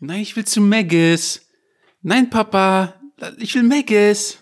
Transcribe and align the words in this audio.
Nein, 0.00 0.20
ich 0.20 0.36
will 0.36 0.44
zu 0.44 0.60
Maggis. 0.60 1.46
Nein, 2.02 2.30
Papa, 2.30 2.94
ich 3.38 3.54
will 3.54 3.64
Maggis. 3.64 4.38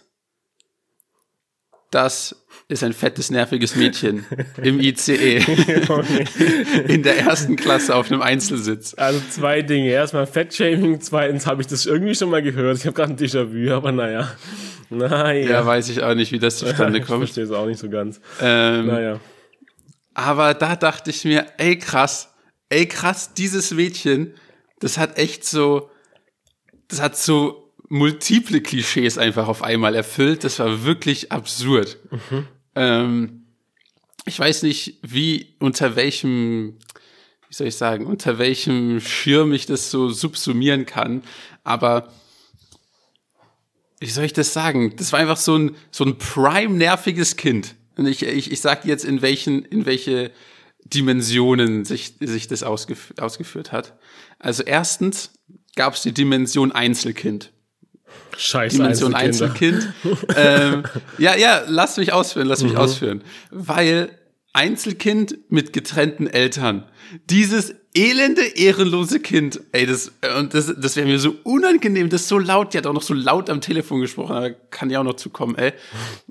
Das 1.91 2.37
ist 2.69 2.83
ein 2.83 2.93
fettes, 2.93 3.31
nerviges 3.31 3.77
Mädchen 3.77 4.27
im 4.63 4.81
ICE. 4.81 5.37
In 6.89 7.03
der 7.03 7.19
ersten 7.19 7.57
Klasse 7.57 7.95
auf 7.95 8.11
einem 8.11 8.23
Einzelsitz. 8.23 8.95
Also 8.95 9.21
zwei 9.31 9.63
Dinge. 9.63 9.89
Erstmal 9.91 10.27
Fettshaming, 10.27 11.01
zweitens 11.01 11.47
habe 11.47 11.63
ich 11.63 11.69
das 11.69 11.87
irgendwie 11.87 12.15
schon 12.15 12.29
mal 12.29 12.43
gehört. 12.43 12.79
Ich 12.79 12.85
habe 12.87 12.95
gerade 12.95 13.13
ein 13.13 13.17
Déjà-vu, 13.17 13.73
aber 13.73 13.93
naja. 13.93 14.31
Naja. 14.91 15.49
Ja, 15.49 15.67
weiß 15.67 15.89
ich 15.89 16.03
auch 16.03 16.15
nicht, 16.15 16.33
wie 16.33 16.39
das 16.39 16.59
zustande 16.59 17.01
kommt. 17.03 17.25
Ich 17.25 17.31
verstehe 17.33 17.45
es 17.45 17.51
auch 17.51 17.67
nicht 17.67 17.79
so 17.79 17.89
ganz. 17.89 18.21
Ähm, 18.41 18.87
naja. 18.87 19.21
Aber 20.15 20.55
da 20.55 20.77
dachte 20.77 21.11
ich 21.11 21.25
mir, 21.25 21.47
ey 21.59 21.79
krass, 21.79 22.35
ey 22.69 22.87
krass, 22.87 23.33
dieses 23.35 23.71
Mädchen, 23.71 24.35
das 24.81 24.99
hat 24.99 25.19
echt 25.19 25.45
so, 25.45 25.91
das 26.89 27.01
hat 27.01 27.17
so 27.17 27.73
multiple 27.89 28.61
Klischees 28.61 29.19
einfach 29.19 29.49
auf 29.49 29.63
einmal 29.63 29.95
erfüllt. 29.95 30.45
Das 30.45 30.59
war 30.59 30.85
wirklich 30.85 31.33
absurd. 31.33 31.99
Mhm. 32.11 32.49
Ähm, 32.75 33.47
ich 34.25 34.39
weiß 34.39 34.63
nicht, 34.65 34.99
wie, 35.03 35.55
unter 35.61 35.97
welchem, 35.97 36.79
wie 37.49 37.55
soll 37.55 37.69
ich 37.69 37.77
sagen, 37.77 38.07
unter 38.07 38.39
welchem 38.39 39.01
Schirm 39.01 39.53
ich 39.53 39.67
das 39.67 39.91
so 39.91 40.09
subsumieren 40.11 40.85
kann, 40.85 41.23
aber 41.63 42.13
wie 44.01 44.11
soll 44.11 44.25
ich 44.25 44.33
das 44.33 44.53
sagen? 44.53 44.95
Das 44.97 45.13
war 45.13 45.21
einfach 45.21 45.39
so 45.39 45.57
ein, 45.57 45.77
so 45.91 46.05
ein 46.05 46.19
prime 46.19 46.75
nerviges 46.75 47.37
Kind. 47.37 47.77
Und 47.97 48.07
ich, 48.07 48.23
ich, 48.23 48.53
ich 48.53 48.61
sag 48.61 48.85
jetzt, 48.85 49.05
in 49.05 49.23
welchen, 49.23 49.65
in 49.65 49.87
welche 49.87 50.33
Dimensionen 50.85 51.85
sich, 51.85 52.15
sich 52.21 52.47
das 52.47 52.63
ausgef 52.63 53.15
ausgeführt 53.19 53.73
hat. 53.73 53.97
Also 54.47 54.63
erstens 54.63 55.33
gab 55.75 55.95
es 55.95 56.03
die 56.03 56.15
Dimension 56.15 56.71
Einzelkind. 56.71 57.51
Scheiß 58.37 58.75
Dimension 58.75 59.13
Einzelkind. 59.13 59.93
ähm, 60.37 60.85
ja, 61.19 61.35
ja, 61.35 61.65
lass 61.67 61.97
mich 61.97 62.13
ausführen, 62.13 62.47
lass 62.47 62.63
mich 62.63 62.75
mhm. 62.75 62.79
ausführen. 62.79 63.25
Weil 63.51 64.17
Einzelkind 64.53 65.37
mit 65.51 65.73
getrennten 65.73 66.29
Eltern. 66.29 66.85
Dieses 67.29 67.75
elende, 67.97 68.43
ehrenlose 68.43 69.21
Kind, 69.21 69.61
ey, 69.73 69.87
das, 69.87 70.13
und 70.39 70.53
das, 70.53 70.73
das 70.77 70.97
wäre 70.97 71.07
mir 71.07 71.19
so 71.19 71.35
unangenehm, 71.43 72.11
das 72.11 72.23
ist 72.23 72.29
so 72.29 72.39
laut, 72.39 72.75
die 72.75 72.79
hat 72.79 72.87
auch 72.87 72.93
noch 72.93 73.03
so 73.03 73.15
laut 73.15 73.49
am 73.49 73.61
Telefon 73.61 74.01
gesprochen, 74.01 74.37
aber 74.37 74.51
kann 74.51 74.91
ja 74.91 75.01
auch 75.01 75.05
noch 75.05 75.15
zukommen, 75.15 75.57
ey. 75.57 75.73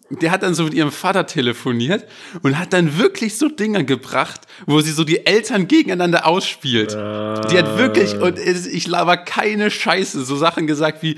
Der 0.09 0.29
hat 0.31 0.43
dann 0.43 0.53
so 0.53 0.65
mit 0.65 0.75
ihrem 0.75 0.91
Vater 0.91 1.25
telefoniert 1.25 2.05
und 2.43 2.59
hat 2.59 2.73
dann 2.73 2.99
wirklich 2.99 3.37
so 3.37 3.49
Dinger 3.49 3.83
gebracht, 3.83 4.41
wo 4.67 4.79
sie 4.81 4.91
so 4.91 5.03
die 5.03 5.25
Eltern 5.25 5.67
gegeneinander 5.67 6.27
ausspielt. 6.27 6.93
Uh. 6.93 7.41
Die 7.49 7.57
hat 7.57 7.77
wirklich, 7.79 8.15
und 8.15 8.37
ich 8.37 8.85
laber 8.87 9.17
keine 9.17 9.71
Scheiße, 9.71 10.23
so 10.23 10.35
Sachen 10.35 10.67
gesagt 10.67 11.01
wie, 11.01 11.17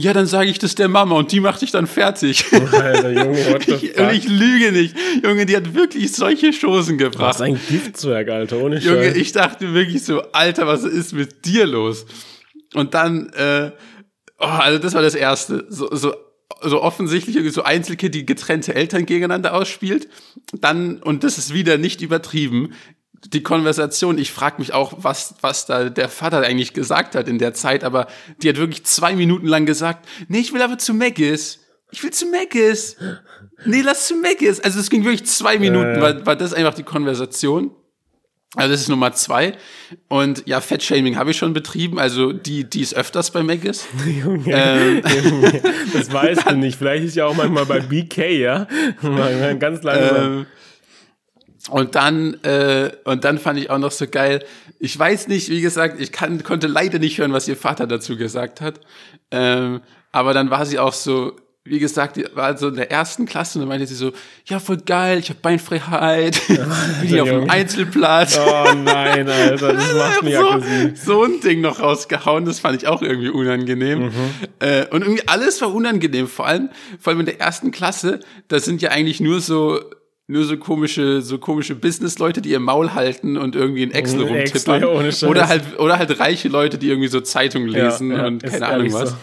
ja, 0.00 0.12
dann 0.12 0.26
sage 0.26 0.50
ich 0.50 0.58
das 0.58 0.74
der 0.74 0.88
Mama 0.88 1.16
und 1.16 1.30
die 1.30 1.40
macht 1.40 1.60
dich 1.60 1.70
dann 1.70 1.86
fertig. 1.86 2.44
Alter, 2.52 3.10
Junge, 3.10 3.52
what 3.52 3.64
the 3.64 3.72
fuck? 3.88 3.98
und 3.98 4.14
ich 4.14 4.28
lüge 4.28 4.72
nicht. 4.72 4.96
Junge, 5.22 5.44
die 5.46 5.56
hat 5.56 5.74
wirklich 5.74 6.12
solche 6.12 6.52
Chosen 6.52 6.96
gebracht. 6.96 7.30
Das 7.30 7.36
ist 7.36 7.42
ein 7.42 7.60
Giftzwerg, 7.68 8.28
Alter, 8.30 8.58
ohne 8.58 8.80
Scheiß. 8.80 8.86
Junge, 8.86 9.08
ich 9.14 9.32
dachte 9.32 9.74
wirklich 9.74 10.02
so, 10.04 10.22
Alter, 10.32 10.66
was 10.66 10.84
ist 10.84 11.12
mit 11.12 11.44
dir 11.44 11.66
los? 11.66 12.06
Und 12.74 12.94
dann, 12.94 13.28
äh, 13.34 13.72
oh, 14.38 14.44
also 14.44 14.78
das 14.78 14.94
war 14.94 15.02
das 15.02 15.14
Erste. 15.14 15.66
So, 15.68 15.94
so, 15.94 16.14
so 16.62 16.82
offensichtlich 16.82 17.52
so 17.52 17.62
Einzelkind, 17.62 18.14
die 18.14 18.24
getrennte 18.24 18.74
Eltern 18.74 19.04
gegeneinander 19.04 19.54
ausspielt. 19.54 20.08
Dann, 20.52 21.02
und 21.02 21.24
das 21.24 21.36
ist 21.36 21.52
wieder 21.52 21.76
nicht 21.76 22.00
übertrieben, 22.00 22.72
die 23.26 23.42
Konversation, 23.42 24.18
ich 24.18 24.32
frage 24.32 24.56
mich 24.58 24.72
auch, 24.72 24.94
was, 24.98 25.34
was 25.40 25.66
da 25.66 25.90
der 25.90 26.08
Vater 26.08 26.40
eigentlich 26.40 26.72
gesagt 26.72 27.14
hat 27.14 27.28
in 27.28 27.38
der 27.38 27.54
Zeit, 27.54 27.84
aber 27.84 28.06
die 28.42 28.48
hat 28.48 28.56
wirklich 28.56 28.84
zwei 28.84 29.14
Minuten 29.14 29.46
lang 29.46 29.66
gesagt, 29.66 30.08
nee, 30.28 30.38
ich 30.38 30.52
will 30.52 30.62
aber 30.62 30.78
zu 30.78 30.94
Maggis. 30.94 31.58
Ich 31.90 32.02
will 32.02 32.12
zu 32.12 32.26
Maggis. 32.26 32.96
Nee, 33.64 33.82
lass 33.82 34.06
zu 34.06 34.14
Maggis. 34.14 34.60
Also 34.60 34.80
es 34.80 34.90
ging 34.90 35.04
wirklich 35.04 35.26
zwei 35.26 35.58
Minuten, 35.58 35.96
äh. 35.96 36.00
war, 36.00 36.26
war 36.26 36.36
das 36.36 36.54
einfach 36.54 36.74
die 36.74 36.82
Konversation. 36.82 37.72
Also 38.56 38.72
das 38.72 38.80
ist 38.80 38.88
Nummer 38.88 39.12
zwei. 39.12 39.52
Und 40.08 40.42
ja, 40.46 40.60
Fettshaming 40.60 41.16
habe 41.16 41.30
ich 41.30 41.36
schon 41.36 41.52
betrieben. 41.52 42.00
Also 42.00 42.32
die, 42.32 42.68
die 42.68 42.80
ist 42.80 42.94
öfters 42.94 43.30
bei 43.30 43.44
Maggis. 43.44 43.86
Junge, 44.06 44.42
ähm, 44.46 45.02
Junge, 45.24 45.62
das 45.92 46.12
weißt 46.12 46.50
du 46.50 46.56
nicht. 46.56 46.76
Vielleicht 46.76 47.04
ist 47.04 47.14
ja 47.14 47.26
auch 47.26 47.36
manchmal 47.36 47.66
bei 47.66 47.78
BK, 47.78 48.28
ja. 48.30 48.66
Ganz 49.58 49.84
langsam. 49.84 50.16
Ähm, 50.16 50.46
und 51.70 51.94
dann, 51.94 52.34
äh, 52.42 52.90
und 53.04 53.24
dann 53.24 53.38
fand 53.38 53.58
ich 53.58 53.70
auch 53.70 53.78
noch 53.78 53.92
so 53.92 54.06
geil. 54.06 54.44
Ich 54.78 54.98
weiß 54.98 55.28
nicht, 55.28 55.48
wie 55.48 55.60
gesagt, 55.60 56.00
ich 56.00 56.12
kann, 56.12 56.42
konnte 56.42 56.66
leider 56.66 56.98
nicht 56.98 57.18
hören, 57.18 57.32
was 57.32 57.48
ihr 57.48 57.56
Vater 57.56 57.86
dazu 57.86 58.16
gesagt 58.16 58.60
hat. 58.60 58.80
Ähm, 59.30 59.80
aber 60.12 60.34
dann 60.34 60.50
war 60.50 60.66
sie 60.66 60.78
auch 60.78 60.92
so, 60.92 61.36
wie 61.64 61.78
gesagt, 61.78 62.16
die 62.16 62.24
war 62.34 62.56
so 62.56 62.68
in 62.68 62.76
der 62.76 62.90
ersten 62.90 63.26
Klasse 63.26 63.58
und 63.58 63.62
dann 63.62 63.68
meinte 63.68 63.86
sie 63.86 63.94
so, 63.94 64.12
ja, 64.46 64.58
voll 64.58 64.78
geil, 64.78 65.18
ich 65.18 65.28
habe 65.28 65.38
Beinfreiheit, 65.40 66.40
bin 66.48 66.58
hier 67.02 67.22
auf 67.22 67.28
dem 67.28 67.50
Einzelplatz. 67.50 68.38
Oh 68.38 68.72
nein, 68.74 69.28
Alter, 69.28 69.74
das 69.74 69.94
macht 69.94 70.22
mich 70.22 70.34
so, 70.34 70.60
so 70.94 71.24
ein 71.24 71.40
Ding 71.40 71.60
noch 71.60 71.80
rausgehauen, 71.80 72.46
das 72.46 72.58
fand 72.60 72.82
ich 72.82 72.88
auch 72.88 73.02
irgendwie 73.02 73.28
unangenehm. 73.28 74.06
Mhm. 74.06 74.12
Äh, 74.58 74.86
und 74.86 75.02
irgendwie 75.02 75.28
alles 75.28 75.60
war 75.60 75.72
unangenehm, 75.72 76.26
vor 76.26 76.46
allem, 76.46 76.70
vor 76.98 77.12
allem 77.12 77.20
in 77.20 77.26
der 77.26 77.40
ersten 77.40 77.70
Klasse, 77.70 78.20
da 78.48 78.58
sind 78.58 78.80
ja 78.80 78.90
eigentlich 78.90 79.20
nur 79.20 79.40
so 79.40 79.80
nur 80.30 80.44
so 80.44 80.56
komische, 80.56 81.22
so 81.22 81.38
komische 81.38 81.74
Business-Leute, 81.74 82.40
die 82.40 82.50
ihr 82.50 82.60
Maul 82.60 82.94
halten 82.94 83.36
und 83.36 83.56
irgendwie 83.56 83.82
in 83.82 83.90
Excel 83.90 84.22
rumtippern. 84.22 84.84
Oder 84.84 85.48
halt, 85.48 85.78
oder 85.78 85.98
halt 85.98 86.20
reiche 86.20 86.48
Leute, 86.48 86.78
die 86.78 86.88
irgendwie 86.88 87.08
so 87.08 87.20
Zeitungen 87.20 87.68
lesen 87.68 88.10
ja, 88.10 88.18
ja, 88.18 88.26
und 88.26 88.42
keine 88.42 88.66
Ahnung 88.66 88.92
was. 88.92 89.10
So. 89.10 89.16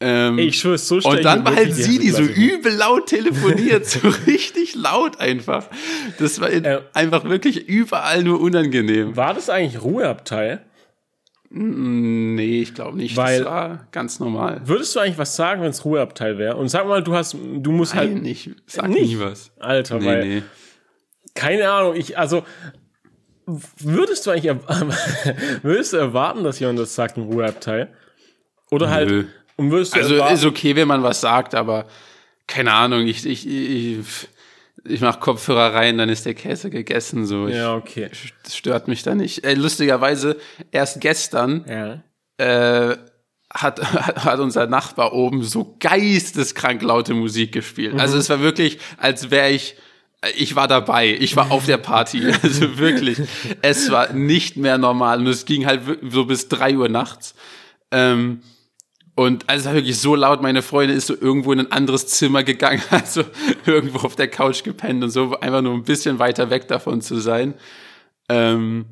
Ähm, 0.00 0.38
ich 0.38 0.58
schwöre, 0.58 0.78
so 0.78 0.96
Und 0.96 1.24
dann 1.24 1.44
war 1.44 1.54
halt 1.54 1.74
sie, 1.74 1.98
die 1.98 2.10
so 2.10 2.22
übel 2.22 2.72
laut 2.72 3.06
telefoniert, 3.06 3.86
so 3.86 4.00
richtig 4.26 4.74
laut 4.74 5.20
einfach. 5.20 5.68
Das 6.18 6.40
war 6.40 6.50
äh, 6.50 6.80
einfach 6.92 7.24
wirklich 7.24 7.68
überall 7.68 8.24
nur 8.24 8.40
unangenehm. 8.40 9.16
War 9.16 9.34
das 9.34 9.48
eigentlich 9.48 9.82
Ruheabteil? 9.82 10.64
Mm, 11.54 12.34
nee, 12.34 12.62
ich 12.62 12.74
glaube 12.74 12.96
nicht. 12.96 13.14
Weil, 13.16 13.40
das 13.40 13.46
war 13.46 13.86
ganz 13.92 14.20
normal. 14.20 14.62
Würdest 14.64 14.96
du 14.96 15.00
eigentlich 15.00 15.18
was 15.18 15.36
sagen, 15.36 15.60
wenn 15.60 15.70
es 15.70 15.84
Ruheabteil 15.84 16.38
wäre? 16.38 16.56
Und 16.56 16.68
sag 16.68 16.86
mal, 16.86 17.02
du 17.02 17.14
hast, 17.14 17.34
du 17.34 17.72
musst 17.72 17.94
Nein, 17.94 18.14
halt. 18.14 18.22
nicht. 18.22 18.50
Sag 18.66 18.88
nicht. 18.88 19.02
nie 19.02 19.20
was. 19.20 19.52
Alter, 19.58 19.98
nee, 19.98 20.06
weil. 20.06 20.26
Nee. 20.26 20.42
Keine 21.34 21.70
Ahnung, 21.70 21.94
ich, 21.94 22.18
also. 22.18 22.44
Würdest 23.44 24.24
du 24.24 24.30
eigentlich 24.30 24.54
würdest 25.62 25.92
du 25.92 25.96
erwarten, 25.98 26.44
dass 26.44 26.60
jemand 26.60 26.78
das 26.78 26.94
sagt, 26.94 27.18
ein 27.18 27.24
Ruheabteil? 27.24 27.92
Oder 28.70 28.88
halt. 28.88 29.10
Nö. 29.10 29.24
Und 29.56 29.70
würdest 29.70 29.94
du 29.94 29.98
also 29.98 30.14
erwarten, 30.14 30.34
ist 30.34 30.44
okay, 30.46 30.74
wenn 30.76 30.88
man 30.88 31.02
was 31.02 31.20
sagt, 31.20 31.54
aber 31.54 31.86
keine 32.46 32.72
Ahnung, 32.72 33.06
ich, 33.06 33.26
ich, 33.26 33.46
ich 33.46 33.98
ich 34.84 35.00
mache 35.00 35.20
Kopfhörer 35.20 35.74
rein, 35.74 35.98
dann 35.98 36.08
ist 36.08 36.26
der 36.26 36.34
Käse 36.34 36.70
gegessen. 36.70 37.26
So. 37.26 37.48
Ich, 37.48 37.56
ja, 37.56 37.74
okay. 37.74 38.10
Das 38.42 38.56
stört 38.56 38.88
mich 38.88 39.02
da 39.02 39.14
nicht. 39.14 39.44
Äh, 39.44 39.54
lustigerweise, 39.54 40.36
erst 40.70 41.00
gestern 41.00 41.64
ja. 41.68 42.02
äh, 42.38 42.96
hat, 43.52 43.80
hat 44.24 44.40
unser 44.40 44.66
Nachbar 44.66 45.12
oben 45.12 45.42
so 45.42 45.76
geisteskrank 45.78 46.82
laute 46.82 47.14
Musik 47.14 47.52
gespielt. 47.52 47.94
Also 47.94 47.96
mhm. 47.96 48.00
Also 48.00 48.18
es 48.18 48.30
war 48.30 48.40
wirklich, 48.40 48.78
als 48.98 49.30
wäre 49.30 49.50
ich, 49.50 49.76
ich 50.36 50.54
war 50.54 50.68
dabei, 50.68 51.08
ich 51.08 51.36
war 51.36 51.50
auf 51.50 51.66
der 51.66 51.78
Party. 51.78 52.32
Also 52.42 52.78
wirklich, 52.78 53.20
es 53.60 53.90
war 53.90 54.12
nicht 54.12 54.56
mehr 54.56 54.78
normal. 54.78 55.18
Und 55.18 55.26
es 55.28 55.44
ging 55.44 55.66
halt 55.66 55.82
so 56.08 56.26
bis 56.26 56.48
drei 56.48 56.76
Uhr 56.76 56.88
nachts. 56.88 57.34
Ähm, 57.90 58.40
und 59.14 59.48
also 59.48 59.60
es 59.60 59.66
war 59.66 59.74
wirklich 59.74 59.98
so 59.98 60.14
laut, 60.14 60.40
meine 60.40 60.62
Freundin 60.62 60.96
ist 60.96 61.06
so 61.06 61.14
irgendwo 61.14 61.52
in 61.52 61.60
ein 61.60 61.72
anderes 61.72 62.06
Zimmer 62.06 62.44
gegangen, 62.44 62.82
also 62.90 63.24
irgendwo 63.66 64.06
auf 64.06 64.16
der 64.16 64.28
Couch 64.28 64.64
gepennt 64.64 65.04
und 65.04 65.10
so, 65.10 65.38
einfach 65.40 65.60
nur 65.60 65.74
ein 65.74 65.84
bisschen 65.84 66.18
weiter 66.18 66.50
weg 66.50 66.68
davon 66.68 67.02
zu 67.02 67.16
sein. 67.16 67.54
Ähm, 68.28 68.86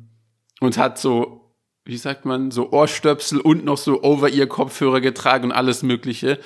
und 0.59 0.77
hat 0.77 0.99
so, 0.99 1.55
wie 1.85 1.97
sagt 1.97 2.25
man, 2.25 2.51
so 2.51 2.71
Ohrstöpsel 2.71 3.39
und 3.39 3.65
noch 3.65 3.77
so 3.77 4.03
Over-Ear-Kopfhörer 4.03 5.01
getragen 5.01 5.45
und 5.45 5.51
alles 5.53 5.81
Mögliche. 5.81 6.37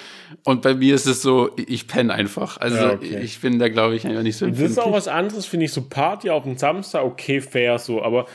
Und 0.45 0.61
bei 0.61 0.73
mir 0.73 0.95
ist 0.95 1.05
es 1.05 1.21
so, 1.21 1.51
ich 1.57 1.89
penne 1.89 2.13
einfach. 2.13 2.57
Also 2.57 2.77
ja, 2.77 2.93
okay. 2.93 3.19
ich 3.21 3.41
bin 3.41 3.59
da, 3.59 3.67
glaube 3.67 3.95
ich, 3.95 4.07
einfach 4.07 4.23
nicht 4.23 4.37
so 4.37 4.47
Das 4.47 4.59
ist 4.59 4.79
auch 4.79 4.93
was 4.93 5.09
anderes, 5.09 5.45
finde 5.45 5.65
ich, 5.65 5.73
so 5.73 5.81
Party 5.81 6.29
auf 6.29 6.43
dem 6.43 6.57
Samstag, 6.57 7.03
okay, 7.03 7.41
fair 7.41 7.77
so, 7.77 8.01
aber 8.01 8.27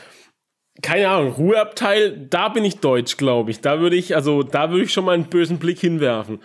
keine 0.81 1.09
Ahnung, 1.09 1.33
Ruheabteil, 1.33 2.27
da 2.29 2.49
bin 2.49 2.63
ich 2.63 2.79
deutsch, 2.79 3.17
glaube 3.17 3.51
ich. 3.51 3.59
Da 3.61 3.79
würde 3.79 3.95
ich, 3.95 4.15
also 4.15 4.43
da 4.43 4.71
würde 4.71 4.85
ich 4.85 4.93
schon 4.93 5.05
mal 5.05 5.13
einen 5.13 5.25
bösen 5.25 5.59
Blick 5.59 5.79
hinwerfen. 5.79 6.39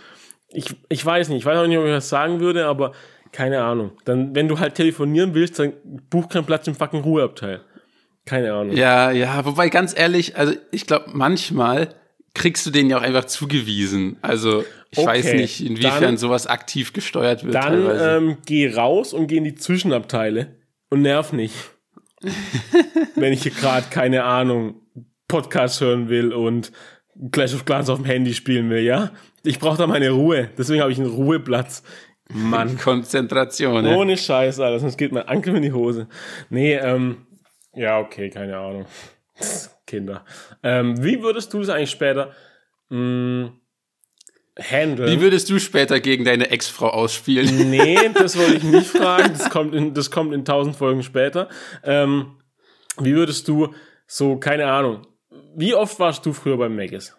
Ich, 0.48 0.74
ich 0.88 1.04
weiß 1.04 1.28
nicht, 1.28 1.38
ich 1.38 1.46
weiß 1.46 1.58
auch 1.58 1.66
nicht, 1.66 1.78
ob 1.78 1.84
ich 1.84 1.90
das 1.90 2.08
sagen 2.08 2.40
würde, 2.40 2.66
aber 2.66 2.92
keine 3.32 3.62
Ahnung. 3.62 3.92
Dann, 4.04 4.34
wenn 4.34 4.48
du 4.48 4.58
halt 4.58 4.74
telefonieren 4.74 5.34
willst, 5.34 5.58
dann 5.58 5.74
buch 6.10 6.28
keinen 6.28 6.46
Platz 6.46 6.66
im 6.66 6.74
fucking 6.74 7.02
Ruheabteil. 7.02 7.60
Keine 8.24 8.52
Ahnung. 8.52 8.76
Ja, 8.76 9.10
ja, 9.12 9.44
wobei 9.44 9.68
ganz 9.68 9.96
ehrlich, 9.96 10.36
also 10.36 10.54
ich 10.72 10.86
glaube, 10.86 11.10
manchmal 11.12 11.94
kriegst 12.34 12.66
du 12.66 12.70
den 12.70 12.90
ja 12.90 12.98
auch 12.98 13.02
einfach 13.02 13.24
zugewiesen. 13.24 14.16
Also 14.22 14.64
ich 14.90 14.98
okay, 14.98 15.06
weiß 15.06 15.34
nicht, 15.34 15.64
inwiefern 15.64 16.02
dann, 16.02 16.16
sowas 16.16 16.46
aktiv 16.46 16.92
gesteuert 16.92 17.44
wird. 17.44 17.54
Dann 17.54 17.88
ähm, 17.98 18.38
geh 18.44 18.72
raus 18.72 19.12
und 19.12 19.28
geh 19.28 19.36
in 19.36 19.44
die 19.44 19.54
Zwischenabteile 19.54 20.56
und 20.90 21.02
nerv 21.02 21.32
nicht. 21.32 21.54
wenn 23.14 23.32
ich 23.32 23.42
gerade, 23.42 23.86
keine 23.90 24.24
Ahnung, 24.24 24.82
Podcast 25.28 25.80
hören 25.80 26.08
will 26.08 26.32
und 26.32 26.72
Clash 27.32 27.54
of 27.54 27.64
Clans 27.64 27.88
auf 27.88 27.98
dem 27.98 28.04
Handy 28.04 28.34
spielen 28.34 28.70
will, 28.70 28.80
ja? 28.80 29.10
Ich 29.42 29.58
brauche 29.58 29.78
da 29.78 29.86
meine 29.86 30.10
Ruhe. 30.10 30.50
Deswegen 30.58 30.82
habe 30.82 30.92
ich 30.92 30.98
einen 30.98 31.10
Ruheplatz. 31.10 31.82
Mann. 32.28 32.76
Konzentration. 32.82 33.86
Ohne 33.86 34.16
Scheiß, 34.16 34.60
Alter. 34.60 34.80
Sonst 34.80 34.96
geht 34.96 35.12
mein 35.12 35.28
Ankel 35.28 35.56
in 35.56 35.62
die 35.62 35.72
Hose. 35.72 36.08
Nee, 36.50 36.74
ähm, 36.74 37.26
ja, 37.72 37.98
okay, 37.98 38.30
keine 38.30 38.56
Ahnung. 38.58 38.86
Kinder. 39.86 40.24
Ähm, 40.62 41.02
wie 41.02 41.22
würdest 41.22 41.52
du 41.54 41.60
das 41.60 41.68
eigentlich 41.68 41.90
später 41.90 42.32
mh, 42.88 43.52
handeln? 44.58 45.10
Wie 45.10 45.20
würdest 45.20 45.50
du 45.50 45.58
später 45.58 46.00
gegen 46.00 46.24
deine 46.24 46.50
Ex-Frau 46.50 46.88
ausspielen? 46.88 47.70
Nee, 47.70 47.98
das 48.14 48.38
wollte 48.38 48.54
ich 48.54 48.62
nicht 48.62 48.86
fragen. 48.86 49.32
Das 49.32 49.50
kommt 49.50 49.74
in, 49.74 49.94
das 49.94 50.10
kommt 50.10 50.32
in 50.32 50.44
tausend 50.44 50.76
Folgen 50.76 51.02
später. 51.02 51.48
Ähm, 51.82 52.36
wie 52.98 53.14
würdest 53.14 53.48
du 53.48 53.74
so, 54.06 54.36
keine 54.36 54.66
Ahnung, 54.66 55.06
wie 55.54 55.74
oft 55.74 55.98
warst 55.98 56.24
du 56.24 56.32
früher 56.32 56.56
beim 56.56 56.74
Megas? 56.74 57.16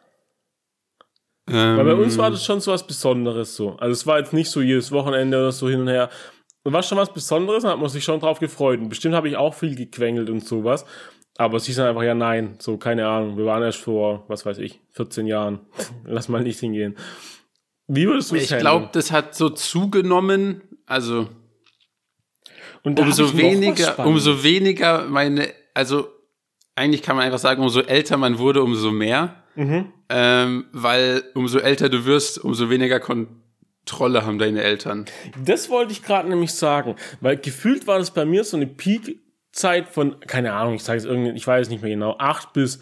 Ähm, 1.49 1.77
Weil 1.77 1.85
bei 1.85 1.93
uns 1.93 2.17
war 2.17 2.29
das 2.31 2.43
schon 2.43 2.59
so 2.59 2.71
was 2.71 2.85
Besonderes 2.85 3.55
so. 3.55 3.77
Also 3.77 3.93
es 3.93 4.05
war 4.05 4.19
jetzt 4.19 4.33
nicht 4.33 4.49
so 4.49 4.61
jedes 4.61 4.91
Wochenende 4.91 5.37
oder 5.37 5.51
so 5.51 5.69
hin 5.69 5.81
und 5.81 5.87
her. 5.87 6.09
War 6.63 6.83
schon 6.83 6.97
was 6.97 7.13
Besonderes, 7.13 7.63
da 7.63 7.69
hat 7.71 7.79
man 7.79 7.87
sich 7.87 8.03
schon 8.03 8.19
drauf 8.19 8.39
gefreut. 8.39 8.79
Und 8.79 8.89
bestimmt 8.89 9.15
habe 9.15 9.29
ich 9.29 9.37
auch 9.37 9.53
viel 9.53 9.75
gequengelt 9.75 10.29
und 10.29 10.45
sowas. 10.45 10.85
Aber 11.37 11.59
sie 11.59 11.71
sind 11.71 11.85
einfach, 11.85 12.03
ja 12.03 12.15
nein, 12.15 12.55
so 12.59 12.77
keine 12.77 13.07
Ahnung. 13.07 13.37
Wir 13.37 13.45
waren 13.45 13.61
erst 13.61 13.79
vor, 13.79 14.25
was 14.27 14.45
weiß 14.45 14.57
ich, 14.57 14.81
14 14.91 15.27
Jahren. 15.27 15.59
Lass 16.05 16.29
mal 16.29 16.41
nicht 16.41 16.59
hingehen. 16.59 16.95
Wie 17.87 18.07
würdest 18.07 18.31
du 18.31 18.35
es 18.35 18.51
ich 18.51 18.57
glaube, 18.57 18.89
das 18.91 19.11
hat 19.11 19.35
so 19.35 19.49
zugenommen. 19.49 20.61
Also 20.85 21.27
Und 22.83 22.99
umso 22.99 23.37
weniger, 23.37 24.05
umso 24.05 24.43
weniger 24.43 25.05
meine, 25.05 25.47
also 25.73 26.09
eigentlich 26.75 27.01
kann 27.01 27.15
man 27.15 27.25
einfach 27.25 27.39
sagen, 27.39 27.61
umso 27.61 27.81
älter 27.81 28.17
man 28.17 28.39
wurde, 28.39 28.63
umso 28.63 28.91
mehr. 28.91 29.43
Mhm. 29.55 29.91
Ähm, 30.09 30.65
weil 30.71 31.23
umso 31.33 31.59
älter 31.59 31.89
du 31.89 32.05
wirst, 32.05 32.43
umso 32.43 32.69
weniger 32.69 32.99
Kontrolle 32.99 34.25
haben 34.25 34.37
deine 34.37 34.61
Eltern. 34.61 35.05
Das 35.43 35.69
wollte 35.69 35.91
ich 35.91 36.03
gerade 36.03 36.29
nämlich 36.29 36.53
sagen, 36.53 36.95
weil 37.21 37.37
gefühlt 37.37 37.87
war 37.87 37.99
das 37.99 38.11
bei 38.11 38.25
mir 38.25 38.43
so 38.43 38.57
eine 38.57 38.67
Peak-Zeit 39.57 39.89
von, 39.89 40.19
keine 40.21 40.53
Ahnung, 40.53 40.75
ich 40.75 40.83
sage 40.83 40.99
es 40.99 41.05
irgendwie, 41.05 41.31
ich 41.31 41.45
weiß 41.45 41.69
nicht 41.69 41.81
mehr 41.81 41.91
genau, 41.91 42.15
8 42.17 42.53
bis, 42.53 42.79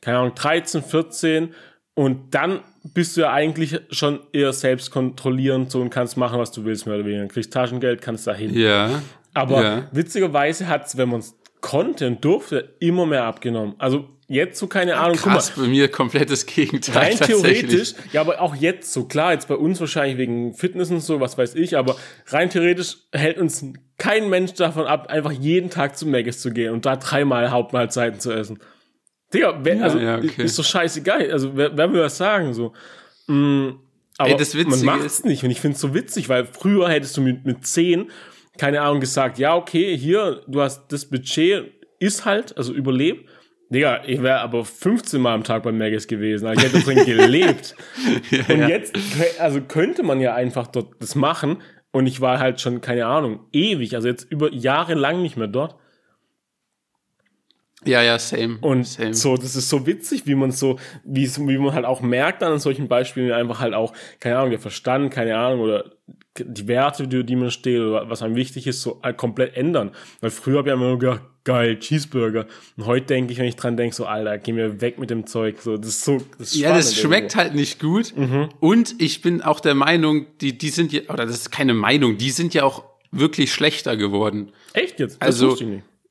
keine 0.00 0.18
Ahnung, 0.18 0.34
13, 0.34 0.82
14 0.82 1.54
und 1.94 2.34
dann 2.34 2.60
bist 2.94 3.16
du 3.16 3.22
ja 3.22 3.32
eigentlich 3.32 3.80
schon 3.90 4.20
eher 4.32 4.52
selbstkontrollierend 4.52 5.70
so 5.70 5.80
und 5.80 5.90
kannst 5.90 6.16
machen, 6.16 6.38
was 6.38 6.52
du 6.52 6.64
willst, 6.64 6.86
mehr 6.86 6.96
oder 6.96 7.04
weniger. 7.04 7.26
Kriegst 7.26 7.52
Taschengeld, 7.52 8.00
kannst 8.00 8.26
dahin. 8.26 8.54
Ja. 8.54 9.02
Aber 9.34 9.62
ja. 9.62 9.88
witzigerweise 9.92 10.68
hat 10.68 10.86
es, 10.86 10.96
wenn 10.96 11.10
man 11.10 11.20
es 11.20 11.36
konnte 11.60 12.06
und 12.08 12.24
durfte, 12.24 12.74
immer 12.80 13.06
mehr 13.06 13.24
abgenommen. 13.24 13.74
Also 13.78 14.08
jetzt 14.32 14.58
so, 14.58 14.66
keine 14.66 14.96
Ahnung, 14.96 15.16
guck 15.16 15.26
mal, 15.26 15.32
Krass, 15.34 15.52
bei 15.56 15.66
mir 15.68 15.88
komplettes 15.88 16.46
Gegenteil. 16.46 16.96
Rein 16.96 17.18
theoretisch, 17.18 17.94
ja, 18.12 18.20
aber 18.22 18.40
auch 18.40 18.54
jetzt 18.56 18.92
so, 18.92 19.04
klar, 19.04 19.32
jetzt 19.32 19.48
bei 19.48 19.54
uns 19.56 19.78
wahrscheinlich 19.80 20.18
wegen 20.18 20.54
Fitness 20.54 20.90
und 20.90 21.00
so, 21.00 21.20
was 21.20 21.36
weiß 21.38 21.54
ich, 21.54 21.76
aber 21.76 21.96
rein 22.28 22.50
theoretisch 22.50 22.96
hält 23.12 23.38
uns 23.38 23.64
kein 23.98 24.28
Mensch 24.30 24.54
davon 24.54 24.86
ab, 24.86 25.08
einfach 25.08 25.32
jeden 25.32 25.70
Tag 25.70 25.96
zu 25.96 26.06
Maggis 26.06 26.40
zu 26.40 26.50
gehen 26.50 26.72
und 26.72 26.86
da 26.86 26.96
dreimal 26.96 27.50
Hauptmahlzeiten 27.50 28.18
zu 28.20 28.32
essen. 28.32 28.58
Digga, 29.32 29.60
wer, 29.62 29.76
Ja, 29.76 29.82
also 29.84 29.98
ja, 29.98 30.18
okay. 30.18 30.42
ist 30.44 30.58
doch 30.58 30.64
scheißegal, 30.64 31.30
also 31.30 31.56
wer, 31.56 31.76
wer 31.76 31.92
will 31.92 32.00
das 32.00 32.16
sagen, 32.16 32.52
so. 32.54 32.72
Mm, 33.28 33.70
aber 34.18 34.30
Ey, 34.30 34.36
das 34.36 34.54
man 34.54 34.84
macht's 34.84 35.04
ist- 35.04 35.24
nicht 35.24 35.42
und 35.44 35.50
ich 35.50 35.60
find's 35.60 35.80
so 35.80 35.94
witzig, 35.94 36.28
weil 36.28 36.46
früher 36.46 36.88
hättest 36.88 37.16
du 37.16 37.20
mit, 37.22 37.44
mit 37.44 37.66
10, 37.66 38.10
keine 38.58 38.82
Ahnung, 38.82 39.00
gesagt, 39.00 39.38
ja, 39.38 39.56
okay, 39.56 39.96
hier, 39.96 40.42
du 40.46 40.60
hast 40.60 40.88
das 40.92 41.06
Budget, 41.06 41.72
ist 41.98 42.24
halt, 42.24 42.56
also 42.56 42.72
überlebt. 42.74 43.28
Digga, 43.72 44.02
ich 44.06 44.22
wäre 44.22 44.40
aber 44.40 44.64
15 44.64 45.20
Mal 45.20 45.32
am 45.34 45.44
Tag 45.44 45.62
beim 45.62 45.78
Maggis 45.78 46.06
gewesen. 46.06 46.46
Also 46.46 46.60
ich 46.62 46.72
hätte 46.72 46.84
drin 46.84 47.06
gelebt. 47.06 47.74
und 48.48 48.58
ja. 48.60 48.68
jetzt, 48.68 48.94
also 49.38 49.62
könnte 49.62 50.02
man 50.02 50.20
ja 50.20 50.34
einfach 50.34 50.66
dort 50.66 50.94
das 51.00 51.14
machen. 51.14 51.62
Und 51.90 52.06
ich 52.06 52.20
war 52.20 52.38
halt 52.38 52.60
schon, 52.60 52.80
keine 52.80 53.06
Ahnung, 53.06 53.40
ewig, 53.52 53.94
also 53.94 54.08
jetzt 54.08 54.30
über 54.30 54.52
Jahre 54.52 54.94
lang 54.94 55.22
nicht 55.22 55.36
mehr 55.36 55.46
dort. 55.46 55.76
Ja, 57.84 58.02
ja, 58.02 58.18
same. 58.18 58.58
Und 58.60 58.86
same. 58.86 59.14
so, 59.14 59.36
das 59.36 59.56
ist 59.56 59.68
so 59.68 59.86
witzig, 59.86 60.26
wie 60.26 60.34
man 60.34 60.52
so, 60.52 60.78
wie 61.04 61.58
man 61.58 61.74
halt 61.74 61.84
auch 61.84 62.00
merkt 62.00 62.42
dann 62.42 62.52
an 62.52 62.58
solchen 62.60 62.88
Beispielen 62.88 63.32
einfach 63.32 63.60
halt 63.60 63.74
auch, 63.74 63.92
keine 64.20 64.38
Ahnung, 64.38 64.50
der 64.50 64.60
Verstand, 64.60 65.12
keine 65.12 65.36
Ahnung, 65.36 65.60
oder 65.60 65.92
die 66.38 66.66
Werte, 66.66 67.06
die, 67.06 67.24
die 67.24 67.36
man 67.36 67.50
steht, 67.50 67.80
oder 67.80 68.08
was 68.08 68.22
einem 68.22 68.36
wichtig 68.36 68.66
ist, 68.66 68.82
so 68.82 69.00
halt 69.02 69.16
komplett 69.16 69.56
ändern. 69.56 69.90
Weil 70.20 70.30
früher 70.30 70.58
habe 70.58 70.70
ich 70.70 70.74
immer 70.74 70.88
nur 70.88 70.98
gedacht, 70.98 71.22
geil, 71.44 71.78
Cheeseburger. 71.78 72.46
Und 72.76 72.86
heute 72.86 73.06
denke 73.06 73.32
ich, 73.32 73.38
wenn 73.38 73.46
ich 73.46 73.56
dran 73.56 73.76
denke, 73.76 73.94
so, 73.94 74.06
Alter, 74.06 74.38
geh 74.38 74.52
mir 74.52 74.80
weg 74.80 74.98
mit 74.98 75.10
dem 75.10 75.26
Zeug. 75.26 75.60
So, 75.60 75.76
das 75.76 75.88
ist 75.88 76.04
so, 76.04 76.18
das 76.38 76.52
ist 76.52 76.56
Ja, 76.56 76.74
das 76.74 76.96
schmeckt 76.96 77.36
halt 77.36 77.54
nicht 77.54 77.80
gut. 77.80 78.14
Mhm. 78.16 78.48
Und 78.60 78.94
ich 79.00 79.20
bin 79.20 79.42
auch 79.42 79.60
der 79.60 79.74
Meinung, 79.74 80.26
die, 80.40 80.56
die 80.56 80.70
sind 80.70 80.92
ja, 80.92 81.02
oder 81.08 81.26
das 81.26 81.36
ist 81.36 81.52
keine 81.52 81.74
Meinung, 81.74 82.16
die 82.16 82.30
sind 82.30 82.54
ja 82.54 82.64
auch 82.64 82.84
wirklich 83.10 83.52
schlechter 83.52 83.96
geworden. 83.96 84.38
irgendwo. 84.38 84.54
Echt 84.72 85.00
jetzt? 85.00 85.16
Das 85.20 85.42
Also. 85.42 85.56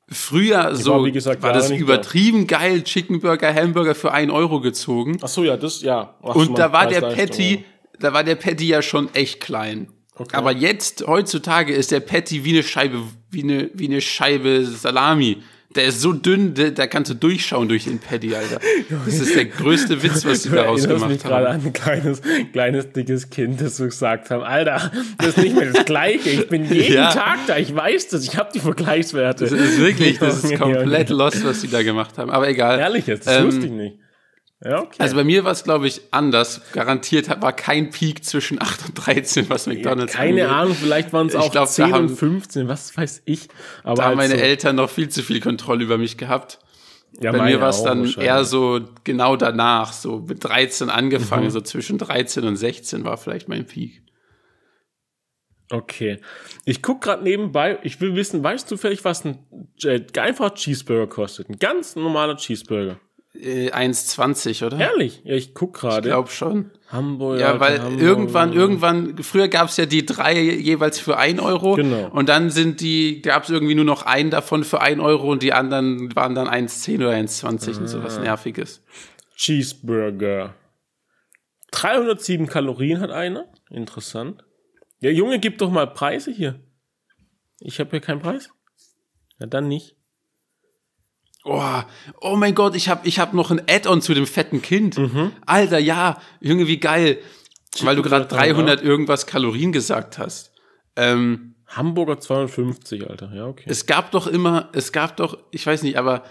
Früher 0.08 0.74
so 0.74 1.06
wie 1.06 1.12
gesagt, 1.12 1.42
war 1.42 1.54
das 1.54 1.70
übertrieben 1.70 2.46
geil, 2.46 2.82
Chicken 2.82 3.20
Burger, 3.20 3.54
Hamburger 3.54 3.94
für 3.94 4.12
ein 4.12 4.30
Euro 4.30 4.60
gezogen. 4.60 5.16
Ach 5.22 5.28
so, 5.28 5.42
ja, 5.42 5.56
das, 5.56 5.80
ja. 5.80 6.16
Ach, 6.22 6.34
Und 6.34 6.58
da 6.58 6.70
war 6.70 6.86
der 6.86 7.00
Patty, 7.00 7.64
da 7.98 8.12
war 8.12 8.22
der 8.22 8.34
Patty 8.34 8.66
ja 8.66 8.82
schon 8.82 9.08
echt 9.14 9.40
klein. 9.40 9.88
Aber 10.32 10.52
jetzt, 10.52 11.04
heutzutage, 11.06 11.72
ist 11.74 11.90
der 11.90 12.00
Patty 12.00 12.44
wie 12.44 12.50
eine 12.50 12.62
Scheibe, 12.62 12.98
wie 13.30 13.42
eine, 13.42 13.70
wie 13.74 13.86
eine 13.86 14.00
Scheibe 14.00 14.64
Salami. 14.64 15.38
Der 15.74 15.84
ist 15.86 16.02
so 16.02 16.12
dünn, 16.12 16.52
da, 16.52 16.68
da 16.68 16.86
kannst 16.86 17.10
du 17.10 17.14
durchschauen 17.14 17.66
durch 17.66 17.84
den 17.84 17.98
Patty, 17.98 18.34
Alter. 18.34 18.60
Das 19.06 19.14
ist 19.18 19.34
der 19.34 19.46
größte 19.46 20.02
Witz, 20.02 20.22
was 20.26 20.42
Du 20.42 20.50
daraus 20.50 20.84
erinnerst 20.84 21.08
mich 21.08 21.22
gemacht 21.22 21.30
gerade 21.30 21.48
haben. 21.48 21.60
an 21.62 21.66
ein 21.66 21.72
kleines, 21.72 22.20
kleines, 22.52 22.92
dickes 22.92 23.30
Kind, 23.30 23.58
das 23.62 23.78
so 23.78 23.84
gesagt 23.86 24.28
haben, 24.28 24.42
Alter, 24.42 24.92
das 25.16 25.28
ist 25.28 25.38
nicht 25.38 25.56
mehr 25.56 25.72
das 25.72 25.86
Gleiche. 25.86 26.28
Ich 26.28 26.48
bin 26.50 26.64
jeden 26.70 26.92
Ja. 26.92 27.10
Tag 27.10 27.38
da, 27.46 27.56
ich 27.56 27.74
weiß 27.74 28.08
das, 28.08 28.22
ich 28.24 28.36
habe 28.36 28.50
die 28.54 28.60
Vergleichswerte. 28.60 29.44
Das 29.46 29.52
ist 29.52 29.78
wirklich, 29.78 30.18
das 30.18 30.44
ist 30.44 30.54
komplett 30.58 31.08
lost, 31.08 31.42
was 31.42 31.62
die 31.62 31.68
da 31.68 31.82
gemacht 31.82 32.18
haben. 32.18 32.30
Aber 32.30 32.46
egal. 32.50 32.78
Ehrlich 32.78 33.06
jetzt, 33.06 33.26
das 33.26 33.38
Ähm, 33.38 33.46
wusste 33.46 33.64
ich 33.64 33.72
nicht. 33.72 33.96
Ja, 34.64 34.80
okay. 34.82 34.96
Also 34.98 35.16
bei 35.16 35.24
mir 35.24 35.42
war 35.44 35.50
es, 35.52 35.64
glaube 35.64 35.88
ich, 35.88 36.02
anders. 36.12 36.60
Garantiert 36.72 37.28
war 37.42 37.52
kein 37.52 37.90
Peak 37.90 38.24
zwischen 38.24 38.62
8 38.62 38.86
und 38.86 38.94
13, 38.94 39.50
was 39.50 39.66
McDonalds 39.66 40.12
Keine 40.12 40.42
angeht. 40.44 40.56
Ahnung, 40.56 40.74
vielleicht 40.76 41.12
waren 41.12 41.26
es 41.26 41.34
auch 41.34 41.50
glaub, 41.50 41.64
da 41.66 41.70
10 41.70 41.92
haben- 41.92 42.06
und 42.08 42.16
15, 42.16 42.68
was 42.68 42.96
weiß 42.96 43.22
ich. 43.24 43.48
Aber 43.82 43.96
Da 43.96 44.02
haben 44.04 44.08
halt 44.18 44.28
meine 44.28 44.38
so, 44.38 44.44
Eltern 44.44 44.76
noch 44.76 44.88
viel 44.88 45.08
zu 45.08 45.22
viel 45.24 45.40
Kontrolle 45.40 45.82
über 45.82 45.98
mich 45.98 46.16
gehabt. 46.16 46.60
ja, 47.20 47.32
Bei 47.32 47.42
mir 47.42 47.60
war 47.60 47.70
es 47.70 47.82
dann 47.82 48.04
eher 48.04 48.44
so 48.44 48.80
genau 49.02 49.34
danach, 49.36 49.92
so 49.92 50.20
mit 50.20 50.44
13 50.44 50.86
Mhm. 50.86 50.92
angefangen, 50.92 51.50
so 51.50 51.60
zwischen 51.60 51.98
13 51.98 52.44
und 52.44 52.54
16 52.56 53.04
war 53.04 53.16
vielleicht 53.16 53.48
mein 53.48 53.66
Peak. 53.66 54.00
Okay. 55.70 56.18
Ich 56.66 56.82
guck 56.82 57.00
gerade 57.00 57.22
nebenbei, 57.24 57.78
ich 57.82 58.00
will 58.00 58.14
wissen, 58.14 58.44
weißt 58.44 58.70
du 58.70 58.76
vielleicht, 58.76 59.04
was 59.04 59.24
ein 59.24 59.38
äh, 59.84 60.00
einfacher 60.20 60.54
Cheeseburger 60.54 61.06
kostet? 61.08 61.48
Ein 61.48 61.58
ganz 61.58 61.96
normaler 61.96 62.36
Cheeseburger. 62.36 63.00
Äh, 63.34 63.70
1,20, 63.72 64.66
oder? 64.66 64.78
Ehrlich? 64.78 65.22
Ja, 65.24 65.34
ich 65.34 65.54
guck 65.54 65.76
Ich 65.76 65.80
gerade. 65.80 66.08
glaube 66.08 66.28
schon. 66.28 66.70
Hamburger. 66.88 67.40
Ja, 67.40 67.60
weil 67.60 67.80
Hamburger. 67.80 68.02
irgendwann, 68.04 68.52
irgendwann, 68.52 69.22
früher 69.22 69.48
gab 69.48 69.68
es 69.68 69.78
ja 69.78 69.86
die 69.86 70.04
drei 70.04 70.38
jeweils 70.38 70.98
für 70.98 71.16
ein 71.16 71.40
Euro. 71.40 71.74
Genau. 71.76 72.08
Und 72.10 72.28
dann 72.28 72.50
sind 72.50 72.80
die, 72.82 73.22
gab 73.22 73.44
es 73.44 73.50
irgendwie 73.50 73.74
nur 73.74 73.86
noch 73.86 74.02
einen 74.04 74.30
davon 74.30 74.64
für 74.64 74.82
ein 74.82 75.00
Euro 75.00 75.30
und 75.32 75.42
die 75.42 75.54
anderen 75.54 76.14
waren 76.14 76.34
dann 76.34 76.46
1,10 76.46 76.96
oder 76.98 77.10
1,20 77.12 77.78
und 77.78 77.84
Ah. 77.84 77.88
sowas 77.88 78.18
Nerviges. 78.18 78.82
Cheeseburger. 79.34 80.54
307 81.70 82.46
Kalorien 82.48 83.00
hat 83.00 83.10
einer. 83.10 83.46
Interessant. 83.70 84.44
Ja, 85.00 85.10
Junge, 85.10 85.38
gib 85.40 85.56
doch 85.58 85.70
mal 85.70 85.86
Preise 85.86 86.30
hier. 86.30 86.60
Ich 87.60 87.80
habe 87.80 87.90
hier 87.90 88.00
keinen 88.00 88.20
Preis. 88.20 88.50
Ja, 89.38 89.46
dann 89.46 89.68
nicht. 89.68 89.96
Oh, 91.44 91.82
oh 92.20 92.36
mein 92.36 92.54
Gott, 92.54 92.76
ich 92.76 92.88
habe 92.88 93.06
ich 93.06 93.18
hab 93.18 93.34
noch 93.34 93.50
ein 93.50 93.62
Add-on 93.68 94.00
zu 94.00 94.14
dem 94.14 94.26
fetten 94.26 94.62
Kind. 94.62 94.98
Mhm. 94.98 95.32
Alter, 95.44 95.78
ja, 95.78 96.20
Junge, 96.40 96.68
wie 96.68 96.78
geil. 96.78 97.18
Weil 97.80 97.96
du 97.96 98.02
gerade 98.02 98.26
Burger, 98.26 98.44
300 98.44 98.82
irgendwas 98.82 99.26
Kalorien 99.26 99.72
gesagt 99.72 100.18
hast. 100.18 100.52
Ähm, 100.94 101.54
Hamburger 101.66 102.20
250, 102.20 103.08
Alter. 103.08 103.32
Ja, 103.34 103.46
okay. 103.46 103.64
es 103.66 103.86
gab 103.86 104.10
doch 104.10 104.26
immer, 104.26 104.68
es 104.72 104.92
gab 104.92 105.16
doch, 105.16 105.38
ich 105.50 105.66
weiß 105.66 105.82
nicht, 105.82 105.96
aber 105.96 106.22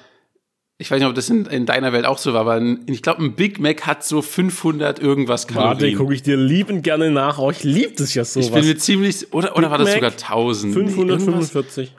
ich 0.77 0.89
weiß 0.89 0.99
nicht, 0.99 1.07
ob 1.07 1.15
das 1.15 1.29
in, 1.29 1.45
in 1.45 1.65
deiner 1.65 1.93
Welt 1.93 2.05
auch 2.05 2.17
so 2.17 2.33
war, 2.33 2.41
aber 2.41 2.53
ein, 2.53 2.85
ich 2.87 3.01
glaube, 3.01 3.23
ein 3.23 3.35
Big 3.35 3.59
Mac 3.59 3.85
hat 3.85 4.03
so 4.03 4.21
500 4.21 4.99
irgendwas 4.99 5.43
Warte, 5.53 5.77
Kalorien. 5.79 5.97
gucke 5.97 6.13
ich 6.13 6.23
dir 6.23 6.37
liebend 6.37 6.83
gerne 6.83 7.11
nach. 7.11 7.37
Oh, 7.37 7.51
ich 7.51 7.63
lieb 7.63 7.97
das 7.97 8.13
ja 8.13 8.23
so. 8.23 8.39
ich 8.39 8.51
bin 8.51 8.65
mir 8.65 8.77
ziemlich, 8.77 9.33
oder, 9.33 9.57
oder 9.57 9.71
war 9.71 9.77
das 9.77 9.89
Mac, 9.89 9.95
sogar 9.95 10.11
1000? 10.11 10.75
Nee, 10.75 10.81
irgendwas. 10.81 11.23
545. 11.23 11.95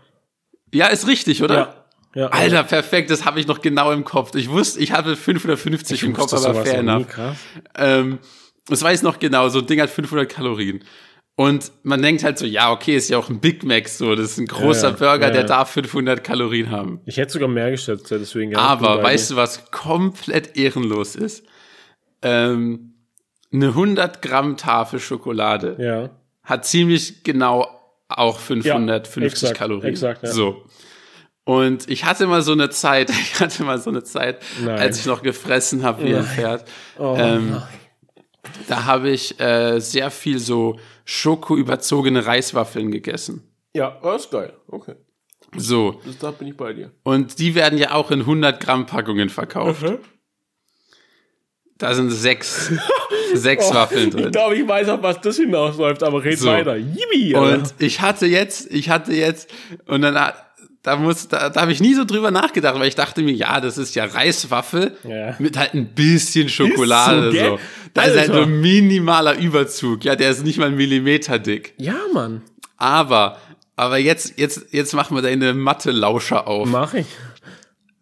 ja, 0.72 0.86
ist 0.86 1.06
richtig, 1.06 1.42
oder? 1.42 1.54
Ja. 1.54 1.81
Ja. 2.14 2.26
Alter, 2.28 2.62
perfekt, 2.64 3.10
das 3.10 3.24
habe 3.24 3.40
ich 3.40 3.46
noch 3.46 3.60
genau 3.60 3.90
im 3.92 4.04
Kopf. 4.04 4.34
Ich 4.34 4.50
wusste, 4.50 4.80
ich 4.80 4.92
hatte 4.92 5.16
550 5.16 6.02
im 6.04 6.12
Kopf, 6.12 6.32
aber 6.32 6.54
fair 6.64 6.78
enough. 6.78 7.06
Ähm, 7.76 8.18
das 8.68 8.82
weiß 8.82 8.98
ich 9.00 9.02
noch 9.02 9.18
genau, 9.18 9.48
so 9.48 9.60
ein 9.60 9.66
Ding 9.66 9.80
hat 9.80 9.90
500 9.90 10.28
Kalorien. 10.28 10.84
Und 11.34 11.72
man 11.82 12.02
denkt 12.02 12.22
halt 12.24 12.38
so, 12.38 12.44
ja, 12.44 12.70
okay, 12.70 12.94
ist 12.94 13.08
ja 13.08 13.16
auch 13.16 13.30
ein 13.30 13.40
Big 13.40 13.64
Mac 13.64 13.88
so, 13.88 14.14
das 14.14 14.32
ist 14.32 14.38
ein 14.38 14.46
großer 14.46 14.90
Ja, 14.90 14.96
Burger, 14.96 15.26
ja, 15.28 15.30
der 15.32 15.44
darf 15.44 15.70
500 15.70 16.22
Kalorien 16.22 16.70
haben. 16.70 17.00
Ich 17.06 17.16
hätte 17.16 17.32
sogar 17.32 17.48
mehr 17.48 17.70
geschätzt, 17.70 18.10
deswegen. 18.10 18.54
Aber 18.54 19.02
weißt 19.02 19.30
du, 19.30 19.36
was 19.36 19.70
komplett 19.70 20.56
ehrenlos 20.56 21.16
ist? 21.16 21.44
ähm, 22.22 22.94
eine 23.52 23.68
100 23.68 24.22
Gramm 24.22 24.56
Tafel 24.56 25.00
Schokolade 25.00 25.76
Ja. 25.78 26.10
hat 26.44 26.64
ziemlich 26.64 27.22
genau 27.24 27.66
auch 28.08 28.38
550 28.38 29.24
exakt, 29.42 29.58
Kalorien. 29.58 29.90
exakt. 29.90 30.26
So. 30.28 30.64
Und 31.44 31.88
ich 31.90 32.04
hatte 32.04 32.26
mal 32.26 32.42
so 32.42 32.52
eine 32.52 32.70
Zeit, 32.70 33.10
ich 33.10 33.40
hatte 33.40 33.64
mal 33.64 33.78
so 33.80 33.90
eine 33.90 34.04
Zeit, 34.04 34.40
Nein. 34.62 34.78
als 34.78 35.00
ich 35.00 35.06
noch 35.06 35.22
gefressen 35.22 35.82
habe 35.82 36.04
wie 36.04 36.14
ein 36.14 36.24
Pferd. 36.24 36.64
Oh, 36.98 37.16
ähm, 37.18 37.60
da 38.68 38.84
habe 38.84 39.10
ich 39.10 39.38
äh, 39.40 39.80
sehr 39.80 40.10
viel 40.10 40.38
so 40.38 40.78
schokoüberzogene 41.04 42.26
Reiswaffeln 42.26 42.90
gegessen. 42.90 43.42
Ja, 43.74 43.98
das 44.02 44.22
ist 44.26 44.30
geil. 44.30 44.52
Okay. 44.68 44.94
So. 45.56 46.00
Das, 46.06 46.18
da 46.18 46.30
bin 46.30 46.48
ich 46.48 46.56
bei 46.56 46.72
dir. 46.72 46.92
Und 47.02 47.38
die 47.38 47.54
werden 47.54 47.78
ja 47.78 47.92
auch 47.92 48.10
in 48.10 48.20
100 48.20 48.60
Gramm 48.60 48.86
Packungen 48.86 49.28
verkauft. 49.28 49.84
Da 51.78 51.94
sind 51.94 52.10
sechs, 52.10 52.70
sechs 53.34 53.68
Waffeln 53.74 54.04
Oh, 54.04 54.08
Ich 54.08 54.22
drin. 54.22 54.30
glaube, 54.32 54.56
ich 54.56 54.68
weiß 54.68 54.88
auch, 54.90 55.02
was 55.02 55.20
das 55.20 55.36
hinausläuft, 55.36 56.02
aber 56.04 56.22
red 56.22 56.38
So. 56.38 56.48
weiter. 56.48 56.76
Yibi. 56.76 57.34
Und 57.34 57.74
ich 57.78 58.00
hatte 58.00 58.26
jetzt, 58.26 58.70
ich 58.72 58.88
hatte 58.88 59.12
jetzt, 59.12 59.50
und 59.86 60.02
dann, 60.02 60.32
da 60.82 60.96
muss, 60.96 61.28
da, 61.28 61.48
da 61.50 61.60
habe 61.60 61.72
ich 61.72 61.80
nie 61.80 61.94
so 61.94 62.04
drüber 62.04 62.30
nachgedacht, 62.30 62.74
weil 62.78 62.88
ich 62.88 62.94
dachte 62.96 63.22
mir, 63.22 63.32
ja, 63.32 63.60
das 63.60 63.78
ist 63.78 63.94
ja 63.94 64.04
Reiswaffel 64.04 64.96
Ja. 65.04 65.36
mit 65.38 65.56
halt 65.56 65.74
ein 65.74 65.86
bisschen 65.94 66.48
Schokolade. 66.48 67.28
Ist 67.28 67.38
so, 67.38 67.46
so. 67.56 67.58
Da 67.94 68.02
ist 68.02 68.16
halt 68.18 68.30
Alter. 68.30 68.34
so 68.34 68.42
ein 68.42 68.60
minimaler 68.60 69.38
Überzug. 69.38 70.04
Ja, 70.04 70.16
der 70.16 70.30
ist 70.30 70.42
nicht 70.44 70.58
mal 70.58 70.66
einen 70.66 70.76
Millimeter 70.76 71.38
dick. 71.38 71.74
Ja, 71.78 71.94
Mann. 72.12 72.42
Aber, 72.78 73.38
aber 73.76 73.98
jetzt, 73.98 74.38
jetzt, 74.38 74.66
jetzt 74.72 74.92
machen 74.94 75.16
wir 75.16 75.22
deine 75.22 75.54
Mathe-Lauscher 75.54 76.48
auf. 76.48 76.68
Mach 76.68 76.94
ich. 76.94 77.06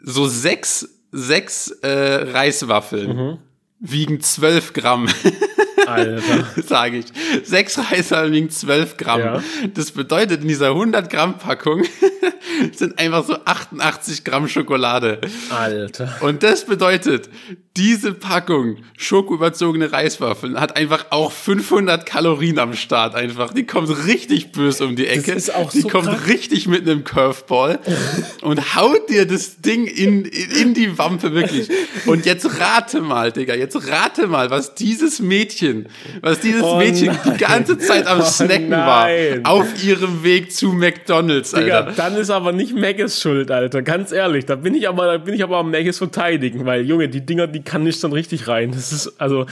So 0.02 0.26
sechs, 0.26 0.88
sechs 1.12 1.68
äh, 1.82 2.30
Reiswaffeln 2.32 3.16
Mhm. 3.16 3.38
wiegen 3.80 4.20
zwölf 4.20 4.72
Gramm. 4.72 5.06
Alter. 5.92 6.46
sage 6.66 6.98
ich. 6.98 7.06
Sechs 7.44 7.78
wiegen 7.78 8.50
12 8.50 8.96
Gramm. 8.96 9.20
Ja. 9.20 9.42
Das 9.74 9.90
bedeutet, 9.92 10.42
in 10.42 10.48
dieser 10.48 10.68
100 10.68 11.10
Gramm 11.10 11.38
Packung 11.38 11.84
sind 12.72 12.98
einfach 12.98 13.24
so 13.24 13.36
88 13.44 14.24
Gramm 14.24 14.48
Schokolade. 14.48 15.20
Alter. 15.50 16.16
Und 16.20 16.42
das 16.42 16.64
bedeutet, 16.66 17.28
diese 17.76 18.12
Packung 18.12 18.78
schokoüberzogene 18.98 19.92
Reiswaffeln 19.92 20.60
hat 20.60 20.76
einfach 20.76 21.06
auch 21.10 21.30
500 21.30 22.04
Kalorien 22.04 22.58
am 22.58 22.74
Start 22.74 23.14
einfach. 23.14 23.54
Die 23.54 23.64
kommt 23.64 23.88
richtig 24.06 24.50
böse 24.50 24.84
um 24.84 24.96
die 24.96 25.06
Ecke. 25.06 25.32
ist 25.32 25.54
auch 25.54 25.70
die 25.70 25.82
so 25.82 25.88
kommt 25.88 26.08
krass. 26.08 26.26
richtig 26.26 26.66
mit 26.66 26.82
einem 26.82 27.04
Curveball 27.04 27.78
und 28.42 28.74
haut 28.74 29.08
dir 29.08 29.24
das 29.24 29.60
Ding 29.60 29.86
in, 29.86 30.24
in, 30.24 30.50
in 30.50 30.74
die 30.74 30.98
Wampe 30.98 31.32
wirklich. 31.32 31.70
Und 32.06 32.26
jetzt 32.26 32.60
rate 32.60 33.00
mal, 33.00 33.30
Digga, 33.30 33.54
jetzt 33.54 33.88
rate 33.88 34.26
mal, 34.26 34.50
was 34.50 34.74
dieses 34.74 35.20
Mädchen, 35.20 35.79
was 36.20 36.40
dieses 36.40 36.62
Oh 36.62 36.76
Mädchen 36.76 37.06
nein. 37.08 37.18
die 37.34 37.38
ganze 37.44 37.78
Zeit 37.78 38.06
am 38.06 38.20
Oh 38.20 38.24
Snacken 38.24 38.68
nein. 38.70 39.40
war. 39.44 39.52
Auf 39.52 39.84
ihrem 39.84 40.22
Weg 40.24 40.52
zu 40.52 40.72
McDonalds, 40.72 41.52
Digga, 41.52 41.80
Alter. 41.80 41.92
dann 41.96 42.16
ist 42.16 42.30
aber 42.30 42.52
nicht 42.52 42.74
Maggis 42.76 43.20
schuld, 43.20 43.50
Alter. 43.50 43.82
Ganz 43.82 44.12
ehrlich, 44.12 44.46
da 44.46 44.56
bin 44.56 44.74
ich 44.74 44.88
aber, 44.88 45.06
da 45.06 45.18
bin 45.18 45.34
ich 45.34 45.42
aber 45.42 45.58
am 45.58 45.70
Maggis 45.70 45.98
verteidigen, 45.98 46.64
weil, 46.66 46.82
Junge, 46.82 47.08
die 47.08 47.24
Dinger, 47.24 47.46
die 47.46 47.62
kann 47.62 47.82
nicht 47.84 48.02
dann 48.02 48.12
richtig 48.12 48.48
rein. 48.48 48.72
Das 48.72 48.92
ist, 48.92 49.20
also, 49.20 49.46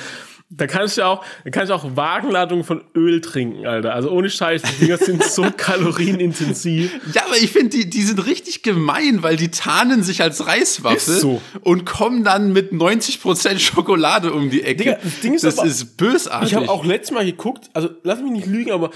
da 0.51 0.67
kannst 0.67 0.97
du 0.97 1.03
auch, 1.07 1.23
da 1.45 1.51
kannst 1.51 1.71
du 1.71 1.75
auch 1.75 1.97
Wagenladungen 1.97 2.65
von 2.65 2.83
Öl 2.95 3.21
trinken, 3.21 3.67
Alter. 3.67 3.95
Also 3.95 4.11
ohne 4.11 4.31
Scheiß, 4.31 4.63
die 4.63 4.85
Dinger 4.87 4.97
sind 4.97 5.23
so 5.23 5.45
kalorienintensiv. 5.57 6.93
Ja, 7.15 7.27
aber 7.27 7.37
ich 7.37 7.51
finde, 7.53 7.71
die, 7.77 7.91
die 7.91 8.03
sind 8.03 8.25
richtig 8.27 8.63
gemein, 8.63 9.23
weil 9.23 9.37
die 9.37 9.51
tarnen 9.51 10.03
sich 10.03 10.23
als 10.23 10.47
Reiswaffe 10.47 11.13
so. 11.13 11.43
und 11.61 11.85
kommen 11.85 12.25
dann 12.25 12.53
mit 12.53 12.73
90% 12.73 13.59
Schokolade 13.59 14.33
um 14.33 14.49
die 14.51 14.63
Ecke. 14.63 14.85
Digga, 14.85 14.99
das 15.03 15.21
Ding 15.21 15.35
ist 15.35 15.45
das 15.45 15.59
aber- 15.59 15.69
ist 15.69 15.97
bösartig. 15.97 16.51
Ich 16.51 16.55
habe 16.57 16.69
auch 16.71 16.85
letztes 16.85 17.15
Mal 17.15 17.25
geguckt, 17.27 17.69
also 17.75 17.91
lass 18.03 18.21
mich 18.23 18.33
nicht 18.33 18.47
lügen, 18.47 18.71
aber 18.73 18.91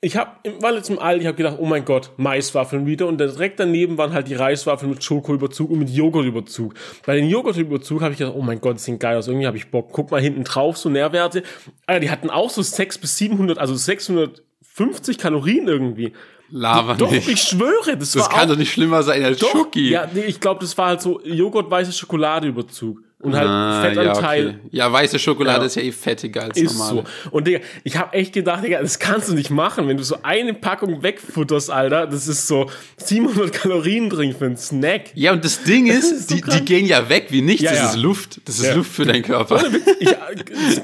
ich 0.00 0.16
hab, 0.16 0.44
war 0.62 0.72
letztes 0.72 0.96
Mal 0.96 1.02
alt, 1.02 1.20
ich 1.20 1.26
habe 1.26 1.36
gedacht, 1.36 1.56
oh 1.58 1.66
mein 1.66 1.84
Gott, 1.84 2.12
Maiswaffeln 2.18 2.86
wieder 2.86 3.08
und 3.08 3.18
direkt 3.18 3.58
daneben 3.58 3.98
waren 3.98 4.12
halt 4.12 4.28
die 4.28 4.34
Reiswaffeln 4.34 4.90
mit 4.90 5.02
Schokoüberzug 5.02 5.70
und 5.70 5.80
mit 5.80 5.90
Joghurtüberzug. 5.90 6.74
Bei 7.04 7.16
den 7.16 7.28
Joghurtüberzug 7.28 8.00
habe 8.00 8.12
ich 8.12 8.18
gedacht, 8.18 8.36
oh 8.36 8.42
mein 8.42 8.60
Gott, 8.60 8.76
die 8.76 8.82
sind 8.82 9.00
geil 9.00 9.16
aus, 9.16 9.26
irgendwie 9.26 9.46
habe 9.48 9.56
ich 9.56 9.70
Bock. 9.70 9.90
Guck 9.92 10.12
mal 10.12 10.20
hinten 10.20 10.44
drauf, 10.44 10.78
so 10.78 10.88
Nährwerte. 10.88 11.42
Alter, 11.86 12.00
die 12.00 12.10
hatten 12.10 12.30
auch 12.30 12.50
so 12.50 12.62
600 12.62 13.00
bis 13.00 13.16
700, 13.16 13.58
also 13.58 13.74
650 13.74 15.18
Kalorien 15.18 15.66
irgendwie. 15.66 16.12
Laber 16.50 16.94
Doch, 16.94 17.10
nicht. 17.10 17.28
ich 17.28 17.42
schwöre, 17.42 17.96
das, 17.96 18.12
das 18.12 18.22
war 18.22 18.28
kann 18.30 18.44
auch, 18.44 18.52
doch 18.52 18.56
nicht 18.56 18.72
schlimmer 18.72 19.02
sein 19.02 19.22
als 19.22 19.40
doch, 19.40 19.50
Schoki. 19.50 19.90
Ja, 19.90 20.08
nee, 20.14 20.20
ich 20.20 20.40
glaube, 20.40 20.60
das 20.60 20.78
war 20.78 20.86
halt 20.86 21.02
so 21.02 21.20
Joghurt, 21.24 21.70
weiße 21.70 21.92
Schokoladeüberzug. 21.92 23.02
Und 23.20 23.34
halt 23.34 23.48
Ah, 23.48 23.82
Fettanteil. 23.82 24.44
Ja, 24.44 24.48
okay. 24.50 24.58
ja, 24.70 24.92
weiße 24.92 25.18
Schokolade 25.18 25.58
Ja. 25.62 25.66
ist 25.66 25.74
ja 25.74 25.82
eh 25.82 25.90
fettiger 25.90 26.42
als 26.44 26.56
Ist 26.56 26.78
normale. 26.78 27.04
so. 27.24 27.30
Und 27.32 27.48
Digga, 27.48 27.58
ich 27.82 27.96
habe 27.96 28.12
echt 28.12 28.32
gedacht, 28.32 28.62
Digga, 28.62 28.80
das 28.80 29.00
kannst 29.00 29.28
du 29.28 29.34
nicht 29.34 29.50
machen, 29.50 29.88
wenn 29.88 29.96
du 29.96 30.04
so 30.04 30.18
eine 30.22 30.54
Packung 30.54 31.02
wegfutterst, 31.02 31.68
Alter. 31.68 32.06
Das 32.06 32.28
ist 32.28 32.46
so 32.46 32.70
700 32.98 33.52
Kalorien 33.52 34.08
drin 34.08 34.32
für 34.38 34.44
einen 34.46 34.56
Snack. 34.56 35.10
Ja, 35.14 35.32
und 35.32 35.44
das 35.44 35.64
Ding 35.64 35.88
ist, 35.88 36.12
ist 36.12 36.28
so 36.28 36.36
die, 36.36 36.40
krank. 36.42 36.58
die 36.58 36.64
gehen 36.64 36.86
ja 36.86 37.08
weg 37.08 37.26
wie 37.30 37.42
nichts. 37.42 37.62
Ja, 37.62 37.72
das 37.72 37.96
ist 37.96 38.00
Luft. 38.00 38.40
Das 38.44 38.60
ist. 38.60 38.72
Luft 38.76 38.92
für 38.92 39.04
deinen 39.04 39.24
Körper. 39.24 39.64
Ich, 39.98 40.14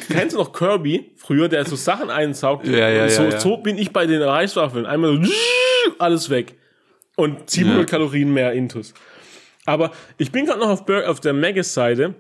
kennst 0.09 0.35
du 0.35 0.41
noch 0.41 0.53
Kirby 0.53 1.13
früher, 1.17 1.49
der 1.49 1.65
so 1.67 1.77
Sachen 1.77 2.11
einsaugt? 2.11 2.67
Ja, 2.67 2.89
ja, 2.89 3.09
so, 3.09 3.23
ja, 3.23 3.39
so 3.39 3.59
bin 3.59 3.79
ich 3.79 3.93
bei 3.93 4.07
den 4.07 4.21
Reiswaffeln. 4.23 4.87
Einmal 4.87 5.25
so 5.25 5.31
alles 6.01 6.31
weg. 6.31 6.55
Und 7.15 7.49
700 7.49 7.83
Ja. 7.83 7.87
Kalorien 7.87 8.33
mehr 8.35 8.53
Intus. 8.55 8.93
Aber 9.67 9.93
ich 10.19 10.33
bin 10.33 10.47
gerade 10.47 10.59
noch 10.59 10.69
auf, 10.69 10.85
Bur- 10.85 11.09
auf 11.09 11.21
der 11.21 11.33
Maggis-Seite 11.33 12.15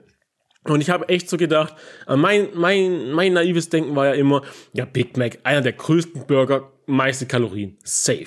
und 0.64 0.80
ich 0.80 0.90
habe 0.90 1.08
echt 1.08 1.28
so 1.28 1.36
gedacht, 1.36 1.74
äh, 2.08 2.16
mein, 2.16 2.48
mein, 2.54 3.12
mein 3.12 3.32
naives 3.34 3.68
Denken 3.68 3.94
war 3.96 4.06
ja 4.06 4.12
immer, 4.14 4.42
ja, 4.72 4.84
Big 4.84 5.16
Mac, 5.16 5.38
einer 5.44 5.60
der 5.60 5.72
größten 5.72 6.26
Burger, 6.26 6.72
meiste 6.86 7.26
Kalorien. 7.26 7.76
Safe. 7.84 8.26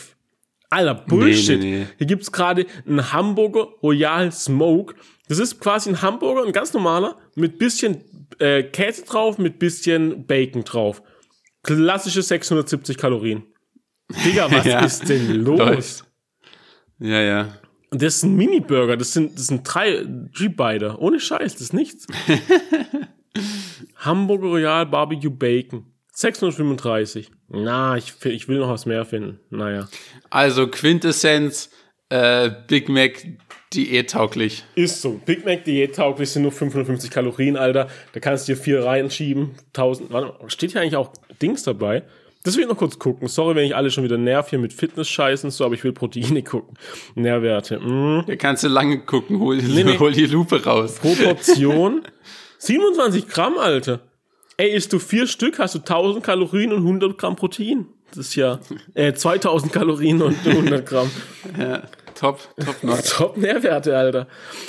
Alter, 0.70 0.96
Bullshit. 0.96 1.60
nee, 1.60 1.80
nee. 1.80 1.88
Hier 1.98 2.08
gibt's 2.08 2.32
gerade 2.32 2.66
einen 2.86 3.14
Hamburger 3.14 3.68
Royal 3.82 4.32
Smoke. 4.32 4.96
Das 5.30 5.40
ist 5.40 5.60
quasi 5.62 5.90
ein 5.90 6.02
Hamburger, 6.02 6.46
ein 6.46 6.52
ganz 6.52 6.74
normaler, 6.74 7.18
mit 7.36 7.58
bisschen 7.58 8.04
äh, 8.40 8.64
Käse 8.64 9.06
drauf, 9.06 9.38
mit 9.38 9.60
bisschen 9.60 10.26
Bacon 10.28 10.64
drauf. 10.66 11.02
Klassische 11.64 12.22
670 12.22 12.98
Kalorien. 12.98 13.44
Digga, 14.26 14.52
was 14.52 14.66
Ja. 14.66 14.84
ist 14.86 15.08
denn 15.08 15.32
los? 15.44 15.58
Läuft. 15.60 16.04
Ja, 17.00 17.22
ja. 17.22 17.58
Und 17.90 18.02
das 18.02 18.18
ist 18.18 18.24
ein 18.24 18.36
Mini-Burger, 18.36 18.98
das 18.98 19.14
sind, 19.14 19.38
das 19.38 19.48
sind 19.48 19.64
drei 19.64 20.04
G-Biter. 20.38 21.00
Ohne 21.00 21.20
Scheiß, 21.20 21.54
das 21.54 21.62
ist 21.62 21.74
nichts. 21.74 22.06
Hamburger 23.98 24.48
Royal 24.48 24.86
Barbecue 24.86 25.30
Bacon. 25.30 25.86
635. 26.12 27.30
Na, 27.50 27.96
ich, 27.96 28.14
ich 28.26 28.48
will 28.48 28.60
noch 28.60 28.70
was 28.70 28.86
mehr 28.86 29.06
finden. 29.06 29.40
Naja. 29.52 29.88
Also 30.30 30.68
Quintessenz, 30.68 31.70
äh, 32.10 32.50
Big 32.68 32.90
Mac 32.90 33.24
diättauglich. 33.74 34.64
Ist 34.76 35.02
so. 35.02 35.22
Big 35.26 35.46
Mac 35.46 35.64
diättauglich 35.64 36.32
sind 36.32 36.42
nur 36.42 36.52
550 36.52 37.12
Kalorien, 37.12 37.56
Alter. 37.56 37.88
Da 38.14 38.20
kannst 38.20 38.48
du 38.48 38.54
dir 38.54 38.62
vier 38.62 38.84
reinschieben. 38.84 39.56
1000. 39.68 40.12
Warte, 40.12 40.50
steht 40.50 40.72
hier 40.72 40.82
eigentlich 40.82 40.96
auch 40.96 41.14
Dings 41.42 41.64
dabei? 41.64 42.04
Das 42.48 42.56
will 42.56 42.64
ich 42.64 42.70
noch 42.70 42.78
kurz 42.78 42.98
gucken. 42.98 43.28
Sorry, 43.28 43.56
wenn 43.56 43.66
ich 43.66 43.76
alle 43.76 43.92
schon 43.92 44.06
wieder 44.06 44.18
nerv 44.18 44.50
hier 44.50 44.58
mit 44.58 44.72
Fitness-Scheißen, 44.72 45.52
so, 45.52 45.66
aber 45.66 45.74
ich 45.74 45.84
will 45.84 45.92
Proteine 45.92 46.42
gucken. 46.44 46.78
Nährwerte. 47.14 47.78
Mm. 47.78 48.24
Da 48.26 48.38
kannst 48.38 48.64
du 48.64 48.70
lange 48.70 49.00
gucken, 49.00 49.38
hol, 49.42 49.58
nee. 49.58 49.98
hol 50.00 50.14
die 50.14 50.28
Lupe 50.28 50.64
raus. 50.64 50.96
Pro 51.02 51.14
Portion 51.14 52.04
27 52.60 53.28
Gramm, 53.28 53.58
Alter. 53.58 54.00
Ey, 54.56 54.70
isst 54.70 54.94
du 54.94 55.00
vier 55.00 55.28
Stück, 55.28 55.60
hast 55.60 55.76
du 55.76 55.80
1000 55.80 56.24
Kalorien 56.24 56.72
und 56.72 56.84
100 56.84 57.18
Gramm 57.18 57.36
Protein. 57.36 57.88
Das 58.12 58.28
ist 58.28 58.36
ja 58.36 58.62
äh, 58.94 59.12
2000 59.12 59.74
Kalorien 59.74 60.22
und 60.22 60.38
100 60.48 60.86
Gramm. 60.86 61.12
Ja, 61.60 61.84
top, 62.20 62.40
top 62.58 62.84
noch. 62.84 63.02
Top 63.06 63.38
Nährwerte, 63.38 63.98
Alter. 63.98 64.28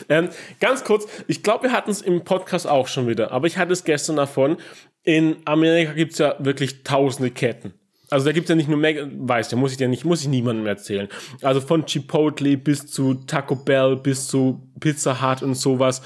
Ähm, 0.08 0.28
ganz 0.60 0.84
kurz, 0.84 1.06
ich 1.26 1.42
glaube, 1.42 1.64
wir 1.64 1.72
hatten 1.72 1.90
es 1.90 2.02
im 2.02 2.24
Podcast 2.24 2.66
auch 2.66 2.88
schon 2.88 3.08
wieder, 3.08 3.32
aber 3.32 3.46
ich 3.46 3.58
hatte 3.58 3.72
es 3.72 3.84
gestern 3.84 4.16
davon. 4.16 4.56
In 5.04 5.36
Amerika 5.44 5.92
gibt 5.92 6.12
es 6.12 6.18
ja 6.18 6.36
wirklich 6.38 6.82
tausende 6.82 7.30
Ketten. 7.30 7.74
Also 8.10 8.26
da 8.26 8.32
gibt 8.32 8.44
es 8.46 8.48
ja 8.48 8.54
nicht 8.54 8.68
nur 8.68 8.78
Mac, 8.78 8.96
weiß, 8.96 9.48
da 9.48 9.56
muss 9.56 9.72
ich 9.72 9.78
dir 9.78 9.88
nicht, 9.88 10.04
muss 10.04 10.22
ich 10.22 10.28
niemandem 10.28 10.66
erzählen. 10.66 11.08
Also 11.42 11.60
von 11.60 11.84
Chipotle 11.84 12.56
bis 12.56 12.86
zu 12.86 13.14
Taco 13.14 13.54
Bell 13.54 13.96
bis 13.96 14.28
zu 14.28 14.70
Pizza 14.80 15.20
Hut 15.20 15.42
und 15.42 15.54
sowas. 15.54 16.02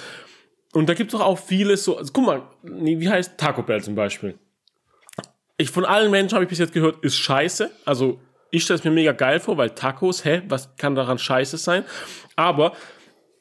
Und 0.72 0.88
da 0.88 0.94
gibt 0.94 1.12
es 1.12 1.18
doch 1.18 1.24
auch 1.24 1.38
vieles 1.38 1.84
so, 1.84 1.98
also, 1.98 2.12
guck 2.12 2.26
mal, 2.26 2.42
nee, 2.62 2.98
wie 2.98 3.08
heißt 3.08 3.38
Taco 3.38 3.62
Bell 3.62 3.82
zum 3.82 3.94
Beispiel? 3.94 4.38
Ich 5.58 5.70
von 5.70 5.84
allen 5.84 6.10
Menschen 6.10 6.34
habe 6.34 6.44
ich 6.44 6.48
bis 6.48 6.58
jetzt 6.58 6.72
gehört, 6.72 7.04
ist 7.04 7.18
scheiße. 7.18 7.70
Also 7.84 8.20
ich 8.52 8.64
stelle 8.64 8.78
es 8.78 8.84
mir 8.84 8.90
mega 8.90 9.12
geil 9.12 9.40
vor, 9.40 9.56
weil 9.56 9.70
Tacos, 9.70 10.24
hä, 10.24 10.42
was 10.46 10.76
kann 10.76 10.94
daran 10.94 11.18
scheiße 11.18 11.56
sein? 11.56 11.84
Aber 12.36 12.76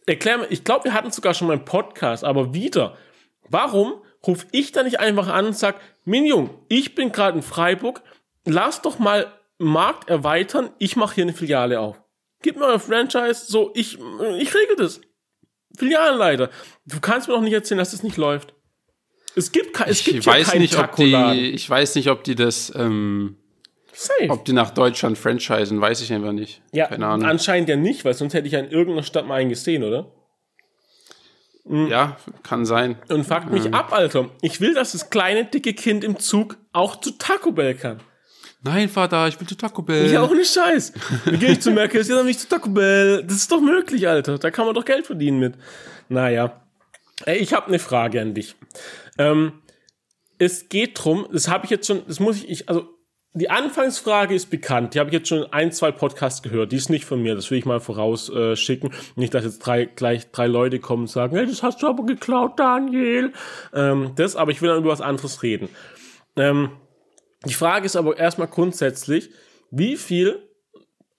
erklär 0.07 0.39
mir, 0.39 0.47
ich 0.49 0.63
glaube, 0.63 0.85
wir 0.85 0.93
hatten 0.93 1.11
sogar 1.11 1.33
schon 1.33 1.47
mal 1.47 1.53
einen 1.53 1.65
Podcast, 1.65 2.23
aber 2.23 2.53
wieder, 2.53 2.97
warum 3.49 4.01
rufe 4.25 4.47
ich 4.51 4.71
da 4.71 4.83
nicht 4.83 4.99
einfach 4.99 5.27
an 5.27 5.47
und 5.47 5.57
sag, 5.57 5.79
Minjung, 6.05 6.49
ich 6.69 6.95
bin 6.95 7.11
gerade 7.11 7.37
in 7.37 7.43
Freiburg, 7.43 8.01
lass 8.45 8.81
doch 8.81 8.99
mal 8.99 9.27
Markt 9.57 10.09
erweitern, 10.09 10.71
ich 10.79 10.95
mache 10.95 11.15
hier 11.15 11.25
eine 11.25 11.33
Filiale 11.33 11.79
auf. 11.79 12.01
Gib 12.41 12.55
mir 12.55 12.65
euer 12.65 12.79
Franchise, 12.79 13.45
so, 13.47 13.71
ich, 13.75 13.99
ich 14.39 14.55
regel 14.55 14.75
das. 14.77 15.01
Filialenleiter. 15.77 16.49
Du 16.85 16.99
kannst 17.01 17.27
mir 17.27 17.33
doch 17.33 17.41
nicht 17.41 17.53
erzählen, 17.53 17.77
dass 17.77 17.91
das 17.91 18.01
nicht 18.01 18.17
läuft. 18.17 18.53
Es 19.35 19.51
gibt, 19.51 19.79
es 19.81 19.99
Ich 19.99 20.05
gibt 20.05 20.25
ja 20.25 20.33
weiß 20.33 20.51
keinen 20.51 20.61
nicht, 20.61 20.77
ob 20.77 20.95
die, 20.95 21.51
ich 21.53 21.69
weiß 21.69 21.95
nicht, 21.95 22.09
ob 22.09 22.23
die 22.23 22.35
das, 22.35 22.71
ähm, 22.75 23.37
Safe. 23.93 24.29
ob 24.29 24.45
die 24.45 24.53
nach 24.53 24.71
Deutschland 24.71 25.17
franchisen, 25.17 25.79
weiß 25.81 26.01
ich 26.01 26.11
einfach 26.13 26.31
nicht. 26.31 26.61
ja, 26.71 26.87
Keine 26.87 27.07
Ahnung. 27.07 27.27
anscheinend 27.27 27.69
ja 27.69 27.75
nicht, 27.75 28.05
weil 28.05 28.13
sonst 28.13 28.33
hätte 28.33 28.47
ich 28.47 28.53
ja 28.53 28.59
in 28.59 28.71
irgendeiner 28.71 29.03
Stadt 29.03 29.27
mal 29.27 29.35
einen 29.35 29.49
gesehen, 29.49 29.83
oder? 29.83 30.11
ja, 31.63 32.17
kann 32.43 32.65
sein. 32.65 32.97
Und 33.07 33.23
fuckt 33.25 33.51
mich 33.51 33.71
ab, 33.73 33.93
Alter. 33.93 34.29
Ich 34.41 34.59
will, 34.61 34.73
dass 34.73 34.93
das 34.93 35.09
kleine, 35.11 35.45
dicke 35.45 35.73
Kind 35.73 36.03
im 36.03 36.17
Zug 36.17 36.57
auch 36.73 36.99
zu 36.99 37.11
Taco 37.11 37.51
Bell 37.51 37.75
kann. 37.75 37.99
Nein, 38.63 38.89
Vater, 38.89 39.27
ich 39.27 39.39
will 39.39 39.47
zu 39.47 39.55
Taco 39.55 39.81
Bell. 39.81 40.11
Ja, 40.11 40.21
auch 40.21 40.33
nicht 40.33 40.51
Scheiß. 40.51 40.93
Dann 41.25 41.39
gehe 41.39 41.51
ich 41.51 41.61
zu 41.61 41.71
Merkel, 41.71 42.01
ja, 42.05 42.15
dann 42.15 42.25
nicht 42.25 42.39
zu 42.39 42.47
Taco 42.47 42.69
Bell. 42.69 43.23
Das 43.23 43.37
ist 43.37 43.51
doch 43.51 43.61
möglich, 43.61 44.07
Alter. 44.07 44.37
Da 44.37 44.51
kann 44.51 44.65
man 44.65 44.75
doch 44.75 44.85
Geld 44.85 45.05
verdienen 45.05 45.39
mit. 45.39 45.55
Naja. 46.09 46.61
Ey, 47.25 47.37
ich 47.37 47.53
habe 47.53 47.67
eine 47.67 47.79
Frage 47.79 48.21
an 48.21 48.33
dich. 48.33 48.55
Ähm, 49.17 49.61
es 50.37 50.69
geht 50.69 50.91
drum, 51.03 51.27
das 51.31 51.47
habe 51.47 51.65
ich 51.65 51.71
jetzt 51.71 51.85
schon, 51.87 52.03
das 52.07 52.19
muss 52.19 52.37
ich, 52.37 52.49
ich, 52.49 52.69
also 52.69 52.87
die 53.33 53.49
Anfangsfrage 53.49 54.35
ist 54.35 54.49
bekannt. 54.49 54.93
Die 54.93 54.99
habe 54.99 55.09
ich 55.09 55.13
jetzt 55.13 55.29
schon 55.29 55.45
ein, 55.53 55.71
zwei 55.71 55.91
Podcasts 55.91 56.41
gehört. 56.41 56.71
Die 56.71 56.75
ist 56.75 56.89
nicht 56.89 57.05
von 57.05 57.21
mir. 57.21 57.33
Das 57.33 57.49
will 57.49 57.57
ich 57.57 57.65
mal 57.65 57.79
vorausschicken. 57.79 58.91
Äh, 58.91 58.95
nicht, 59.15 59.33
dass 59.33 59.45
jetzt 59.45 59.59
drei, 59.59 59.85
gleich 59.85 60.31
drei 60.31 60.47
Leute 60.47 60.79
kommen 60.79 61.03
und 61.03 61.07
sagen, 61.07 61.37
hey, 61.37 61.45
das 61.45 61.63
hast 61.63 61.81
du 61.81 61.87
aber 61.87 62.05
geklaut, 62.05 62.59
Daniel. 62.59 63.31
Ähm, 63.73 64.11
das, 64.15 64.35
aber 64.35 64.51
ich 64.51 64.61
will 64.61 64.69
dann 64.69 64.79
über 64.79 64.91
was 64.91 65.01
anderes 65.01 65.43
reden. 65.43 65.69
Ähm, 66.35 66.71
die 67.45 67.53
Frage 67.53 67.85
ist 67.85 67.95
aber 67.95 68.17
erstmal 68.17 68.47
grundsätzlich, 68.47 69.29
wie 69.71 69.95
viel 69.95 70.49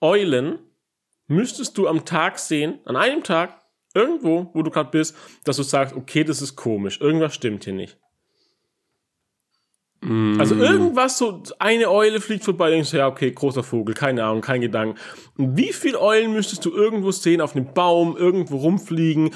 Eulen 0.01 0.59
müsstest 1.29 1.79
du 1.79 1.89
am 1.89 2.05
Tag 2.05 2.39
sehen, 2.39 2.81
an 2.85 2.97
einem 2.97 3.25
Tag, 3.25 3.63
irgendwo, 3.95 4.51
wo 4.53 4.63
du 4.63 4.71
gerade 4.71 4.91
bist, 4.91 5.17
dass 5.45 5.57
du 5.57 5.63
sagst, 5.63 5.97
okay, 5.97 6.25
das 6.25 6.43
ist 6.43 6.57
komisch, 6.57 7.01
irgendwas 7.01 7.35
stimmt 7.35 7.65
hier 7.65 7.73
nicht. 7.73 7.99
Also 10.05 10.57
irgendwas, 10.57 11.17
so 11.17 11.43
eine 11.61 11.89
Eule 11.89 12.21
fliegt 12.21 12.43
vorbei, 12.43 12.71
denkst 12.71 12.91
du, 12.91 12.97
ja, 12.97 13.07
okay, 13.07 13.31
großer 13.31 13.63
Vogel, 13.63 13.95
keine 13.95 14.25
Ahnung, 14.25 14.41
kein 14.41 14.61
Gedanken. 14.61 14.99
Und 15.37 15.57
wie 15.57 15.73
viel 15.73 15.95
Eulen 15.95 16.33
müsstest 16.33 16.65
du 16.65 16.75
irgendwo 16.75 17.13
sehen, 17.13 17.41
auf 17.41 17.55
einem 17.55 17.73
Baum, 17.73 18.17
irgendwo 18.17 18.57
rumfliegen, 18.57 19.31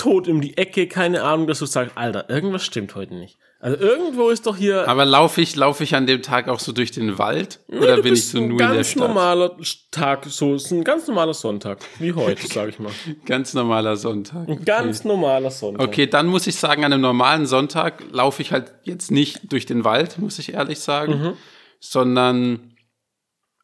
tot 0.00 0.26
in 0.28 0.40
die 0.40 0.56
Ecke, 0.56 0.86
keine 0.88 1.22
Ahnung, 1.22 1.46
dass 1.46 1.58
du 1.58 1.66
sagst, 1.66 1.96
Alter, 1.96 2.30
irgendwas 2.30 2.64
stimmt 2.64 2.94
heute 2.94 3.14
nicht. 3.14 3.36
Also 3.62 3.76
irgendwo 3.76 4.30
ist 4.30 4.46
doch 4.46 4.56
hier... 4.56 4.88
Aber 4.88 5.04
laufe 5.04 5.42
ich, 5.42 5.54
laufe 5.54 5.84
ich 5.84 5.94
an 5.94 6.06
dem 6.06 6.22
Tag 6.22 6.48
auch 6.48 6.58
so 6.60 6.72
durch 6.72 6.90
den 6.92 7.18
Wald? 7.18 7.60
oder 7.68 7.96
du 7.96 8.02
bin 8.02 8.14
ich 8.14 8.26
so 8.28 8.38
nur 8.38 8.52
in 8.52 8.56
der 8.56 8.68
ganz 8.68 8.88
Stadt? 8.88 9.08
normaler 9.08 9.56
Tag, 9.90 10.24
so 10.24 10.54
ist 10.54 10.70
ein 10.70 10.82
ganz 10.82 11.06
normaler 11.06 11.34
Sonntag, 11.34 11.80
wie 11.98 12.14
heute, 12.14 12.46
sage 12.46 12.70
ich 12.70 12.78
mal. 12.78 12.90
Ganz 13.26 13.52
normaler 13.52 13.96
Sonntag. 13.96 14.48
Ein 14.48 14.64
ganz 14.64 15.04
normaler 15.04 15.50
Sonntag. 15.50 15.86
Okay, 15.86 16.06
dann 16.06 16.28
muss 16.28 16.46
ich 16.46 16.56
sagen, 16.56 16.84
an 16.86 16.92
einem 16.94 17.02
normalen 17.02 17.44
Sonntag 17.44 18.02
laufe 18.10 18.40
ich 18.40 18.52
halt 18.52 18.72
jetzt 18.84 19.10
nicht 19.10 19.52
durch 19.52 19.66
den 19.66 19.84
Wald, 19.84 20.16
muss 20.18 20.38
ich 20.38 20.54
ehrlich 20.54 20.80
sagen, 20.80 21.12
Mhm. 21.20 21.32
sondern 21.80 22.74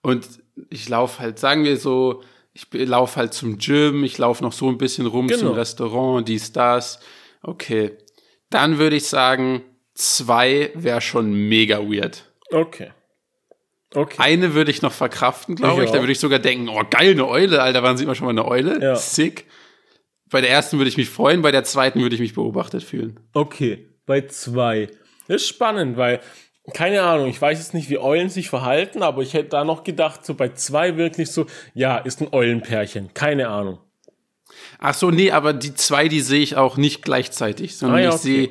und 0.03 0.27
ich 0.69 0.89
laufe 0.91 1.21
halt, 1.21 1.39
sagen 1.39 1.65
wir 1.65 1.79
so, 1.79 2.23
ich 2.57 2.67
laufe 2.89 3.17
halt 3.17 3.35
zum 3.35 3.59
Gym, 3.59 4.03
ich 4.05 4.19
laufe 4.19 4.43
noch 4.43 4.53
so 4.53 4.69
ein 4.69 4.79
bisschen 4.79 5.07
rum 5.07 5.29
Genau. 5.29 5.41
zum 5.41 5.49
Restaurant, 5.53 6.27
dies, 6.29 6.53
das. 6.53 7.01
Okay, 7.43 7.93
dann 8.51 8.79
würde 8.79 8.97
ich 8.97 9.07
sagen, 9.07 9.63
zwei 9.95 10.71
wäre 10.75 11.01
schon 11.01 11.33
mega 11.49 11.79
weird. 11.81 12.25
Okay. 12.51 12.91
Okay. 13.95 14.17
Eine 14.19 14.55
würde 14.55 14.71
ich 14.71 14.83
noch 14.83 14.93
verkraften, 14.93 15.55
glaube 15.57 15.83
Ich 15.83 15.87
ich. 15.89 15.93
Da 15.95 16.01
würde 16.01 16.13
ich 16.13 16.19
sogar 16.21 16.39
denken, 16.39 16.69
oh 16.69 16.83
geil, 16.91 17.13
eine 17.13 17.27
Eule, 17.29 17.63
Alter, 17.63 17.83
wann 17.83 17.97
sieht 17.97 18.07
man 18.07 18.17
schon 18.17 18.27
mal 18.27 18.33
eine 18.33 18.45
Eule? 18.47 18.81
Ja. 18.83 18.97
Sick. 18.97 19.47
Bei 20.29 20.41
der 20.41 20.51
ersten 20.51 20.79
würde 20.79 20.89
ich 20.89 20.97
mich 20.97 21.09
freuen, 21.09 21.41
bei 21.41 21.53
der 21.53 21.63
zweiten 21.65 22.01
würde 22.01 22.15
ich 22.15 22.21
mich 22.21 22.35
beobachtet 22.35 22.83
fühlen. 22.83 23.21
Okay, 23.33 23.89
bei 24.07 24.23
zwei. 24.27 24.89
Das 25.29 25.43
ist 25.43 25.49
spannend, 25.49 25.97
weil, 25.97 26.21
keine 26.73 27.03
Ahnung, 27.03 27.29
ich 27.29 27.41
weiß 27.41 27.59
jetzt 27.59 27.75
nicht, 27.75 27.91
wie 27.91 27.99
Eulen 27.99 28.29
sich 28.29 28.49
verhalten, 28.49 29.03
aber 29.03 29.23
ich 29.23 29.35
hätte 29.35 29.51
da 29.51 29.65
noch 29.65 29.85
gedacht, 29.85 30.27
so 30.27 30.35
bei 30.35 30.51
zwei 30.51 30.97
wirklich 30.97 31.31
so, 31.31 31.47
ja, 31.75 31.99
ist 31.99 32.21
ein 32.21 32.29
Eulenpärchen. 32.33 33.15
Keine 33.15 33.49
Ahnung. 33.49 33.79
Ach 34.79 34.95
so, 34.95 35.11
nee, 35.11 35.31
aber 35.31 35.53
die 35.53 35.75
zwei, 35.75 36.09
die 36.09 36.21
sehe 36.21 36.41
ich 36.41 36.57
auch 36.57 36.77
nicht 36.77 37.03
gleichzeitig, 37.03 37.77
sondern 37.77 37.99
Ah 37.99 38.03
ja, 38.03 38.09
ich 38.09 38.15
okay. 38.15 38.23
sehe 38.23 38.51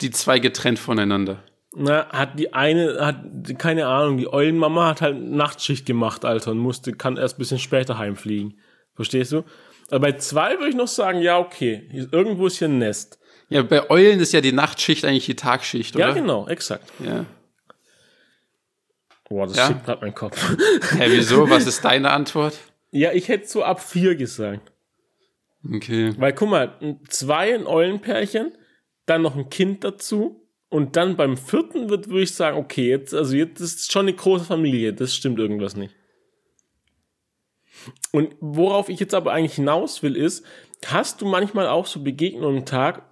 die 0.00 0.10
zwei 0.10 0.38
getrennt 0.38 0.78
voneinander. 0.78 1.42
Na, 1.74 2.08
hat 2.08 2.38
die 2.38 2.54
eine, 2.54 3.04
hat, 3.04 3.58
keine 3.58 3.86
Ahnung, 3.86 4.16
die 4.16 4.32
Eulenmama 4.32 4.88
hat 4.88 5.02
halt 5.02 5.20
Nachtschicht 5.20 5.84
gemacht, 5.84 6.24
Alter, 6.24 6.52
und 6.52 6.58
musste, 6.58 6.92
kann 6.92 7.16
erst 7.16 7.36
ein 7.36 7.38
bisschen 7.38 7.58
später 7.58 7.98
heimfliegen. 7.98 8.58
Verstehst 8.94 9.32
du? 9.32 9.44
Aber 9.90 10.00
bei 10.00 10.12
zwei 10.12 10.54
würde 10.54 10.70
ich 10.70 10.74
noch 10.74 10.88
sagen, 10.88 11.20
ja, 11.20 11.38
okay, 11.38 11.88
irgendwo 12.10 12.46
ist 12.46 12.58
hier 12.58 12.68
ein 12.68 12.78
Nest. 12.78 13.18
Ja, 13.48 13.62
bei 13.62 13.90
Eulen 13.90 14.20
ist 14.20 14.32
ja 14.32 14.40
die 14.40 14.52
Nachtschicht 14.52 15.04
eigentlich 15.04 15.26
die 15.26 15.36
Tagschicht, 15.36 15.94
oder? 15.94 16.08
Ja, 16.08 16.14
genau, 16.14 16.48
exakt. 16.48 16.90
Ja. 17.04 17.26
Boah, 19.28 19.46
das 19.46 19.56
Ja. 19.56 19.66
schickt 19.68 19.84
gerade 19.84 20.04
mein 20.04 20.14
Kopf. 20.14 20.56
Hä, 20.98 21.04
wieso? 21.08 21.48
Was 21.50 21.66
ist 21.66 21.84
deine 21.84 22.10
Antwort? 22.10 22.58
ja, 22.92 23.12
ich 23.12 23.28
hätte 23.28 23.46
so 23.46 23.62
ab 23.62 23.80
vier 23.80 24.14
gesagt. 24.14 24.72
Okay. 25.68 26.12
Weil, 26.16 26.32
guck 26.32 26.48
mal, 26.48 26.98
zwei 27.08 27.54
ein 27.54 27.66
Eulenpärchen, 27.66 28.52
dann 29.04 29.22
noch 29.22 29.36
ein 29.36 29.50
Kind 29.50 29.82
dazu 29.84 30.48
und 30.68 30.96
dann 30.96 31.16
beim 31.16 31.36
vierten 31.36 31.90
wird, 31.90 32.08
würde 32.08 32.22
ich 32.22 32.34
sagen, 32.34 32.56
okay, 32.56 32.88
jetzt, 32.88 33.12
also 33.14 33.34
jetzt 33.36 33.60
ist 33.60 33.92
schon 33.92 34.06
eine 34.06 34.14
große 34.14 34.44
Familie, 34.44 34.92
das 34.94 35.14
stimmt 35.14 35.38
irgendwas 35.38 35.76
nicht. 35.76 35.94
Und 38.12 38.34
worauf 38.40 38.88
ich 38.88 38.98
jetzt 39.00 39.14
aber 39.14 39.32
eigentlich 39.32 39.54
hinaus 39.56 40.02
will, 40.02 40.16
ist, 40.16 40.44
hast 40.86 41.20
du 41.20 41.26
manchmal 41.26 41.68
auch 41.68 41.86
so 41.86 42.02
Begegnungen 42.02 42.58
am 42.58 42.64
Tag, 42.66 43.02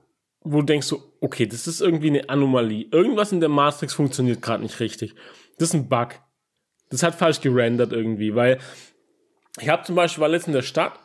wo 0.41 0.61
du 0.61 0.67
denkst 0.67 0.87
so, 0.87 1.13
okay, 1.21 1.47
das 1.47 1.67
ist 1.67 1.81
irgendwie 1.81 2.09
eine 2.09 2.29
Anomalie. 2.29 2.87
Irgendwas 2.91 3.33
in 3.33 3.41
der 3.41 3.49
Matrix 3.49 3.95
funktioniert 3.95 4.43
gerade 4.43 4.63
nicht 4.63 4.81
richtig. 4.81 5.15
Das 5.59 5.69
ist 5.69 5.75
ein 5.75 5.89
Bug. 5.89 6.09
Das 6.91 7.03
hat 7.03 7.15
falsch 7.15 7.41
gerendert 7.41 7.93
irgendwie, 7.93 8.35
weil 8.35 8.59
ich 9.61 9.69
habe 9.69 9.85
zum 9.85 9.95
Beispiel 9.95 10.23
war 10.23 10.29
letztens 10.29 10.55
in 10.55 10.61
der 10.61 10.63
Stadt 10.63 10.99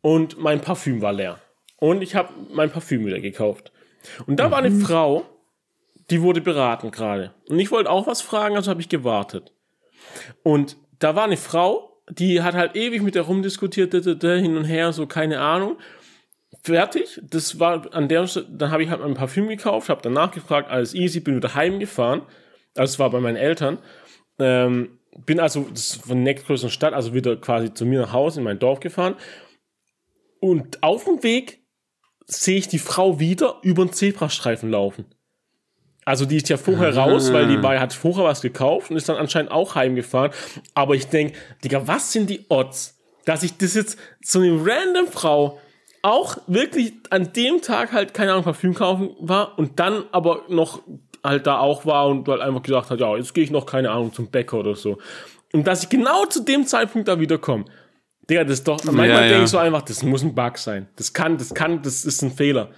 und 0.00 0.38
mein 0.38 0.60
Parfüm 0.60 1.02
war 1.02 1.12
leer. 1.12 1.40
Und 1.78 2.02
ich 2.02 2.14
habe 2.14 2.32
mein 2.52 2.70
Parfüm 2.70 3.04
wieder 3.04 3.20
gekauft. 3.20 3.72
Und 4.26 4.38
da 4.40 4.50
war 4.50 4.58
eine 4.58 4.70
Frau, 4.70 5.26
die 6.10 6.22
wurde 6.22 6.40
beraten 6.40 6.90
gerade. 6.90 7.34
Und 7.48 7.58
ich 7.58 7.70
wollte 7.70 7.90
auch 7.90 8.06
was 8.06 8.22
fragen, 8.22 8.56
also 8.56 8.70
habe 8.70 8.80
ich 8.80 8.88
gewartet. 8.88 9.52
Und 10.42 10.76
da 10.98 11.16
war 11.16 11.24
eine 11.24 11.36
Frau, 11.36 12.00
die 12.08 12.42
hat 12.42 12.54
halt 12.54 12.76
ewig 12.76 13.02
mit 13.02 13.14
der 13.14 13.22
rumdiskutiert, 13.22 13.92
hin 13.92 14.56
und 14.56 14.64
her, 14.64 14.92
so 14.92 15.06
keine 15.06 15.40
Ahnung. 15.40 15.76
Fertig. 16.62 17.20
Das 17.24 17.58
war 17.58 17.92
an 17.94 18.08
der 18.08 18.26
Stelle, 18.26 18.46
dann 18.50 18.70
habe 18.70 18.82
ich 18.82 18.90
halt 18.90 19.00
mein 19.00 19.14
Parfüm 19.14 19.48
gekauft, 19.48 19.88
habe 19.88 20.02
danach 20.02 20.30
gefragt, 20.30 20.70
alles 20.70 20.94
easy, 20.94 21.20
bin 21.20 21.36
wieder 21.36 21.54
heimgefahren. 21.54 22.22
Also 22.76 22.94
es 22.94 22.98
war 22.98 23.10
bei 23.10 23.20
meinen 23.20 23.36
Eltern. 23.36 23.78
Ähm, 24.38 24.98
bin 25.24 25.40
also 25.40 25.62
von 25.62 26.24
der 26.24 26.34
nächstgrößeren 26.34 26.70
Stadt, 26.70 26.92
also 26.92 27.14
wieder 27.14 27.36
quasi 27.36 27.72
zu 27.72 27.86
mir 27.86 28.00
nach 28.00 28.12
Hause 28.12 28.40
in 28.40 28.44
mein 28.44 28.58
Dorf 28.58 28.80
gefahren. 28.80 29.14
Und 30.40 30.82
auf 30.82 31.04
dem 31.04 31.22
Weg 31.22 31.62
sehe 32.26 32.58
ich 32.58 32.68
die 32.68 32.78
Frau 32.78 33.18
wieder 33.18 33.56
über 33.62 33.84
den 33.84 33.92
Zebrastreifen 33.92 34.70
laufen. 34.70 35.06
Also 36.04 36.24
die 36.24 36.36
ist 36.36 36.48
ja 36.48 36.56
vorher 36.56 36.96
raus, 36.96 37.32
weil 37.32 37.48
die 37.48 37.60
war, 37.62 37.80
hat 37.80 37.92
vorher 37.92 38.24
was 38.24 38.40
gekauft 38.40 38.90
und 38.90 38.96
ist 38.96 39.08
dann 39.08 39.16
anscheinend 39.16 39.50
auch 39.50 39.74
heimgefahren. 39.74 40.30
Aber 40.72 40.94
ich 40.94 41.08
denke, 41.08 41.36
Digga, 41.64 41.88
was 41.88 42.12
sind 42.12 42.30
die 42.30 42.46
Odds, 42.48 42.96
dass 43.24 43.42
ich 43.42 43.56
das 43.56 43.74
jetzt 43.74 43.98
so 44.22 44.38
eine 44.38 44.52
random 44.52 45.08
Frau 45.08 45.58
auch 46.02 46.36
wirklich 46.46 46.92
an 47.10 47.32
dem 47.32 47.60
Tag 47.60 47.92
halt, 47.92 48.14
keine 48.14 48.30
Ahnung, 48.30 48.44
Parfüm 48.44 48.74
kaufen 48.74 49.16
war 49.18 49.58
und 49.58 49.80
dann 49.80 50.04
aber 50.12 50.44
noch 50.48 50.82
halt 51.28 51.46
da 51.46 51.58
auch 51.58 51.86
war 51.86 52.08
und 52.08 52.26
halt 52.28 52.40
einfach 52.40 52.62
gesagt 52.62 52.90
hat, 52.90 53.00
ja, 53.00 53.16
jetzt 53.16 53.34
gehe 53.34 53.44
ich 53.44 53.50
noch, 53.50 53.66
keine 53.66 53.90
Ahnung, 53.90 54.12
zum 54.12 54.28
Bäcker 54.28 54.58
oder 54.58 54.74
so. 54.74 54.98
Und 55.52 55.66
dass 55.66 55.84
ich 55.84 55.88
genau 55.88 56.26
zu 56.26 56.42
dem 56.42 56.66
Zeitpunkt 56.66 57.08
da 57.08 57.18
wieder 57.20 57.38
komme. 57.38 57.64
Digga, 58.28 58.44
das 58.44 58.58
ist 58.58 58.68
doch, 58.68 58.82
manchmal 58.84 59.08
Ja, 59.08 59.20
denke 59.20 59.34
ja. 59.36 59.44
ich 59.44 59.50
so 59.50 59.58
einfach, 59.58 59.82
das 59.82 60.02
muss 60.02 60.22
ein 60.22 60.34
Bug 60.34 60.58
sein. 60.58 60.88
Das 60.96 61.12
kann, 61.12 61.38
das 61.38 61.54
kann, 61.54 61.82
das 61.82 62.04
ist 62.04 62.22
ein 62.22 62.32
Fehler. 62.32 62.70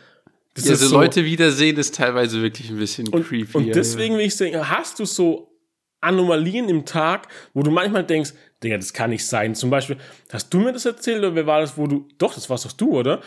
Das 0.54 0.68
Ja, 0.68 0.74
so 0.74 0.94
Leute 0.94 1.24
wiedersehen 1.24 1.76
ist 1.76 1.94
teilweise 1.94 2.42
wirklich 2.42 2.68
ein 2.70 2.78
bisschen 2.78 3.08
und, 3.08 3.26
creepy. 3.26 3.56
und 3.56 3.66
ja, 3.66 3.72
deswegen 3.72 4.16
will 4.16 4.26
ich 4.26 4.36
sagen, 4.36 4.68
hast 4.68 4.98
du 4.98 5.04
so 5.04 5.48
Anomalien 6.00 6.68
im 6.68 6.84
Tag, 6.84 7.28
wo 7.54 7.62
du 7.62 7.70
manchmal 7.70 8.04
denkst, 8.04 8.34
Digga, 8.62 8.76
das 8.76 8.92
kann 8.92 9.10
nicht 9.10 9.26
sein. 9.26 9.54
Zum 9.54 9.70
Beispiel, 9.70 9.96
hast 10.32 10.52
du 10.52 10.58
mir 10.58 10.72
das 10.72 10.84
erzählt 10.84 11.18
oder 11.18 11.34
wer 11.34 11.46
war 11.46 11.60
das, 11.60 11.78
wo 11.78 11.86
du, 11.86 12.06
doch, 12.18 12.34
das 12.34 12.50
warst 12.50 12.64
doch 12.64 12.72
du, 12.72 12.98
oder? 12.98 13.20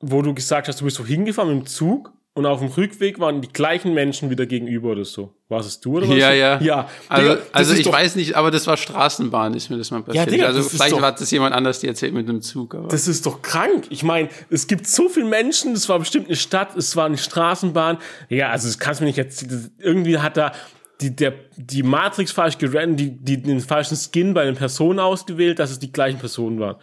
Wo 0.00 0.22
du 0.22 0.34
gesagt 0.34 0.68
hast, 0.68 0.80
du 0.80 0.84
bist 0.84 0.96
so 0.96 1.04
hingefahren 1.06 1.54
mit 1.54 1.64
dem 1.64 1.66
Zug 1.66 2.12
und 2.36 2.46
auf 2.46 2.60
dem 2.60 2.68
Rückweg 2.68 3.18
waren 3.18 3.40
die 3.40 3.48
gleichen 3.48 3.92
Menschen 3.94 4.30
wieder 4.30 4.46
gegenüber 4.46 4.90
oder 4.90 5.04
so. 5.04 5.32
War 5.48 5.60
es 5.60 5.80
du 5.80 5.96
oder 5.96 6.08
was? 6.08 6.16
Ja, 6.16 6.32
ja. 6.32 6.60
Ja. 6.60 6.88
Also, 7.08 7.30
Digga, 7.34 7.42
also 7.52 7.74
ich 7.74 7.90
weiß 7.90 8.14
nicht, 8.16 8.34
aber 8.34 8.50
das 8.50 8.66
war 8.66 8.76
Straßenbahn, 8.76 9.54
ist 9.54 9.70
mir 9.70 9.78
das 9.78 9.90
mal 9.90 10.02
passiert. 10.02 10.30
Digga, 10.30 10.46
also 10.46 10.62
vielleicht 10.62 10.92
doch- 10.92 11.00
war 11.00 11.12
das 11.12 11.30
jemand 11.30 11.54
anders, 11.54 11.80
die 11.80 11.88
erzählt 11.88 12.14
mit 12.14 12.28
einem 12.28 12.42
Zug. 12.42 12.74
Aber 12.74 12.88
Das 12.88 13.08
ist 13.08 13.26
doch 13.26 13.42
krank. 13.42 13.86
Ich 13.90 14.02
meine, 14.02 14.28
es 14.50 14.66
gibt 14.66 14.86
so 14.86 15.08
viele 15.08 15.26
Menschen, 15.26 15.72
es 15.72 15.88
war 15.88 15.98
bestimmt 15.98 16.26
eine 16.26 16.36
Stadt, 16.36 16.76
es 16.76 16.94
war 16.94 17.06
eine 17.06 17.18
Straßenbahn. 17.18 17.98
Ja, 18.28 18.50
also 18.50 18.68
das 18.68 18.78
kannst 18.78 19.00
du 19.00 19.04
mir 19.04 19.08
nicht 19.08 19.16
jetzt. 19.16 19.50
das- 19.50 19.70
Irgendwie 19.78 20.18
hat 20.18 20.36
da 20.36 20.52
die, 21.00 21.14
der, 21.14 21.34
die 21.56 21.82
Matrix 21.82 22.32
falsch 22.32 22.58
gerannt, 22.58 22.98
die, 23.00 23.10
die 23.10 23.40
den 23.42 23.60
falschen 23.60 23.96
Skin 23.96 24.34
bei 24.34 24.44
den 24.44 24.54
Personen 24.56 24.98
ausgewählt, 24.98 25.58
dass 25.58 25.70
es 25.70 25.78
die 25.78 25.92
gleichen 25.92 26.18
Personen 26.18 26.58
waren. 26.60 26.76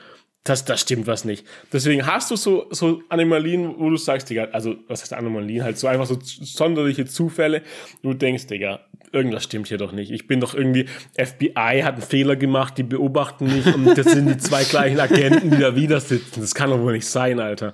Das, 0.43 0.65
das 0.65 0.81
stimmt 0.81 1.07
was 1.07 1.23
nicht. 1.23 1.45
Deswegen 1.71 2.05
hast 2.05 2.29
du 2.29 2.35
so, 2.35 2.67
so 2.71 3.01
Anomalien, 3.07 3.75
wo 3.77 3.89
du 3.89 3.95
sagst, 3.95 4.29
Digga, 4.29 4.49
also, 4.51 4.75
was 4.87 5.01
heißt 5.01 5.13
Anomalien? 5.13 5.63
Halt 5.63 5.77
so 5.77 5.87
einfach 5.87 6.05
so 6.05 6.19
sonderliche 6.21 7.05
Zufälle, 7.05 7.61
du 8.01 8.13
denkst, 8.13 8.47
Digga, 8.47 8.81
irgendwas 9.13 9.45
stimmt 9.45 9.69
hier 9.69 9.77
doch 9.77 9.93
nicht. 9.93 10.11
Ich 10.11 10.27
bin 10.27 10.41
doch 10.41 10.53
irgendwie, 10.53 10.87
FBI 11.17 11.81
hat 11.83 11.93
einen 11.93 12.01
Fehler 12.01 12.35
gemacht, 12.35 12.77
die 12.77 12.83
beobachten 12.83 13.45
mich 13.45 13.73
und 13.73 13.97
das 13.97 14.07
sind 14.07 14.27
die 14.27 14.37
zwei 14.37 14.65
gleichen 14.65 14.99
Agenten, 14.99 15.51
die 15.51 15.59
da 15.59 15.75
wieder 15.77 16.01
sitzen. 16.01 16.41
Das 16.41 16.53
kann 16.53 16.71
doch 16.71 16.79
wohl 16.79 16.93
nicht 16.93 17.07
sein, 17.07 17.39
Alter. 17.39 17.73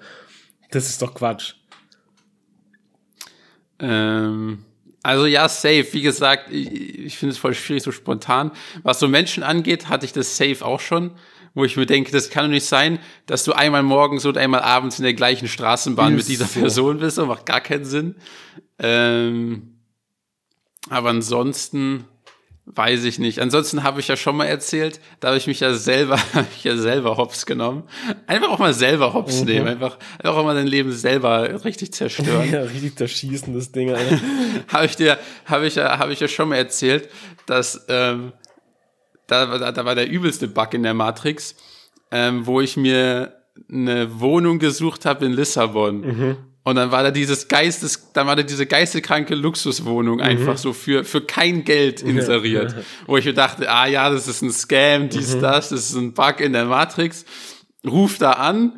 Das 0.70 0.90
ist 0.90 1.02
doch 1.02 1.16
Quatsch. 1.16 1.56
Ähm, 3.80 4.66
also 5.02 5.26
ja, 5.26 5.48
safe. 5.50 5.88
Wie 5.92 6.02
gesagt, 6.02 6.52
ich, 6.52 7.00
ich 7.00 7.18
finde 7.18 7.32
es 7.34 7.40
voll 7.40 7.54
schwierig, 7.56 7.82
so 7.82 7.92
spontan. 7.92 8.52
Was 8.84 9.00
so 9.00 9.08
Menschen 9.08 9.42
angeht, 9.42 9.90
hatte 9.90 10.06
ich 10.06 10.14
das 10.14 10.38
safe 10.38 10.64
auch 10.64 10.82
schon, 10.82 11.12
wo 11.54 11.66
ich 11.66 11.78
mir 11.78 11.86
denke, 11.86 12.12
das 12.12 12.30
kann 12.30 12.46
doch 12.46 12.52
nicht 12.52 12.66
sein, 12.66 13.00
dass 13.26 13.44
du 13.44 13.54
einmal 13.54 13.84
morgens 13.84 14.26
und 14.26 14.38
einmal 14.38 14.62
abends 14.62 15.00
in 15.00 15.04
der 15.04 15.14
gleichen 15.14 15.48
Straßenbahn 15.48 16.16
mit 16.16 16.28
dieser 16.28 16.46
so. 16.46 16.60
Person 16.60 17.00
bist. 17.00 17.18
Das 17.18 17.26
macht 17.26 17.46
gar 17.46 17.62
keinen 17.62 17.86
Sinn. 17.86 18.16
Ähm, 18.78 19.76
aber 20.90 21.10
ansonsten 21.10 22.06
Weiß 22.72 23.04
ich 23.04 23.18
nicht. 23.18 23.40
Ansonsten 23.40 23.82
habe 23.82 24.00
ich 24.00 24.10
ja 24.10 24.16
schon 24.16 24.38
mal 24.38 24.46
erzählt, 24.46 25.00
da 25.22 25.30
habe 25.30 25.38
ich 25.40 25.48
mich 25.48 25.60
ja 25.60 25.74
selber, 25.74 26.20
habe 26.36 26.46
ich 26.56 26.64
ja 26.64 26.78
selber 26.78 27.18
hops 27.18 27.48
genommen. 27.48 27.84
Einfach 28.28 28.50
auch 28.50 28.60
mal 28.60 28.76
selber 28.76 29.16
hops 29.16 29.40
mhm. 29.40 29.48
nehmen, 29.48 29.68
einfach, 29.68 29.98
einfach 30.20 30.38
auch 30.38 30.44
mal 30.44 30.54
dein 30.54 30.68
Leben 30.68 30.92
selber 30.92 31.66
richtig 31.66 31.94
zerstören. 31.94 32.48
ja, 32.52 32.62
richtig 32.62 32.96
zerschießen, 32.96 33.56
das 33.56 33.72
Ding, 33.72 33.92
habe 34.68 34.86
ich 34.86 34.96
dir, 34.96 35.18
habe 35.46 35.66
ich 35.66 35.76
ja, 35.76 35.98
habe 35.98 36.14
ich 36.14 36.20
ja 36.20 36.28
schon 36.28 36.50
mal 36.50 36.58
erzählt, 36.58 37.10
dass, 37.48 37.88
ähm, 37.90 38.34
da, 39.30 39.58
da, 39.58 39.72
da 39.72 39.86
war 39.86 39.96
der 39.96 40.10
übelste 40.10 40.48
Bug 40.48 40.74
in 40.74 40.84
der 40.84 40.94
Matrix, 40.94 41.56
ähm, 42.12 42.46
wo 42.46 42.62
ich 42.62 42.78
mir 42.78 43.34
eine 43.72 44.20
Wohnung 44.20 44.60
gesucht 44.60 45.06
habe 45.06 45.26
in 45.26 45.34
Lissabon. 45.34 46.02
Mhm. 46.02 46.38
Und 46.64 46.76
dann 46.76 46.92
war 46.92 47.04
da 47.04 47.12
dieses 47.12 47.48
Geistes, 47.48 48.12
dann 48.14 48.28
war 48.28 48.36
da 48.36 48.44
diese 48.44 48.66
geisteskranke 48.66 49.34
Luxuswohnung 49.34 50.18
mhm. 50.18 50.24
einfach 50.24 50.58
so 50.58 50.74
für, 50.74 51.04
für 51.04 51.22
kein 51.22 51.64
Geld 51.64 52.02
inseriert. 52.02 52.76
Wo 53.08 53.18
ich 53.18 53.26
mir 53.26 53.34
dachte, 53.34 53.72
ah 53.72 53.88
ja, 53.88 54.10
das 54.10 54.28
ist 54.28 54.42
ein 54.42 54.52
Scam, 54.52 55.10
dies, 55.10 55.36
mhm. 55.36 55.42
das, 55.42 55.70
das 55.70 55.90
ist 55.90 55.96
ein 55.96 56.14
Bug 56.14 56.40
in 56.40 56.54
der 56.54 56.66
Matrix. 56.66 57.26
Ruf 57.88 58.18
da 58.18 58.34
an 58.34 58.74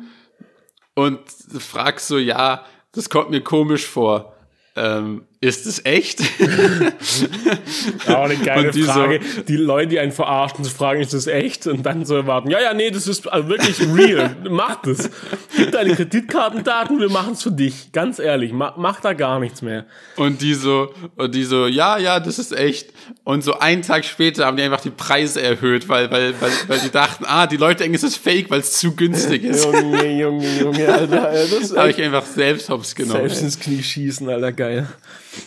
und 0.94 1.18
fragst 1.58 2.08
so, 2.08 2.18
ja, 2.18 2.64
das 2.92 3.10
kommt 3.10 3.30
mir 3.30 3.40
komisch 3.40 3.86
vor. 3.86 4.36
Ähm, 4.76 5.24
ist 5.42 5.66
es 5.66 5.84
echt? 5.84 6.20
Auch 8.06 8.22
eine 8.22 8.36
geile 8.36 8.70
die 8.70 8.84
Frage. 8.84 9.18
So, 9.20 9.42
die 9.42 9.56
Leute, 9.56 9.88
die 9.88 9.98
einen 9.98 10.12
verarschen, 10.12 10.64
fragen, 10.64 11.00
ist 11.00 11.14
das 11.14 11.26
echt? 11.26 11.66
Und 11.66 11.84
dann 11.84 12.04
so 12.04 12.14
erwarten, 12.14 12.48
ja, 12.48 12.60
ja, 12.60 12.72
nee, 12.72 12.92
das 12.92 13.08
ist 13.08 13.30
also 13.30 13.48
wirklich 13.48 13.80
real. 13.92 14.36
mach 14.50 14.82
das. 14.82 15.10
Gib 15.56 15.72
deine 15.72 15.96
Kreditkartendaten, 15.96 17.00
wir 17.00 17.10
machen 17.10 17.32
es 17.32 17.42
für 17.42 17.50
dich. 17.50 17.90
Ganz 17.90 18.20
ehrlich, 18.20 18.52
mach, 18.52 18.76
mach, 18.76 19.00
da 19.00 19.14
gar 19.14 19.40
nichts 19.40 19.62
mehr. 19.62 19.84
Und 20.14 20.42
die 20.42 20.54
so, 20.54 20.94
und 21.16 21.34
die 21.34 21.42
so, 21.42 21.66
ja, 21.66 21.98
ja, 21.98 22.20
das 22.20 22.38
ist 22.38 22.56
echt. 22.56 22.92
Und 23.24 23.42
so 23.42 23.58
einen 23.58 23.82
Tag 23.82 24.04
später 24.04 24.46
haben 24.46 24.56
die 24.56 24.62
einfach 24.62 24.80
die 24.80 24.90
Preise 24.90 25.42
erhöht, 25.42 25.88
weil, 25.88 26.08
weil, 26.12 26.40
weil, 26.40 26.52
weil 26.68 26.78
die 26.78 26.90
dachten, 26.90 27.24
ah, 27.26 27.48
die 27.48 27.56
Leute 27.56 27.82
denken, 27.82 27.96
es 27.96 28.04
ist 28.04 28.16
fake, 28.16 28.48
weil 28.48 28.60
es 28.60 28.74
zu 28.74 28.94
günstig 28.94 29.42
ist. 29.42 29.64
Junge, 29.64 30.20
Junge, 30.20 30.60
Junge, 30.60 30.88
Alter. 30.88 31.32
Das 31.50 31.76
habe 31.76 31.90
ich 31.90 32.00
einfach 32.00 32.26
selbst 32.26 32.68
hops 32.68 32.94
genommen. 32.94 33.22
Selbst 33.22 33.42
ins 33.42 33.58
Knie 33.58 33.82
schießen, 33.82 34.28
Alter, 34.28 34.52
geil. 34.52 34.86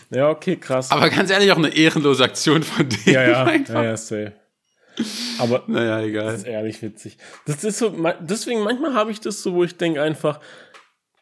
Ja, 0.09 0.29
okay, 0.29 0.55
krass. 0.55 0.91
Aber 0.91 1.09
ganz 1.09 1.29
ehrlich, 1.29 1.51
auch 1.51 1.57
eine 1.57 1.75
ehrenlose 1.75 2.23
Aktion 2.23 2.63
von 2.63 2.87
denen. 2.89 3.15
Ja, 3.15 3.27
ja, 3.27 3.43
einfach. 3.43 3.73
ja, 3.75 3.83
ja, 3.83 3.97
safe. 3.97 4.33
Aber 5.39 5.63
naja, 5.67 6.01
egal. 6.01 6.25
Das 6.25 6.35
ist 6.37 6.47
ehrlich 6.47 6.81
witzig. 6.81 7.17
Das 7.45 7.63
ist 7.63 7.79
so, 7.79 7.93
deswegen 8.21 8.63
manchmal 8.63 8.93
habe 8.93 9.11
ich 9.11 9.19
das 9.19 9.43
so, 9.43 9.53
wo 9.53 9.63
ich 9.63 9.75
denke 9.77 10.01
einfach, 10.01 10.39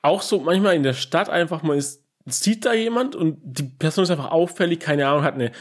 auch 0.02 0.22
so 0.22 0.40
manchmal 0.40 0.76
in 0.76 0.84
der 0.84 0.94
Stadt 0.94 1.30
einfach, 1.30 1.64
man 1.64 1.78
ist, 1.78 2.04
sieht 2.26 2.66
da 2.66 2.74
jemand 2.74 3.16
und 3.16 3.40
die 3.42 3.64
Person 3.64 4.04
ist 4.04 4.12
einfach 4.12 4.32
auffällig, 4.32 4.80
keine 4.80 5.08
Ahnung, 5.08 5.24
hat 5.24 5.36
eine 5.36 5.52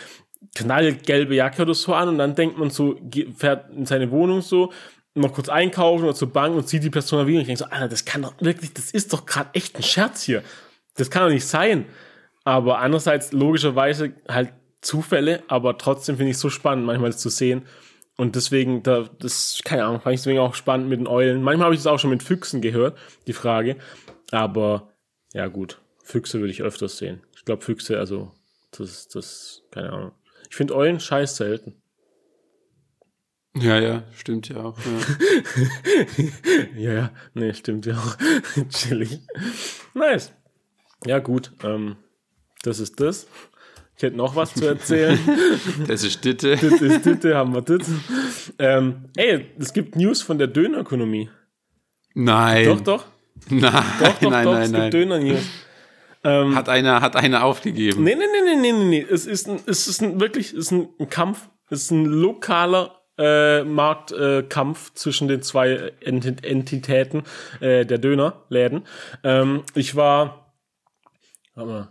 knallgelbe 0.55 1.35
Jacke 1.35 1.63
oder 1.63 1.75
so 1.75 1.95
an 1.95 2.09
und 2.09 2.19
dann 2.19 2.35
denkt 2.35 2.59
man 2.59 2.71
so, 2.71 2.99
fährt 3.37 3.71
in 3.71 3.87
seine 3.87 4.11
Wohnung 4.11 4.43
so, 4.43 4.73
noch 5.15 5.33
kurz 5.33 5.49
einkaufen 5.49 6.05
oder 6.05 6.15
zur 6.15 6.33
Bank 6.33 6.57
und 6.57 6.69
sieht 6.69 6.83
die 6.83 6.91
Person 6.91 7.21
da 7.21 7.27
wieder 7.27 7.37
und 7.37 7.43
ich 7.43 7.47
denke 7.47 7.65
so, 7.65 7.71
Alter, 7.71 7.89
das 7.89 8.05
kann 8.05 8.23
doch 8.23 8.35
wirklich, 8.41 8.73
das 8.73 8.91
ist 8.91 9.13
doch 9.13 9.27
gerade 9.27 9.51
echt 9.55 9.77
ein 9.77 9.83
Scherz 9.83 10.23
hier. 10.23 10.43
Das 10.97 11.11
kann 11.11 11.23
doch 11.23 11.33
nicht 11.33 11.47
sein. 11.47 11.87
Aber 12.45 12.79
andererseits 12.79 13.33
logischerweise 13.33 14.15
halt 14.29 14.53
Zufälle, 14.81 15.43
aber 15.47 15.79
trotzdem 15.79 16.17
finde 16.17 16.31
ich 16.31 16.37
es 16.37 16.41
so 16.41 16.51
spannend, 16.51 16.87
manchmal 16.87 17.13
zu 17.13 17.29
sehen. 17.29 17.63
Und 18.17 18.37
deswegen, 18.37 18.83
da, 18.83 19.09
das, 19.19 19.61
keine 19.65 19.85
Ahnung, 19.85 20.01
fand 20.01 20.15
ich 20.15 20.21
deswegen 20.21 20.41
auch 20.41 20.55
spannend 20.55 20.89
mit 20.89 21.01
den 21.01 21.07
Eulen. 21.07 21.43
Manchmal 21.43 21.67
habe 21.67 21.75
ich 21.75 21.81
das 21.81 21.87
auch 21.87 21.99
schon 21.99 22.11
mit 22.11 22.23
Füchsen 22.23 22.61
gehört, 22.61 22.99
die 23.27 23.33
Frage. 23.33 23.77
Aber 24.31 24.93
ja, 25.33 25.47
gut, 25.47 25.81
Füchse 26.03 26.41
würde 26.41 26.53
ich 26.53 26.63
öfters 26.63 26.99
sehen. 26.99 27.23
Ich 27.37 27.45
glaube, 27.45 27.63
Füchse, 27.63 27.99
also, 27.99 28.33
das, 28.77 29.09
das, 29.09 29.63
keine 29.71 29.93
Ahnung. 29.93 30.13
Ich 30.51 30.57
finde 30.57 30.75
Eulen 30.77 31.01
scheiß 31.01 31.37
selten. 31.37 31.81
Ja, 33.55 33.79
ja, 33.79 34.03
stimmt 34.15 34.49
ja 34.49 34.63
auch. 34.65 34.79
Ja, 36.17 36.25
ja, 36.77 36.93
ja, 36.93 37.11
nee, 37.35 37.53
stimmt 37.53 37.87
ja 37.87 37.97
auch. 37.99 38.17
Chillig. 38.71 39.21
Nice. 39.95 40.33
Ja, 41.05 41.19
gut. 41.19 41.53
Ähm, 41.63 41.97
das 42.63 42.81
ist 42.81 43.01
das. 43.01 43.27
Ich 43.97 44.03
hätte 44.03 44.17
noch 44.17 44.35
was 44.35 44.55
zu 44.55 44.67
erzählen. 44.67 45.19
das 45.87 46.03
ist 46.03 46.25
Ditte. 46.25 46.57
Das 46.61 46.81
ist 46.81 47.05
Ditte, 47.05 47.37
haben 47.37 47.55
wir 47.55 47.63
das. 47.63 47.89
Ähm, 48.59 49.11
ey, 49.17 49.47
es 49.59 49.73
gibt 49.73 49.97
News 49.97 50.23
von 50.23 50.39
der 50.39 50.49
Dönerökonomie. 50.49 51.31
Nein. 52.15 52.65
Doch, 52.67 52.81
doch. 52.81 53.05
Nein, 53.49 53.73
doch, 54.01 54.19
doch, 54.21 54.31
nein, 54.31 54.45
doch, 54.45 54.53
nein, 54.53 54.63
es 54.63 54.71
nein. 54.71 54.83
gibt 54.83 54.95
Döner-News. 54.95 55.43
Ähm, 56.25 56.55
hat 56.55 56.69
einer, 56.69 57.01
hat 57.01 57.17
einer 57.17 57.45
aufgegeben. 57.45 58.05
Nee, 58.05 58.15
nee, 58.15 58.25
nee, 58.33 58.55
nee, 58.57 58.73
nee, 58.73 58.85
nee. 58.85 59.07
Es 59.09 59.27
ist 59.27 59.49
ein, 59.49 59.59
es 59.67 59.89
ist 59.89 60.01
ein, 60.01 60.21
wirklich, 60.21 60.53
es 60.53 60.67
ist 60.67 60.71
ein, 60.71 60.89
ein 61.01 61.09
Kampf, 61.09 61.49
es 61.69 61.85
ist 61.85 61.91
ein 61.91 62.05
lokaler 62.05 63.03
äh, 63.19 63.65
Marktkampf 63.65 64.91
äh, 64.91 64.95
zwischen 64.95 65.29
den 65.29 65.43
zwei 65.43 65.93
Ent 66.01 66.45
Entitäten 66.45 67.25
äh, 67.61 67.85
der 67.85 67.99
Dönerläden. 67.99 68.85
Ähm, 69.25 69.63
ich 69.75 69.97
war, 69.97 70.55
warte 71.55 71.71
mal, 71.71 71.89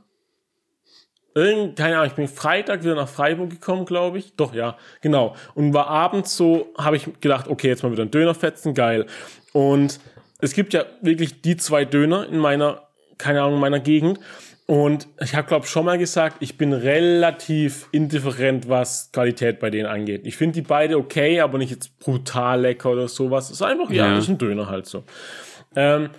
Irgend, 1.34 1.78
keine 1.78 1.96
Ahnung, 1.96 2.08
ich 2.08 2.16
bin 2.16 2.28
Freitag 2.28 2.84
wieder 2.84 2.96
nach 2.96 3.08
Freiburg 3.08 3.50
gekommen, 3.50 3.86
glaube 3.86 4.18
ich. 4.18 4.36
Doch, 4.36 4.54
ja, 4.54 4.78
genau. 5.02 5.36
Und 5.56 5.74
war 5.74 5.88
abends 5.88 6.36
so, 6.36 6.74
habe 6.78 6.98
ich 6.98 7.08
gedacht, 7.22 7.48
okay, 7.48 7.68
jetzt 7.68 7.84
mal 7.84 7.92
wieder 7.92 8.04
ein 8.04 8.12
Döner 8.12 8.36
fetzen, 8.36 8.74
geil. 8.74 9.06
Und 9.54 10.00
es 10.40 10.54
gibt 10.54 10.74
ja 10.74 10.86
wirklich 11.02 11.42
die 11.42 11.56
zwei 11.56 11.86
Döner 11.86 12.28
in 12.28 12.38
meiner, 12.38 12.88
keine 13.18 13.42
Ahnung, 13.42 13.56
in 13.56 13.62
meiner 13.62 13.80
Gegend. 13.80 14.20
Und 14.66 15.08
ich 15.20 15.36
habe, 15.36 15.48
glaube 15.48 15.68
schon 15.68 15.86
mal 15.86 15.98
gesagt, 15.98 16.38
ich 16.40 16.58
bin 16.58 16.72
relativ 16.72 17.88
indifferent, 17.92 18.70
was 18.70 19.12
Qualität 19.12 19.60
bei 19.60 19.70
denen 19.70 19.86
angeht. 19.86 20.26
Ich 20.26 20.38
finde 20.38 20.54
die 20.54 20.62
beide 20.62 20.98
okay, 20.98 21.42
aber 21.42 21.58
nicht 21.58 21.72
jetzt 21.72 22.00
brutal 22.00 22.62
lecker 22.62 22.92
oder 22.92 23.08
sowas. 23.08 23.46
Es 23.46 23.58
ist 23.58 23.62
einfach, 23.64 23.90
ja, 23.90 24.08
ja 24.08 24.16
das 24.16 24.26
ist 24.26 24.30
ein 24.30 24.38
Döner 24.38 24.70
halt 24.70 24.86
so. 24.86 25.04
Ähm, 25.76 26.10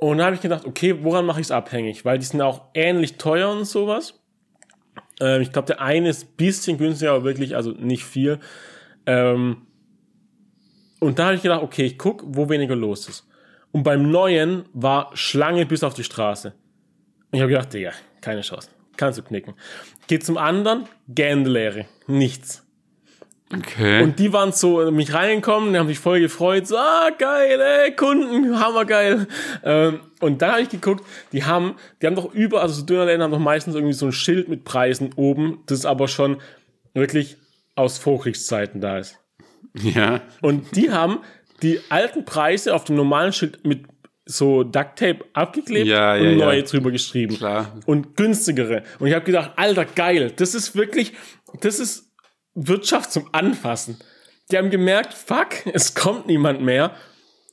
und 0.00 0.18
dann 0.18 0.26
habe 0.26 0.36
ich 0.36 0.42
gedacht, 0.42 0.64
okay, 0.64 0.96
woran 1.02 1.26
mache 1.26 1.40
ich 1.40 1.46
es 1.46 1.50
abhängig? 1.50 2.04
Weil 2.04 2.18
die 2.18 2.24
sind 2.24 2.40
auch 2.40 2.62
ähnlich 2.74 3.16
teuer 3.16 3.50
und 3.50 3.64
sowas. 3.64 4.14
Ähm, 5.20 5.42
ich 5.42 5.52
glaube, 5.52 5.66
der 5.66 5.80
eine 5.80 6.08
ist 6.08 6.24
ein 6.24 6.36
bisschen 6.36 6.78
günstiger, 6.78 7.12
aber 7.12 7.24
wirklich, 7.24 7.56
also 7.56 7.70
nicht 7.72 8.04
viel. 8.04 8.38
Ähm, 9.06 9.66
und 11.00 11.18
da 11.18 11.26
habe 11.26 11.36
ich 11.36 11.42
gedacht, 11.42 11.62
okay, 11.62 11.84
ich 11.84 11.98
guck, 11.98 12.24
wo 12.26 12.48
weniger 12.48 12.74
los 12.74 13.08
ist. 13.08 13.26
Und 13.72 13.82
beim 13.82 14.10
neuen 14.10 14.64
war 14.72 15.10
Schlange 15.14 15.66
bis 15.66 15.84
auf 15.84 15.94
die 15.94 16.04
Straße. 16.04 16.48
Und 16.48 17.36
ich 17.36 17.40
habe 17.40 17.50
gedacht, 17.50 17.72
Digga, 17.72 17.92
keine 18.20 18.40
Chance. 18.40 18.70
Kannst 18.96 19.18
du 19.18 19.22
knicken. 19.22 19.54
Geht 20.06 20.24
zum 20.24 20.38
anderen, 20.38 20.84
Gändeleere. 21.08 21.86
Nichts. 22.06 22.65
Okay. 23.54 24.02
Und 24.02 24.18
die 24.18 24.32
waren 24.32 24.50
so 24.50 24.82
äh, 24.82 24.90
mich 24.90 25.14
reingekommen, 25.14 25.72
die 25.72 25.78
haben 25.78 25.86
sich 25.86 26.00
voll 26.00 26.20
gefreut, 26.20 26.66
so, 26.66 26.76
ah, 26.76 27.10
geil, 27.16 27.60
ey, 27.60 27.94
Kunden, 27.94 28.58
hammergeil. 28.58 29.28
Ähm, 29.62 30.00
und 30.20 30.42
dann 30.42 30.52
habe 30.52 30.62
ich 30.62 30.68
geguckt, 30.68 31.04
die 31.32 31.44
haben, 31.44 31.76
die 32.02 32.06
haben 32.06 32.16
doch 32.16 32.34
über, 32.34 32.62
also 32.62 32.74
so 32.74 32.84
Dönerläden 32.84 33.22
haben 33.22 33.30
doch 33.30 33.38
meistens 33.38 33.76
irgendwie 33.76 33.92
so 33.92 34.06
ein 34.06 34.12
Schild 34.12 34.48
mit 34.48 34.64
Preisen 34.64 35.10
oben, 35.14 35.60
das 35.66 35.86
aber 35.86 36.08
schon 36.08 36.38
wirklich 36.92 37.36
aus 37.76 37.98
Vorkriegszeiten 37.98 38.80
da 38.80 38.98
ist. 38.98 39.18
Ja. 39.74 40.22
Und 40.40 40.74
die 40.74 40.90
haben 40.90 41.20
die 41.62 41.80
alten 41.88 42.24
Preise 42.24 42.74
auf 42.74 42.84
dem 42.84 42.96
normalen 42.96 43.32
Schild 43.32 43.64
mit 43.64 43.84
so 44.24 44.64
Ducktape 44.64 45.24
abgeklebt 45.34 45.86
ja, 45.86 46.16
ja, 46.16 46.30
und 46.30 46.38
neue 46.38 46.58
ja. 46.58 46.64
drüber 46.64 46.90
geschrieben. 46.90 47.36
Klar. 47.36 47.78
Und 47.86 48.16
günstigere. 48.16 48.82
Und 48.98 49.06
ich 49.06 49.14
habe 49.14 49.24
gedacht, 49.24 49.52
alter, 49.54 49.84
geil, 49.84 50.32
das 50.34 50.54
ist 50.54 50.74
wirklich, 50.74 51.12
das 51.60 51.78
ist 51.78 52.05
Wirtschaft 52.56 53.12
zum 53.12 53.28
Anfassen. 53.32 53.98
Die 54.50 54.58
haben 54.58 54.70
gemerkt, 54.70 55.14
fuck, 55.14 55.66
es 55.72 55.94
kommt 55.94 56.26
niemand 56.26 56.62
mehr. 56.62 56.92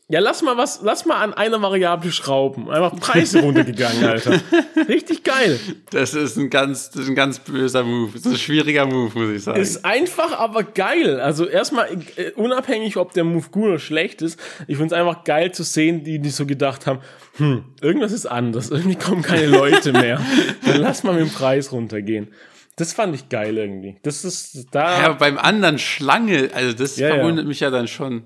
Ja, 0.10 0.20
lass 0.20 0.42
mal 0.42 0.58
was, 0.58 0.82
lass 0.84 1.06
mal 1.06 1.24
an 1.24 1.34
einer 1.34 1.62
Variable 1.62 2.12
schrauben. 2.12 2.70
Einfach 2.70 2.96
Preise 3.00 3.40
runtergegangen, 3.42 4.04
Alter. 4.04 4.40
Richtig 4.88 5.24
geil. 5.24 5.60
Das 5.92 6.14
ist 6.14 6.38
ein 6.38 6.50
ganz, 6.50 6.92
das 6.92 7.04
ist 7.04 7.10
ein 7.10 7.16
ganz 7.16 7.40
böser 7.40 7.84
Move. 7.84 8.12
Das 8.12 8.26
ist 8.26 8.32
ein 8.34 8.38
schwieriger 8.38 8.86
Move, 8.86 9.18
muss 9.18 9.30
ich 9.30 9.44
sagen. 9.44 9.60
Ist 9.60 9.86
einfach, 9.86 10.38
aber 10.38 10.64
geil. 10.64 11.20
Also 11.20 11.48
erstmal, 11.48 11.88
äh, 12.18 12.32
unabhängig, 12.36 12.98
ob 12.98 13.14
der 13.14 13.24
Move 13.24 13.48
gut 13.50 13.64
oder 13.64 13.80
schlecht 13.80 14.22
ist, 14.22 14.40
ich 14.68 14.78
finde 14.78 14.94
es 14.94 15.02
einfach 15.02 15.24
geil 15.24 15.54
zu 15.54 15.64
sehen, 15.64 16.04
die, 16.04 16.20
die 16.20 16.30
so 16.30 16.46
gedacht 16.46 16.86
haben, 16.86 17.00
hm, 17.38 17.64
irgendwas 17.82 18.12
ist 18.12 18.26
anders. 18.26 18.70
Irgendwie 18.70 18.98
kommen 18.98 19.22
keine 19.22 19.48
Leute 19.48 19.94
mehr. 19.94 20.20
Dann 20.66 20.82
lass 20.82 21.04
mal 21.04 21.14
mit 21.14 21.24
dem 21.24 21.32
Preis 21.32 21.72
runtergehen. 21.72 22.28
Das 22.76 22.94
fand 22.94 23.14
ich 23.16 23.30
geil 23.30 23.58
irgendwie. 23.58 23.98
Das 24.04 24.26
ist 24.26 24.68
da. 24.72 25.02
ja, 25.02 25.14
beim 25.14 25.38
anderen 25.38 25.78
Schlange, 25.78 26.50
also 26.54 26.74
das 26.76 26.98
Ja, 26.98 27.10
ja. 27.10 27.16
verwundert 27.16 27.46
mich 27.46 27.60
ja 27.60 27.70
dann 27.70 27.88
schon, 27.88 28.24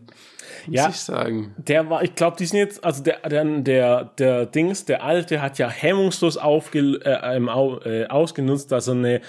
muss 0.67 0.75
Ja. 0.75 0.89
ich 0.89 0.95
sagen. 0.95 1.53
Der 1.57 1.89
war, 1.89 2.01
ich 2.03 2.15
glaube, 2.15 2.37
die 2.37 2.45
sind 2.45 2.59
jetzt, 2.59 2.83
also 2.83 3.03
der, 3.03 3.19
der, 3.27 3.43
der, 3.59 4.03
der 4.17 4.45
Dings, 4.45 4.85
der 4.85 5.03
Alte 5.03 5.41
hat 5.41 5.57
ja 5.59 5.69
hemmungslos 5.69 6.37
aufge, 6.37 6.79
äh, 7.03 7.37
äh, 7.37 8.07
ausgenutzt, 8.07 8.71
dass 8.71 8.87
er 8.87 8.93
eine 8.95 9.21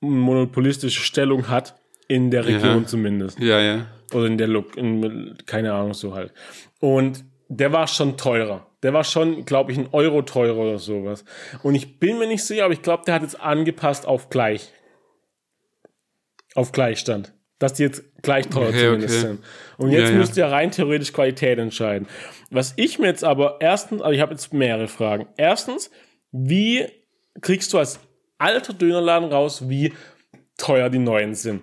monopolistische 0.00 1.02
Stellung 1.02 1.48
hat, 1.48 1.74
in 2.06 2.30
der 2.30 2.46
Region 2.46 2.82
Ja. 2.82 2.86
zumindest. 2.86 3.38
Ja, 3.38 3.60
ja. 3.60 3.86
Oder 4.14 4.26
in 4.26 4.38
der, 4.38 4.48
Lo 4.48 4.64
in, 4.76 5.36
keine 5.44 5.72
Ahnung, 5.74 5.92
so 5.94 6.14
halt. 6.14 6.32
Und 6.80 7.24
der 7.48 7.72
war 7.72 7.86
schon 7.86 8.16
teurer. 8.16 8.66
Der 8.82 8.92
war 8.92 9.04
schon, 9.04 9.44
glaube 9.44 9.72
ich, 9.72 9.78
ein 9.78 9.88
Euro 9.92 10.22
teurer 10.22 10.56
oder 10.56 10.78
sowas. 10.78 11.24
Und 11.62 11.74
ich 11.74 11.98
bin 11.98 12.18
mir 12.18 12.26
nicht 12.28 12.44
sicher, 12.44 12.64
aber 12.64 12.74
ich 12.74 12.82
glaube, 12.82 13.04
der 13.06 13.14
hat 13.14 13.22
jetzt 13.22 13.40
angepasst 13.40 14.06
auf 14.06 14.30
gleich. 14.30 14.72
Auf 16.54 16.72
Gleichstand. 16.72 17.34
Dass 17.58 17.74
die 17.74 17.82
jetzt 17.82 18.04
gleich 18.22 18.48
teuer 18.48 18.68
Okay, 18.68 18.84
zumindest 18.84 19.18
okay. 19.18 19.26
sind. 19.26 19.44
Und 19.78 19.90
jetzt 19.90 20.08
Ja, 20.08 20.12
ja. 20.12 20.18
müsste 20.18 20.40
ja 20.40 20.48
rein 20.48 20.70
theoretisch 20.70 21.12
Qualität 21.12 21.58
entscheiden. 21.58 22.06
Was 22.50 22.74
ich 22.76 22.98
mir 23.00 23.08
jetzt 23.08 23.24
aber 23.24 23.56
erstens, 23.60 24.00
also 24.00 24.14
ich 24.14 24.20
habe 24.20 24.32
jetzt 24.32 24.52
mehrere 24.52 24.86
Fragen. 24.86 25.26
Erstens, 25.36 25.90
wie 26.30 26.86
kriegst 27.40 27.72
du 27.72 27.78
als 27.78 27.98
alter 28.38 28.72
Dönerladen 28.72 29.32
raus, 29.32 29.68
wie 29.68 29.92
teuer 30.56 30.88
die 30.88 30.98
neuen 30.98 31.34
sind? 31.34 31.62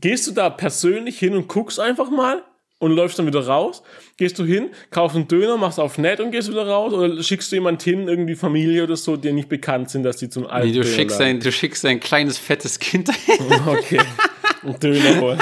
Gehst 0.00 0.26
du 0.28 0.32
da 0.32 0.50
persönlich 0.50 1.18
hin 1.18 1.34
und 1.34 1.48
guckst 1.48 1.80
einfach 1.80 2.10
mal 2.10 2.42
und 2.78 2.92
läufst 2.92 3.18
dann 3.18 3.26
wieder 3.26 3.46
raus? 3.46 3.82
Gehst 4.16 4.38
du 4.38 4.44
hin, 4.44 4.70
kaufst 4.90 5.16
einen 5.16 5.28
Döner, 5.28 5.56
machst 5.56 5.80
auf 5.80 5.98
nett 5.98 6.20
und 6.20 6.30
gehst 6.30 6.50
wieder 6.50 6.66
raus? 6.66 6.92
Oder 6.92 7.22
schickst 7.22 7.50
du 7.52 7.56
jemand 7.56 7.82
hin, 7.82 8.08
irgendwie 8.08 8.34
Familie 8.34 8.84
oder 8.84 8.96
so, 8.96 9.16
die 9.16 9.32
nicht 9.32 9.48
bekannt 9.48 9.90
sind, 9.90 10.02
dass 10.02 10.16
die 10.16 10.28
zum 10.28 10.46
alten 10.46 10.68
Nee, 10.68 10.74
du, 10.74 10.84
schickst 10.84 11.20
ein, 11.20 11.40
du 11.40 11.52
schickst 11.52 11.84
ein 11.84 12.00
kleines, 12.00 12.38
fettes 12.38 12.78
Kind 12.78 13.08
dahin. 13.08 13.44
Okay. 13.66 14.00
Einen 14.62 14.80
Döner 14.80 15.20
holen. 15.20 15.38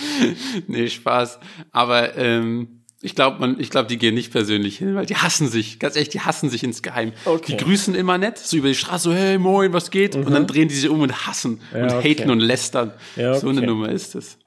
nee, 0.66 0.88
Spaß. 0.88 1.38
Aber 1.72 2.16
ähm, 2.16 2.82
ich 3.02 3.14
glaube, 3.14 3.38
man, 3.38 3.60
ich 3.60 3.70
glaube, 3.70 3.88
die 3.88 3.98
gehen 3.98 4.14
nicht 4.14 4.32
persönlich 4.32 4.78
hin, 4.78 4.94
weil 4.94 5.06
die 5.06 5.16
hassen 5.16 5.48
sich. 5.48 5.78
Ganz 5.78 5.96
ehrlich, 5.96 6.08
die 6.08 6.20
hassen 6.20 6.50
sich 6.50 6.64
insgeheim. 6.64 7.12
Okay. 7.24 7.52
Mhm. 7.52 7.56
Die 7.58 7.64
grüßen 7.64 7.94
immer 7.94 8.18
nett, 8.18 8.38
so 8.38 8.56
über 8.56 8.68
die 8.68 8.74
Straße, 8.74 9.10
so, 9.10 9.14
hey, 9.14 9.38
moin, 9.38 9.72
was 9.72 9.90
geht? 9.90 10.16
Und 10.16 10.30
dann 10.30 10.46
drehen 10.46 10.68
die 10.68 10.74
sich 10.74 10.88
um 10.88 11.00
und 11.00 11.26
hassen 11.26 11.60
und 11.72 11.92
okay. 11.92 12.14
haten 12.14 12.30
und 12.30 12.40
lästern. 12.40 12.92
Ja, 13.14 13.34
So 13.34 13.48
eine 13.48 13.58
okay. 13.58 13.66
Nummer 13.66 13.90
ist 13.90 14.14
es. 14.14 14.38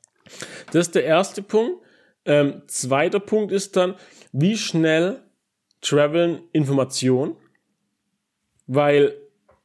Das 0.71 0.87
ist 0.87 0.95
der 0.95 1.03
erste 1.03 1.41
Punkt. 1.41 1.83
Ähm, 2.25 2.61
zweiter 2.67 3.19
Punkt 3.19 3.51
ist 3.51 3.75
dann, 3.75 3.95
wie 4.31 4.57
schnell 4.57 5.21
traveln 5.81 6.41
Informationen? 6.51 7.35
Weil 8.67 9.15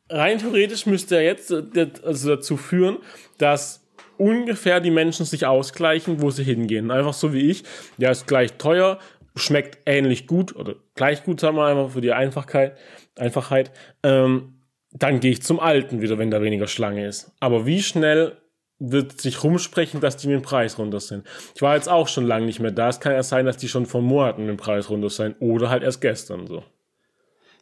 rein 0.09 0.39
theoretisch 0.39 0.87
müsste 0.87 1.17
er 1.17 1.23
jetzt 1.23 1.51
äh, 1.51 1.91
also 2.03 2.37
dazu 2.37 2.57
führen, 2.57 2.99
dass 3.39 3.85
ungefähr 4.17 4.81
die 4.81 4.91
Menschen 4.91 5.27
sich 5.27 5.47
ausgleichen, 5.47 6.23
wo 6.23 6.31
sie 6.31 6.45
hingehen. 6.45 6.91
Einfach 6.91 7.15
so 7.15 7.33
wie 7.33 7.51
ich. 7.51 7.65
Ja, 7.99 8.11
ist 8.11 8.27
gleich 8.27 8.55
teuer, 8.55 8.99
schmeckt 9.37 9.79
ähnlich 9.87 10.27
gut 10.27 10.55
oder 10.55 10.77
gleich 10.95 11.25
gut, 11.25 11.41
sagen 11.41 11.57
wir 11.57 11.67
einfach 11.67 11.91
für 11.91 12.01
die 12.01 12.13
Einfachheit. 12.13 12.77
Einfachheit. 13.17 13.73
Ähm, 14.03 14.61
dann 14.93 15.19
gehe 15.19 15.33
ich 15.33 15.43
zum 15.43 15.59
Alten 15.59 16.01
wieder, 16.01 16.19
wenn 16.19 16.31
da 16.31 16.41
weniger 16.41 16.69
Schlange 16.69 17.07
ist. 17.07 17.33
Aber 17.41 17.67
wie 17.67 17.83
schnell 17.83 18.37
wird 18.79 19.21
sich 19.21 19.43
rumsprechen, 19.45 20.01
dass 20.01 20.17
die 20.17 20.27
mit 20.29 20.37
dem 20.37 20.43
Preis 20.43 20.79
runter 20.79 21.01
sind? 21.01 21.27
Ich 21.55 21.63
war 21.63 21.77
jetzt 21.77 21.89
auch 21.89 22.09
schon 22.09 22.27
lange 22.27 22.47
nicht 22.47 22.61
mehr 22.61 22.71
da. 22.73 22.89
Es 22.89 23.01
kann 23.01 23.13
ja 23.13 23.23
sein, 23.23 23.47
dass 23.47 23.57
die 23.57 23.69
schon 23.69 23.87
vor 23.87 24.03
Monaten 24.03 24.43
mit 24.43 24.51
dem 24.51 24.57
Preis 24.57 24.91
runter 24.91 25.11
sind 25.11 25.37
oder 25.41 25.71
halt 25.71 25.83
erst 25.83 26.01
gestern 26.01 26.47
so. 26.47 26.65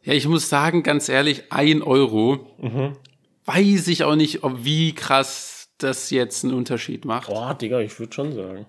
Ja, 0.03 0.13
ich 0.13 0.27
muss 0.27 0.49
sagen, 0.49 0.83
ganz 0.83 1.07
ehrlich, 1.09 1.43
ein 1.51 1.81
Euro, 1.81 2.47
Mhm. 2.59 2.97
weiß 3.45 3.87
ich 3.87 4.03
auch 4.03 4.15
nicht, 4.15 4.43
ob 4.43 4.63
wie 4.65 4.93
krass 4.93 5.69
das 5.77 6.09
jetzt 6.09 6.43
einen 6.43 6.53
Unterschied 6.53 7.05
macht. 7.05 7.27
Boah, 7.27 7.53
Digga, 7.53 7.79
ich 7.79 7.97
würde 7.99 8.13
schon 8.13 8.33
sagen. 8.33 8.65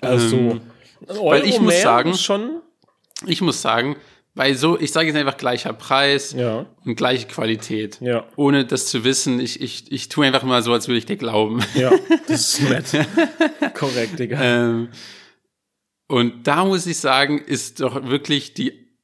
Also, 0.00 0.36
Ähm, 0.36 0.60
ein 1.08 1.16
weil 1.20 1.44
ich 1.44 1.54
Euro 1.54 1.64
muss 1.64 1.82
sagen- 1.82 2.14
schon. 2.14 2.62
Ich 3.26 3.40
muss 3.40 3.62
sagen, 3.62 3.96
weil 4.36 4.54
so, 4.54 4.78
ich 4.78 4.92
sage 4.92 5.08
jetzt 5.08 5.16
einfach 5.16 5.36
gleicher 5.38 5.72
Preis 5.72 6.32
Ja. 6.32 6.66
und 6.84 6.94
gleiche 6.94 7.26
Qualität. 7.26 7.98
Ja. 8.00 8.24
Ohne 8.36 8.64
das 8.64 8.86
zu 8.86 9.02
wissen, 9.02 9.40
ich, 9.40 9.60
ich, 9.60 9.90
ich 9.90 10.08
tue 10.08 10.26
einfach 10.26 10.44
mal 10.44 10.62
so, 10.62 10.72
als 10.72 10.86
würde 10.86 10.98
ich 10.98 11.06
dir 11.06 11.16
glauben. 11.16 11.64
Ja, 11.74 11.90
das 12.28 12.58
ist 12.58 12.70
nett. 12.94 13.06
Korrekt, 13.74 14.18
Digga. 14.18 14.38
ähm, 14.40 14.88
und 16.06 16.46
da 16.46 16.64
muss 16.64 16.86
ich 16.86 16.98
sagen, 16.98 17.38
ist 17.38 17.80
doch 17.80 18.06
wirklich 18.08 18.54
die, 18.54 18.94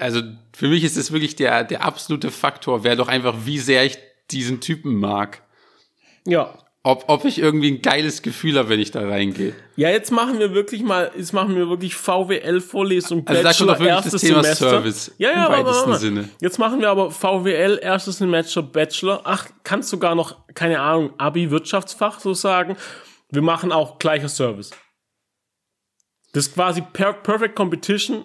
also 0.00 0.20
für 0.54 0.68
mich 0.68 0.84
ist 0.84 0.96
es 0.98 1.10
wirklich 1.12 1.36
der, 1.36 1.64
der 1.64 1.82
absolute 1.84 2.30
Faktor, 2.30 2.84
wäre 2.84 2.96
doch 2.96 3.08
einfach, 3.08 3.46
wie 3.46 3.58
sehr 3.58 3.84
ich 3.86 3.96
diesen 4.30 4.60
Typen 4.60 4.96
mag. 4.96 5.42
Ja. 6.26 6.58
Ob, 6.84 7.04
ob 7.06 7.24
ich 7.24 7.38
irgendwie 7.38 7.70
ein 7.70 7.80
geiles 7.80 8.22
Gefühl 8.22 8.58
habe, 8.58 8.68
wenn 8.68 8.80
ich 8.80 8.90
da 8.90 9.06
reingehe. 9.06 9.54
Ja, 9.76 9.90
jetzt 9.90 10.10
machen 10.10 10.40
wir 10.40 10.52
wirklich 10.52 10.82
mal, 10.82 11.12
jetzt 11.16 11.32
machen 11.32 11.54
wir 11.54 11.68
wirklich 11.68 11.94
VWL-Vorlesung, 11.94 13.24
Also 13.24 13.40
da 13.40 13.78
wirklich 13.78 13.78
das 13.78 13.80
erstes 13.80 14.20
Thema 14.22 14.42
Semester. 14.42 14.70
Service 14.70 15.14
ja, 15.18 15.30
ja, 15.30 15.46
im 15.46 15.52
aber 15.52 15.64
weitesten 15.66 15.90
mal. 15.90 15.98
Sinne. 15.98 16.28
Jetzt 16.40 16.58
machen 16.58 16.80
wir 16.80 16.90
aber 16.90 17.12
VWL, 17.12 17.78
erstes 17.80 18.18
Semester 18.18 18.62
Bachelor. 18.64 19.20
Ach, 19.22 19.46
kannst 19.62 19.90
sogar 19.90 20.16
noch, 20.16 20.44
keine 20.54 20.80
Ahnung, 20.80 21.12
Abi, 21.18 21.52
Wirtschaftsfach 21.52 22.18
so 22.18 22.34
sagen. 22.34 22.76
Wir 23.30 23.42
machen 23.42 23.70
auch 23.70 24.00
gleicher 24.00 24.28
Service. 24.28 24.70
Das 26.32 26.48
ist 26.48 26.54
quasi 26.54 26.80
per 26.80 27.12
Perfect 27.12 27.54
Competition, 27.54 28.24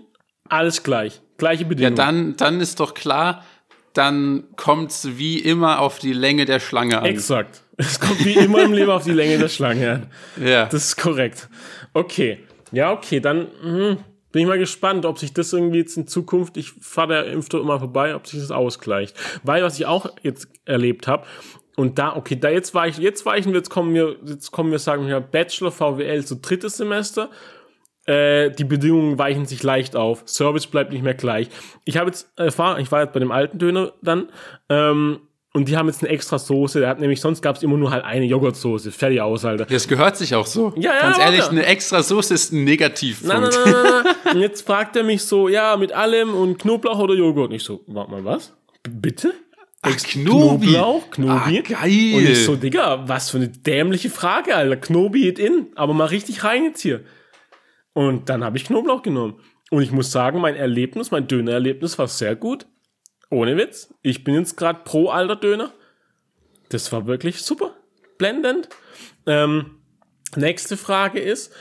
alles 0.50 0.82
gleich. 0.82 1.22
Gleiche 1.38 1.62
Ja, 1.62 1.70
Bedingungen. 1.70 1.96
dann, 1.96 2.38
dann 2.38 2.60
ist 2.60 2.80
doch 2.80 2.96
klar, 2.96 3.46
dann 3.94 4.46
kommt's 4.56 5.10
wie 5.18 5.38
immer 5.38 5.80
auf 5.80 6.00
die 6.00 6.14
Länge 6.14 6.46
der 6.46 6.60
Schlange 6.60 6.98
an. 6.98 7.06
Exakt. 7.06 7.64
Es 7.78 8.00
kommt 8.00 8.26
wie 8.26 8.34
immer 8.34 8.64
im 8.64 8.74
Leben 8.74 8.90
auf 8.90 9.04
die 9.04 9.12
Länge 9.12 9.38
der 9.38 9.50
Schlange 9.50 9.92
an. 9.92 10.08
Ja. 10.44 10.66
Das 10.66 10.86
ist 10.86 10.98
korrekt. 10.98 11.48
Okay. 11.94 12.40
Ja, 12.72 12.92
okay, 12.92 13.20
dann 13.20 13.48
hm, 13.62 13.98
bin 14.32 14.42
ich 14.42 14.48
mal 14.48 14.58
gespannt, 14.58 15.06
ob 15.06 15.20
sich 15.20 15.34
das 15.34 15.54
irgendwie 15.54 15.78
jetzt 15.78 15.96
in 15.96 16.08
Zukunft, 16.08 16.58
ich 16.58 16.72
fahre 16.82 17.24
der 17.24 17.26
Impfstoff 17.28 17.62
immer 17.62 17.80
vorbei, 17.80 18.16
ob 18.16 18.28
sich 18.28 18.40
das 18.40 18.52
ausgleicht. 18.52 19.16
Weil, 19.44 19.64
was 19.64 19.80
ich 19.80 19.86
auch 19.86 20.12
jetzt 20.24 20.50
erlebt 20.66 21.08
habe, 21.08 21.26
und 21.78 22.00
da, 22.00 22.16
okay, 22.16 22.36
da 22.36 22.50
jetzt 22.50 22.74
weichen, 22.74 23.04
jetzt 23.04 23.26
weichen 23.28 23.52
wir, 23.52 23.60
jetzt 23.60 23.70
kommen 23.70 23.94
wir, 23.94 24.16
jetzt 24.26 24.52
kommen 24.52 24.72
wir, 24.72 24.80
sagen 24.80 25.08
wir, 25.08 25.20
Bachelor 25.20 25.72
VWL 25.72 26.26
zu 26.26 26.38
drittes 26.38 26.78
Semester. 26.78 27.30
Äh, 28.06 28.50
die 28.50 28.64
Bedingungen 28.64 29.20
weichen 29.20 29.46
sich 29.46 29.62
leicht 29.62 29.96
auf. 29.96 30.24
Service 30.26 30.66
bleibt 30.66 30.92
nicht 30.92 31.04
mehr 31.04 31.14
gleich. 31.14 31.50
Ich 31.86 31.98
habe 31.98 32.10
jetzt 32.10 32.32
erfahren, 32.36 32.82
ich 32.82 32.92
war 32.92 33.04
jetzt 33.04 33.14
bei 33.14 33.20
dem 33.20 33.32
alten 33.32 33.60
Döner 33.60 33.94
dann, 34.02 34.30
ähm, 34.70 35.20
und 35.54 35.68
die 35.70 35.78
haben 35.78 35.88
jetzt 35.88 36.04
eine 36.04 36.12
extra 36.12 36.38
Soße. 36.38 36.82
Der 36.82 36.90
hat 36.90 37.00
nämlich, 37.00 37.22
sonst 37.22 37.42
gab 37.42 37.56
es 37.56 37.64
immer 37.64 37.78
nur 37.78 37.90
halt 37.92 38.04
eine 38.04 38.26
Joghurtsoße. 38.26 38.92
Fertig 38.92 39.22
aus, 39.22 39.46
Alter. 39.46 39.66
Das 39.66 39.88
gehört 39.88 40.18
sich 40.18 40.36
auch 40.36 40.46
so. 40.46 40.74
Ja, 40.76 40.94
ja, 40.94 41.02
Ganz 41.02 41.20
ehrlich, 41.20 41.48
eine 41.48 41.66
extra 41.66 42.04
Soße 42.04 42.34
ist 42.34 42.52
ein 42.52 42.64
Negativpunkt. 42.64 43.34
Nein, 43.34 43.50
nein, 43.50 43.74
nein, 43.74 43.84
nein, 43.84 44.04
nein. 44.24 44.36
Und 44.36 44.42
jetzt 44.42 44.68
fragt 44.68 44.96
er 44.96 45.04
mich 45.04 45.24
so, 45.24 45.48
ja, 45.48 45.76
mit 45.78 45.94
allem 45.94 46.34
und 46.36 46.60
Knoblauch 46.60 47.00
oder 47.00 47.16
Joghurt. 47.16 47.50
Und 47.50 47.56
ich 47.56 47.64
so, 47.64 47.84
warte 47.88 48.12
mal, 48.12 48.24
was? 48.26 48.54
B 48.84 48.92
bitte? 48.94 49.34
Ach, 49.82 49.96
Knobi. 49.96 50.68
Knoblauch, 50.68 51.10
Knobi. 51.12 51.32
Ah, 51.32 51.62
geil. 51.62 52.16
Und 52.16 52.30
ich 52.30 52.44
so, 52.44 52.56
Digga, 52.56 53.08
was 53.08 53.30
für 53.30 53.38
eine 53.38 53.48
dämliche 53.48 54.10
Frage, 54.10 54.56
Alter. 54.56 54.76
Knobi 54.76 55.28
it 55.28 55.40
in, 55.40 55.68
aber 55.76 55.94
mal 55.94 56.06
richtig 56.06 56.44
rein 56.44 56.66
jetzt 56.66 56.82
hier. 56.82 57.04
Und 57.94 58.30
dann 58.30 58.44
habe 58.44 58.58
ich 58.58 58.66
Knoblauch 58.66 59.02
genommen. 59.02 59.40
Und 59.70 59.82
ich 59.82 59.92
muss 59.92 60.12
sagen, 60.12 60.40
mein 60.40 60.56
Erlebnis, 60.56 61.12
mein 61.12 61.28
Dönererlebnis 61.28 61.98
war 61.98 62.08
sehr 62.08 62.36
gut. 62.36 62.68
Ohne 63.30 63.58
Witz. 63.58 63.94
Ich 64.02 64.24
bin 64.24 64.36
jetzt 64.36 64.58
gerade 64.58 64.82
pro 64.84 65.10
alter 65.10 65.36
Döner. 65.36 65.72
Das 66.70 66.92
war 66.92 67.08
wirklich 67.08 67.42
super. 67.42 67.76
Blendend. 68.18 68.70
Ähm, 69.26 69.78
nächste 70.36 70.78
Frage 70.78 71.20
ist, 71.20 71.54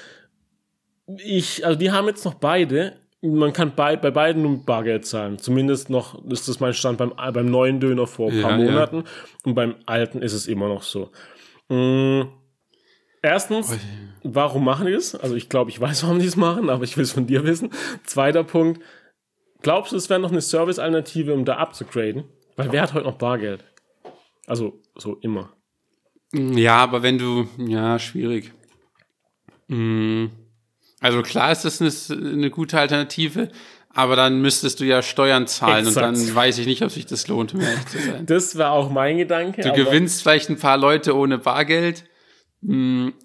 ich, 1.19 1.65
also 1.65 1.79
die 1.79 1.91
haben 1.91 2.07
jetzt 2.07 2.25
noch 2.25 2.35
beide. 2.35 3.01
Man 3.23 3.53
kann 3.53 3.75
bei, 3.75 3.97
bei 3.97 4.11
beiden 4.11 4.43
nur 4.43 4.65
Bargeld 4.65 5.07
zahlen. 5.07 5.39
Zumindest 5.39 5.91
noch 5.91 6.25
ist 6.27 6.49
das 6.49 6.61
mein 6.61 6.75
Stand 6.75 6.99
beim, 6.99 7.13
beim 7.17 7.51
neuen 7.51 7.81
Döner 7.81 8.07
vor 8.07 8.31
ein 8.31 8.43
paar 8.43 8.59
Ja, 8.59 8.65
ja. 8.65 8.71
Monaten. 8.71 9.05
Und 9.45 9.55
beim 9.55 9.77
alten 9.87 10.23
ist 10.23 10.33
es 10.33 10.47
immer 10.47 10.69
noch 10.69 10.83
so. 10.83 11.11
Mm, 11.69 12.23
Erstens, 13.23 13.77
warum 14.23 14.65
machen 14.65 14.87
die 14.87 14.93
das? 14.93 15.17
Also 15.17 15.35
ich 15.35 15.49
glaube, 15.49 15.71
ich 15.71 15.81
weiß, 15.81 16.05
warum 16.05 16.21
die 16.21 16.27
es 16.27 16.37
machen, 16.37 16.71
aber 16.71 16.85
ich 16.85 16.97
will 16.97 17.03
es 17.03 17.11
von 17.11 17.27
dir 17.27 17.43
wissen. 17.45 17.71
Zweiter 18.05 18.45
Punkt, 18.45 18.81
glaubst 19.67 19.91
du, 19.91 19.97
es 19.97 20.09
wäre 20.09 20.21
noch 20.21 20.31
eine 20.31 20.41
Service-Alternative, 20.41 21.35
um 21.35 21.45
da 21.45 21.57
abzugraden? 21.57 22.23
Weil 22.55 22.71
wer 22.71 22.83
hat 22.83 22.95
heute 22.95 23.05
noch 23.05 23.19
Bargeld? 23.19 23.65
Also 24.47 24.81
so 24.95 25.17
immer. 25.23 25.51
Ja, 26.33 26.77
aber 26.77 27.03
wenn 27.03 27.19
du, 27.19 27.49
ja, 27.59 27.99
schwierig. 27.99 28.53
Mm. 29.67 30.27
Also 31.01 31.21
klar 31.23 31.51
ist 31.51 31.65
das 31.65 31.81
eine, 31.81 31.91
eine 32.33 32.51
gute 32.51 32.79
Alternative, 32.79 33.51
aber 33.91 34.15
dann 34.15 34.41
müsstest 34.41 34.79
du 34.79 34.85
ja 34.85 35.03
Steuern 35.03 35.49
zahlen 35.49 35.89
Exakt. 35.89 36.07
und 36.07 36.17
dann 36.17 36.35
weiß 36.37 36.59
ich 36.59 36.67
nicht, 36.67 36.83
ob 36.83 36.93
sich 36.93 37.07
das 37.07 37.27
lohnt, 37.27 37.53
um 37.53 37.61
ehrlich 37.61 37.87
zu 37.87 37.99
sein. 37.99 38.25
Das 38.25 38.57
war 38.57 38.71
auch 38.71 38.89
mein 38.89 39.19
Gedanke. 39.19 39.63
Du 39.63 39.73
gewinnst 39.73 40.23
vielleicht 40.23 40.49
ein 40.49 40.61
paar 40.61 40.77
Leute 40.77 41.17
ohne 41.17 41.39
Bargeld, 41.39 42.05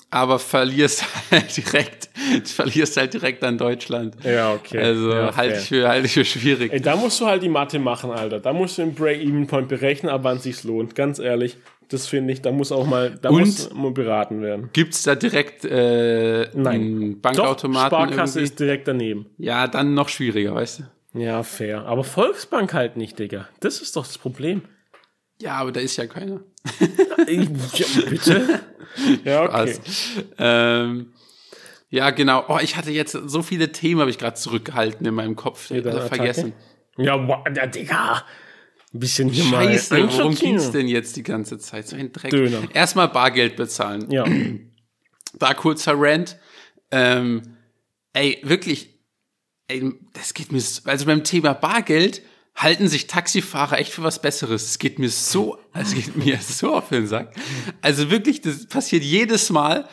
aber 0.09 0.39
verlierst 0.39 1.05
halt 1.31 1.55
direkt, 1.57 2.09
verlierst 2.47 2.97
halt 2.97 3.13
direkt 3.13 3.43
an 3.43 3.57
Deutschland. 3.57 4.15
Ja, 4.23 4.53
okay. 4.53 4.77
Also 4.79 5.09
Ja, 5.11 5.35
halte 5.35 5.53
fair. 5.55 5.61
ich 5.61 5.67
für, 5.67 5.87
halte 5.87 6.05
ich 6.07 6.13
für 6.13 6.25
schwierig. 6.25 6.73
Ey, 6.73 6.81
da 6.81 6.95
musst 6.95 7.19
du 7.21 7.25
halt 7.25 7.41
die 7.41 7.49
Mathe 7.49 7.79
machen, 7.79 8.11
Alter. 8.11 8.39
Da 8.39 8.53
musst 8.53 8.77
du 8.77 8.83
den 8.83 8.93
Break-Even-Point 8.93 9.67
berechnen, 9.67 10.11
ab 10.11 10.21
wann 10.23 10.37
es 10.37 10.43
sich 10.43 10.63
lohnt. 10.63 10.95
Ganz 10.95 11.19
ehrlich. 11.19 11.57
Das 11.89 12.07
finde 12.07 12.31
ich, 12.31 12.41
da 12.41 12.51
muss 12.51 12.71
auch 12.71 12.85
mal, 12.85 13.17
da 13.21 13.29
Und- 13.29 13.39
muss 13.41 13.73
mal 13.73 13.91
beraten 13.91 14.41
werden. 14.41 14.69
Gibt's 14.73 15.03
da 15.03 15.15
direkt 15.15 15.65
äh, 15.65 16.47
Nein. 16.53 16.67
einen 16.67 17.11
Doch, 17.15 17.21
Bankautomaten? 17.21 17.87
Sparkasse 17.89 18.39
irgendwie? 18.39 18.43
ist 18.53 18.59
direkt 18.59 18.87
daneben. 18.87 19.25
Ja, 19.37 19.67
dann 19.67 19.93
noch 19.93 20.07
schwieriger, 20.07 20.55
weißt 20.55 20.79
du? 21.13 21.19
Ja, 21.19 21.43
fair. 21.43 21.85
Aber 21.87 22.05
Volksbank 22.05 22.73
halt 22.73 22.95
nicht, 22.95 23.19
Digga. 23.19 23.49
Das 23.59 23.81
ist 23.81 23.97
doch 23.97 24.05
das 24.07 24.17
Problem. 24.17 24.61
Ja, 25.41 25.55
aber 25.55 25.71
da 25.71 25.79
ist 25.79 25.97
ja 25.97 26.05
keiner. 26.05 26.41
Ich, 27.27 27.49
ja, 27.79 28.01
bitte? 28.09 28.59
Ja, 29.23 29.43
okay. 29.45 29.79
Ähm, 30.37 31.13
ja, 31.89 32.09
genau. 32.09 32.43
Oh, 32.49 32.59
ich 32.61 32.75
hatte 32.75 32.91
jetzt 32.91 33.13
so 33.13 33.41
viele 33.41 33.71
Themen, 33.71 34.01
habe 34.01 34.09
ich 34.09 34.17
gerade 34.17 34.35
zurückgehalten 34.35 35.05
in 35.05 35.13
meinem 35.13 35.37
Kopf. 35.37 35.69
deine 35.69 35.85
Also 35.85 36.07
vergessen. 36.09 36.51
Ja, 36.97 37.25
wow, 37.25 37.45
ja, 37.55 37.67
Digga. 37.67 38.25
Ein 38.93 38.99
bisschen 38.99 39.29
hier 39.29 39.45
mal 39.45 39.63
Scheiße, 39.63 40.17
worum 40.17 40.35
ging's 40.35 40.71
denn 40.71 40.89
jetzt 40.89 41.15
die 41.15 41.23
ganze 41.23 41.57
Zeit? 41.57 41.87
So 41.87 41.95
ein 41.95 42.11
Dreck. 42.11 42.31
Döner. 42.31 42.63
Erstmal 42.73 43.07
Bargeld 43.07 43.55
bezahlen. 43.55 44.09
Ja. 44.11 44.25
Da 45.33 45.53
kurzer 45.53 45.93
Rant. 45.95 46.37
Ähm, 46.91 47.55
ey, 48.11 48.41
wirklich, 48.43 48.99
ey, 49.69 49.93
das 50.11 50.33
geht 50.33 50.51
mir, 50.51 50.61
also 50.83 51.05
beim 51.05 51.23
Thema 51.23 51.53
Bargeld 51.53 52.21
halten 52.61 52.87
sich 52.87 53.07
Taxifahrer 53.07 53.79
echt 53.79 53.91
für 53.91 54.03
was 54.03 54.21
Besseres. 54.21 54.63
Es 54.63 54.79
geht 54.79 54.99
mir 54.99 55.09
so, 55.09 55.57
es 55.73 55.93
geht 55.93 56.15
mir 56.15 56.39
so 56.41 56.75
auf 56.75 56.89
den 56.89 57.07
Sack. 57.07 57.33
Also 57.81 58.11
wirklich, 58.11 58.41
das 58.41 58.67
passiert 58.67 59.03
jedes 59.03 59.49
Mal, 59.49 59.87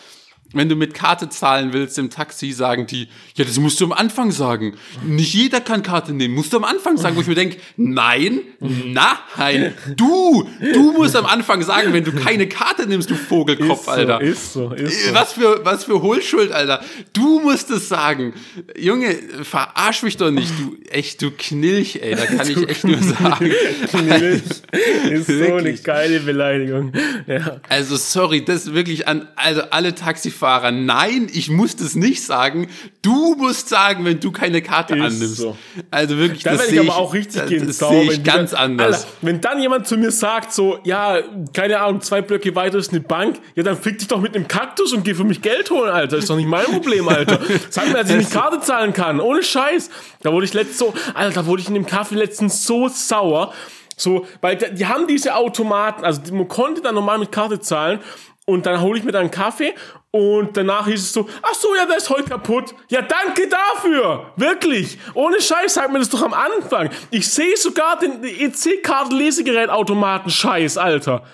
wenn 0.52 0.68
du 0.68 0.76
mit 0.76 0.94
Karte 0.94 1.28
zahlen 1.28 1.72
willst 1.72 1.98
im 1.98 2.10
Taxi, 2.10 2.52
sagen 2.52 2.86
die, 2.86 3.08
ja, 3.34 3.44
das 3.44 3.58
musst 3.58 3.80
du 3.80 3.84
am 3.84 3.92
Anfang 3.92 4.30
sagen. 4.30 4.76
Nicht 5.04 5.34
jeder 5.34 5.60
kann 5.60 5.82
Karte 5.82 6.12
nehmen, 6.12 6.34
musst 6.34 6.52
du 6.52 6.56
am 6.56 6.64
Anfang 6.64 6.96
sagen, 6.96 7.16
wo 7.16 7.20
ich 7.20 7.26
mir 7.26 7.34
denke, 7.34 7.58
nein, 7.76 8.40
nein, 8.60 9.74
du, 9.96 10.48
du 10.72 10.92
musst 10.92 11.16
am 11.16 11.26
Anfang 11.26 11.62
sagen, 11.62 11.92
wenn 11.92 12.04
du 12.04 12.12
keine 12.12 12.48
Karte 12.48 12.86
nimmst, 12.86 13.10
du 13.10 13.14
Vogelkopf, 13.14 13.80
Ist 13.80 13.84
so, 13.84 13.90
Alter. 13.90 14.20
ist 14.20 14.52
so, 14.52 14.70
ist 14.72 15.06
so. 15.06 15.14
Was 15.14 15.32
für, 15.34 15.64
was 15.64 15.84
für 15.84 16.00
Hohlschuld, 16.02 16.50
Alter. 16.52 16.82
Du 17.12 17.40
musst 17.40 17.70
es 17.70 17.88
sagen. 17.88 18.32
Junge, 18.78 19.14
verarsch 19.42 20.02
mich 20.02 20.16
doch 20.16 20.30
nicht, 20.30 20.52
du, 20.58 20.76
echt, 20.90 21.20
du 21.20 21.30
Knilch, 21.30 22.00
ey, 22.02 22.14
da 22.14 22.24
kann 22.26 22.48
ich 22.50 22.68
echt 22.68 22.84
nur 22.84 22.98
sagen. 23.02 23.52
Knilch 23.90 24.42
ist 25.10 25.26
so 25.26 25.54
eine 25.54 25.74
geile 25.74 26.20
Beleidigung. 26.20 26.92
Ja. 27.26 27.60
Also, 27.68 27.96
sorry, 27.96 28.44
das 28.44 28.72
wirklich 28.72 29.06
an, 29.06 29.28
also 29.36 29.62
alle 29.70 29.94
Taxifahrer, 29.94 30.37
nein, 30.40 31.28
ich 31.32 31.50
muss 31.50 31.76
das 31.76 31.94
nicht 31.94 32.22
sagen. 32.22 32.68
Du 33.02 33.34
musst 33.36 33.68
sagen, 33.68 34.04
wenn 34.04 34.20
du 34.20 34.30
keine 34.32 34.62
Karte 34.62 34.94
Ist 34.96 35.02
annimmst. 35.02 35.36
so. 35.36 35.56
Also 35.90 36.16
wirklich, 36.18 36.42
Da 36.42 36.50
das 36.52 36.60
werde 36.60 36.70
sehe 36.72 36.82
ich 36.82 36.90
aber 36.90 36.98
auch 36.98 37.14
richtig 37.14 37.40
das, 37.40 37.48
gehen. 37.48 37.66
das 37.66 37.78
sehe 37.78 37.88
wenn 38.08 38.10
ich 38.10 38.24
ganz 38.24 38.50
dann, 38.52 38.60
anders. 38.60 39.04
Alter, 39.04 39.08
wenn 39.22 39.40
dann 39.40 39.60
jemand 39.60 39.86
zu 39.86 39.96
mir 39.96 40.10
sagt, 40.10 40.52
so, 40.52 40.78
ja, 40.84 41.18
keine 41.52 41.80
Ahnung, 41.80 42.00
zwei 42.00 42.22
Blöcke 42.22 42.54
weiter 42.54 42.78
ist 42.78 42.90
eine 42.92 43.00
Bank, 43.00 43.38
ja, 43.54 43.62
dann 43.62 43.76
fick 43.76 43.98
dich 43.98 44.08
doch 44.08 44.20
mit 44.20 44.34
einem 44.34 44.48
Kaktus 44.48 44.92
und 44.92 45.04
geh 45.04 45.14
für 45.14 45.24
mich 45.24 45.42
Geld 45.42 45.70
holen, 45.70 45.90
Alter. 45.90 46.18
Ist 46.18 46.30
doch 46.30 46.36
nicht 46.36 46.48
mein 46.48 46.64
Problem, 46.66 47.08
Alter. 47.08 47.40
Sag 47.70 47.88
mir, 47.88 47.94
dass 47.94 48.10
ich 48.10 48.16
nicht 48.16 48.30
Karte 48.38 48.60
zahlen 48.60 48.92
kann. 48.92 49.20
Ohne 49.20 49.42
Scheiß. 49.42 49.90
Da 50.22 50.32
wurde 50.32 50.46
ich 50.46 50.54
letztens 50.54 50.78
so, 50.78 50.94
Alter, 51.14 51.42
da 51.42 51.46
wurde 51.46 51.62
ich 51.62 51.68
in 51.68 51.74
dem 51.74 51.86
Kaffee 51.86 52.16
letztens 52.16 52.64
so 52.66 52.88
sauer. 52.88 53.52
So, 53.96 54.26
weil 54.40 54.56
die, 54.56 54.86
haben 54.86 55.08
diese 55.08 55.34
Automaten, 55.34 56.04
also 56.04 56.20
man 56.32 56.46
konnte 56.46 56.80
dann 56.82 56.94
normal 56.94 57.18
mit 57.18 57.32
Karte 57.32 57.58
zahlen 57.58 57.98
und 58.46 58.64
dann 58.64 58.80
hole 58.80 58.96
ich 58.98 59.04
mir 59.04 59.10
dann 59.12 59.22
einen 59.22 59.30
Kaffee 59.32 59.74
und 60.10 60.56
danach 60.56 60.86
hieß 60.86 61.02
es 61.02 61.12
so, 61.12 61.28
ach 61.42 61.52
so, 61.54 61.74
ja, 61.74 61.84
der 61.84 61.98
ist 61.98 62.08
heute 62.08 62.30
kaputt. 62.30 62.74
Ja, 62.88 63.02
danke 63.02 63.46
dafür. 63.48 64.32
Wirklich. 64.36 64.96
Ohne 65.12 65.38
Scheiß, 65.40 65.74
sag 65.74 65.92
mir 65.92 65.98
das 65.98 66.08
doch 66.08 66.22
am 66.22 66.32
Anfang. 66.32 66.88
Ich 67.10 67.28
sehe 67.28 67.58
sogar 67.58 67.98
den 67.98 68.24
EC-Karten-Lesegerätautomaten 68.24 70.30
Scheiß, 70.30 70.78
Alter. 70.78 71.24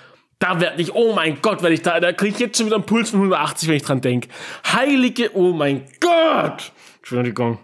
Da 0.41 0.61
werde 0.61 0.83
ich, 0.83 0.93
oh 0.93 1.13
mein 1.15 1.41
Gott, 1.41 1.63
werde 1.63 1.75
ich 1.75 1.83
da, 1.83 2.01
da 2.01 2.13
kriege 2.13 2.35
ich 2.35 2.41
jetzt 2.41 2.59
schon 2.59 2.67
wieder 2.67 2.75
einen 2.77 2.85
Puls 2.85 3.11
von 3.11 3.21
180, 3.21 3.69
wenn 3.69 3.77
ich 3.77 3.85
dran 3.85 4.01
denke. 4.01 4.29
Heilige, 4.67 5.31
oh 5.35 5.53
mein 5.53 5.87
Gott. 6.01 6.73
Entschuldigung. 6.99 7.61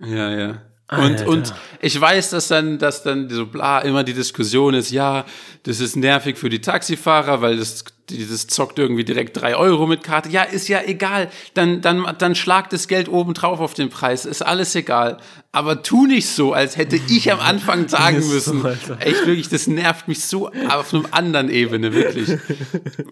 Ja, 0.00 0.30
ja. 0.30 0.62
Und, 0.88 1.00
Alter. 1.00 1.28
und 1.28 1.52
ich 1.80 2.00
weiß, 2.00 2.30
dass 2.30 2.46
dann, 2.48 2.78
dass 2.78 3.02
dann 3.02 3.28
so 3.28 3.46
bla 3.46 3.80
immer 3.80 4.04
die 4.04 4.12
Diskussion 4.12 4.74
ist, 4.74 4.92
ja, 4.92 5.24
das 5.64 5.80
ist 5.80 5.96
nervig 5.96 6.38
für 6.38 6.48
die 6.48 6.60
Taxifahrer, 6.60 7.40
weil 7.40 7.56
das, 7.56 7.84
dieses 8.10 8.46
zockt 8.46 8.78
irgendwie 8.78 9.04
direkt 9.04 9.40
drei 9.40 9.56
Euro 9.56 9.86
mit 9.86 10.02
Karte. 10.02 10.28
Ja, 10.30 10.42
ist 10.42 10.68
ja 10.68 10.80
egal. 10.84 11.28
Dann, 11.54 11.80
dann, 11.80 12.06
dann 12.18 12.34
schlag 12.34 12.70
das 12.70 12.88
Geld 12.88 13.08
oben 13.08 13.34
drauf 13.34 13.60
auf 13.60 13.74
den 13.74 13.88
Preis. 13.90 14.24
Ist 14.24 14.42
alles 14.42 14.74
egal. 14.74 15.18
Aber 15.52 15.82
tu 15.82 16.06
nicht 16.06 16.28
so, 16.28 16.52
als 16.52 16.76
hätte 16.76 16.96
ich 17.08 17.32
am 17.32 17.40
Anfang 17.40 17.88
sagen 17.88 18.18
müssen. 18.28 18.64
Echt 19.00 19.26
wirklich, 19.26 19.48
das 19.48 19.66
nervt 19.66 20.08
mich 20.08 20.24
so 20.24 20.50
auf 20.68 20.92
einem 20.94 21.06
anderen 21.10 21.48
Ebene, 21.50 21.92
wirklich. 21.92 22.38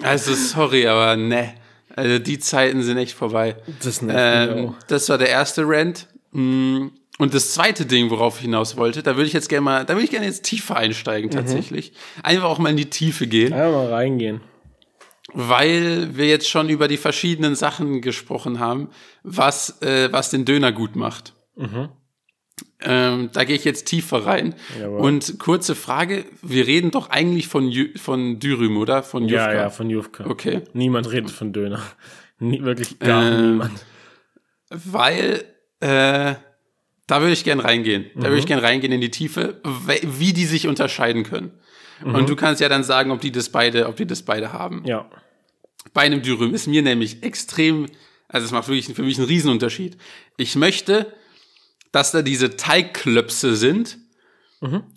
Also, 0.03 0.35
sorry, 0.35 0.87
aber 0.87 1.17
ne. 1.17 1.55
Also, 1.97 2.19
die 2.19 2.39
Zeiten 2.39 2.83
sind 2.83 2.99
echt 2.99 3.15
vorbei. 3.17 3.57
Das 3.83 4.03
nervt 4.03 4.51
mich 4.51 4.59
Ähm, 4.59 4.69
auch. 4.71 4.75
das 4.89 5.09
war 5.09 5.19
der 5.19 5.29
erste 5.29 5.63
Rant. 5.67 6.09
Mm, 6.33 6.89
Und 7.19 7.33
das 7.35 7.55
zweite 7.55 7.87
Ding, 7.87 8.11
worauf 8.11 8.37
ich 8.39 8.43
hinaus 8.43 8.77
wollte, 8.77 9.03
da 9.05 9.15
würde 9.15 9.27
ich 9.29 9.33
jetzt 9.33 9.49
gerne 9.49 9.61
mal, 9.63 9.85
da 9.85 9.95
würde 9.95 10.05
ich 10.05 10.11
gerne 10.11 10.27
jetzt 10.27 10.43
tiefer 10.43 10.77
einsteigen 10.77 11.31
tatsächlich. 11.31 11.93
Einfach 12.25 12.49
auch 12.49 12.59
mal 12.59 12.71
in 12.71 12.77
die 12.77 12.91
Tiefe 12.91 13.29
gehen, 13.29 13.53
Einfach 13.53 13.73
mal 13.85 13.93
reingehen. 13.93 14.41
Weil 15.35 16.17
wir 16.17 16.27
jetzt 16.27 16.49
schon 16.49 16.69
über 16.69 16.89
die 16.89 16.97
verschiedenen 16.97 17.55
Sachen 17.57 18.01
gesprochen 18.01 18.59
haben, 18.61 18.89
was, 19.23 19.83
äh, 19.83 20.11
was 20.13 20.31
den 20.31 20.45
Döner 20.45 20.73
gut 20.73 20.97
macht. 20.97 21.35
Ähm, 22.81 23.31
da 23.33 23.45
gehe 23.45 23.57
ich 23.57 23.65
jetzt 23.65 23.85
tiefer 23.87 24.27
rein. 24.27 24.55
Jawohl. 24.81 25.01
Und 25.01 25.39
kurze 25.39 25.75
Frage, 25.75 26.25
wir 26.43 26.67
reden 26.67 26.91
doch 26.91 27.11
eigentlich 27.11 27.49
von, 27.49 27.69
Jü 27.69 27.97
von 27.99 28.39
Dürüm, 28.39 28.77
oder? 28.77 29.03
Von 29.03 29.25
Ja, 29.29 29.47
Jufka. 29.47 29.55
ja, 29.55 29.71
von 29.71 29.91
Jufka. 29.91 30.27
Okay. 30.27 30.63
Niemand 30.73 31.11
redet 31.11 31.31
von 31.31 31.53
Döner. 31.53 31.81
Nie, 32.39 32.63
wirklich 32.63 32.99
gar 32.99 33.25
Ähm, 33.25 33.51
niemand. 33.53 33.85
weil 34.71 35.45
äh, 35.81 36.35
da 37.07 37.21
würde 37.21 37.33
ich 37.33 37.45
gern 37.45 37.61
reingehen. 37.61 38.07
Da 38.17 38.25
würde 38.25 38.39
ich 38.39 38.47
gern 38.47 38.59
reingehen 38.61 38.93
in 38.93 39.01
die 39.01 39.11
Tiefe, 39.11 39.61
wie 40.03 40.33
die 40.33 40.45
sich 40.47 40.67
unterscheiden 40.69 41.23
können. 41.23 41.53
Und 42.03 42.29
du 42.29 42.37
kannst 42.37 42.61
ja 42.61 42.69
dann 42.69 42.83
sagen, 42.83 43.11
ob 43.13 43.21
die 43.21 43.31
das 43.33 43.49
beide, 43.51 43.87
ob 43.89 43.97
die 43.97 44.07
das 44.07 44.23
beide 44.23 44.53
haben. 44.53 44.83
Ja. 44.85 45.09
Bei 45.93 46.03
einem 46.03 46.23
Dürüm 46.23 46.55
ist 46.55 46.67
mir 46.67 46.83
nämlich 46.83 47.23
extrem, 47.23 47.87
also 48.29 48.47
es 48.47 48.53
macht 48.53 48.69
wirklich 48.69 48.87
für 48.95 49.03
mich 49.03 49.19
einen 49.19 49.27
Riesenunterschied. 49.29 49.97
Ich 50.37 50.57
möchte, 50.57 51.13
dass 51.93 52.11
da 52.13 52.23
diese 52.23 52.57
Teigklöpse 52.57 53.55
sind 53.57 53.99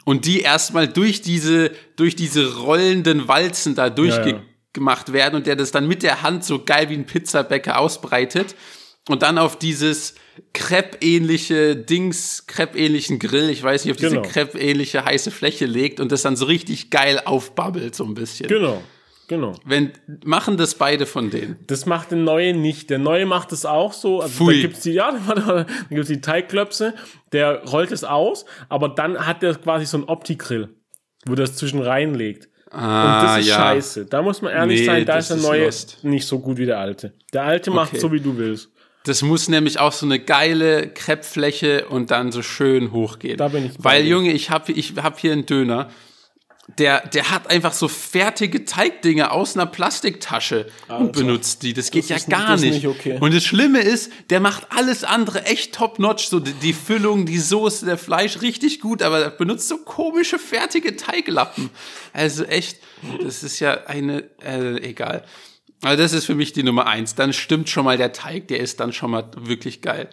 und 0.05 0.25
die 0.25 0.39
erstmal 0.41 0.87
durch 0.87 1.21
diese, 1.21 1.71
durch 1.97 2.15
diese 2.15 2.55
rollenden 2.57 3.27
Walzen 3.27 3.75
da 3.75 3.89
durchgemacht 3.89 5.07
Ja, 5.09 5.13
ja. 5.13 5.13
werden 5.13 5.35
und 5.35 5.45
der 5.45 5.57
das 5.57 5.71
dann 5.71 5.87
mit 5.89 6.03
der 6.03 6.21
Hand 6.21 6.45
so 6.45 6.63
geil 6.63 6.89
wie 6.89 6.93
ein 6.93 7.05
Pizzabäcker 7.05 7.77
ausbreitet 7.77 8.55
und 9.09 9.23
dann 9.23 9.37
auf 9.37 9.59
dieses 9.59 10.15
Crepe-ähnliche 10.53 11.75
Dings, 11.75 12.45
Crepe-ähnlichen 12.47 13.19
Grill, 13.19 13.49
ich 13.49 13.61
weiß 13.61 13.83
nicht, 13.85 13.91
auf 13.91 13.97
diese 13.97 14.11
Genau. 14.17 14.21
Crepe-ähnliche 14.21 15.03
heiße 15.03 15.31
Fläche 15.31 15.65
legt 15.65 15.99
und 15.99 16.11
das 16.11 16.21
dann 16.21 16.35
so 16.35 16.45
richtig 16.45 16.89
geil 16.89 17.21
aufbabbelt, 17.25 17.95
so 17.95 18.03
ein 18.05 18.13
bisschen. 18.13 18.47
Genau. 18.47 18.81
Genau. 19.27 19.53
Wenn, 19.65 19.91
machen 20.23 20.55
das 20.57 20.75
beide 20.75 21.05
von 21.05 21.29
denen. 21.29 21.57
Das 21.67 21.85
macht 21.85 22.11
der 22.11 22.17
Neue 22.17 22.53
nicht. 22.53 22.89
Der 22.89 22.97
Neue 22.97 23.25
macht 23.25 23.51
es 23.51 23.65
auch 23.65 23.91
so. 23.91 24.21
Also 24.21 24.45
Pfui. 24.45 24.55
da 24.55 24.61
gibt's 24.61 24.81
die, 24.81 24.91
ja, 24.93 25.13
warte, 25.25 25.45
warte, 25.47 25.65
da 25.89 25.95
gibt's 25.95 26.07
die 26.07 26.21
Teigklöpse, 26.21 26.93
der 27.33 27.63
rollt 27.65 27.91
es 27.91 28.03
aus, 28.05 28.45
aber 28.69 28.89
dann 28.89 29.25
hat 29.27 29.41
der 29.43 29.55
quasi 29.55 29.85
so 29.85 29.97
einen 29.97 30.05
Opti-Grill, 30.05 30.69
wo 31.25 31.35
der 31.35 31.43
es 31.45 31.55
zwischen 31.57 31.81
reinlegt. 31.81 32.47
Ah, 32.71 33.19
Und 33.21 33.27
das 33.27 33.39
ist 33.39 33.47
ja. 33.47 33.55
scheiße. 33.55 34.05
Da 34.05 34.21
muss 34.21 34.41
man 34.41 34.51
ehrlich 34.53 34.81
Nee, 34.81 34.85
sein, 34.85 35.05
da 35.05 35.15
das 35.15 35.25
ist 35.25 35.29
der 35.29 35.37
ist 35.37 35.43
Neue 35.43 35.65
lost. 35.65 36.03
nicht 36.03 36.25
so 36.27 36.39
gut 36.39 36.57
wie 36.57 36.65
der 36.65 36.79
Alte. 36.79 37.13
Der 37.33 37.43
Alte 37.43 37.71
macht 37.71 37.91
Okay. 37.93 37.99
so, 37.99 38.11
wie 38.11 38.19
du 38.19 38.37
willst. 38.37 38.69
Das 39.05 39.21
muss 39.21 39.47
nämlich 39.47 39.79
auch 39.79 39.93
so 39.93 40.05
eine 40.05 40.19
geile 40.19 40.89
Kreppfläche 40.89 41.85
und 41.87 42.11
dann 42.11 42.33
so 42.33 42.41
schön 42.41 42.91
hochgehen. 42.91 43.37
Da 43.37 43.47
bin 43.47 43.65
ich 43.67 43.71
Weil. 43.79 44.05
Junge, 44.05 44.31
ich 44.33 44.49
habe 44.49 44.71
ich 44.73 44.93
hab 44.97 45.17
hier 45.19 45.31
einen 45.31 45.45
Döner, 45.45 45.89
der, 46.67 47.07
der 47.07 47.31
hat 47.31 47.49
einfach 47.49 47.71
so 47.71 47.87
fertige 47.87 48.65
Teigdinge 48.65 49.31
aus 49.31 49.55
einer 49.55 49.65
Plastiktasche 49.65 50.67
und 50.89 51.13
benutzt 51.13 51.63
die. 51.63 51.73
Das 51.73 51.91
geht 51.91 52.09
Das 52.09 52.27
ja 52.27 52.37
gar 52.37 52.57
nicht. 52.57 52.73
nicht 52.73 52.87
okay. 52.87 53.17
Und 53.19 53.33
das 53.33 53.43
Schlimme 53.45 53.79
ist, 53.79 54.11
der 54.29 54.41
macht 54.41 54.67
alles 54.69 55.03
andere 55.05 55.45
echt 55.45 55.73
top-notch. 55.73 56.27
So 56.27 56.39
die, 56.39 56.51
die 56.53 56.73
Füllung, 56.73 57.25
die 57.25 57.39
Soße, 57.39 57.85
der 57.85 57.97
Fleisch 57.97 58.41
richtig 58.41 58.81
gut, 58.81 59.01
aber 59.01 59.19
er 59.19 59.29
benutzt 59.31 59.69
so 59.69 59.77
komische 59.77 60.37
fertige 60.39 60.97
Teiglappen. 60.97 61.69
Also 62.11 62.43
echt, 62.43 62.79
das 63.23 63.43
ist 63.43 63.59
ja 63.59 63.85
eine, 63.85 64.29
äh, 64.43 64.77
egal. 64.81 65.23
Also 65.81 66.03
das 66.03 66.11
ist 66.11 66.25
für 66.25 66.35
mich 66.35 66.51
die 66.51 66.63
Nummer 66.63 66.85
eins. 66.85 67.15
Dann 67.15 67.31
stimmt 67.31 67.69
schon 67.69 67.85
mal 67.85 67.97
der 67.97 68.11
Teig, 68.11 68.49
der 68.49 68.59
ist 68.59 68.81
dann 68.81 68.91
schon 68.91 69.11
mal 69.11 69.31
wirklich 69.37 69.81
geil. 69.81 70.09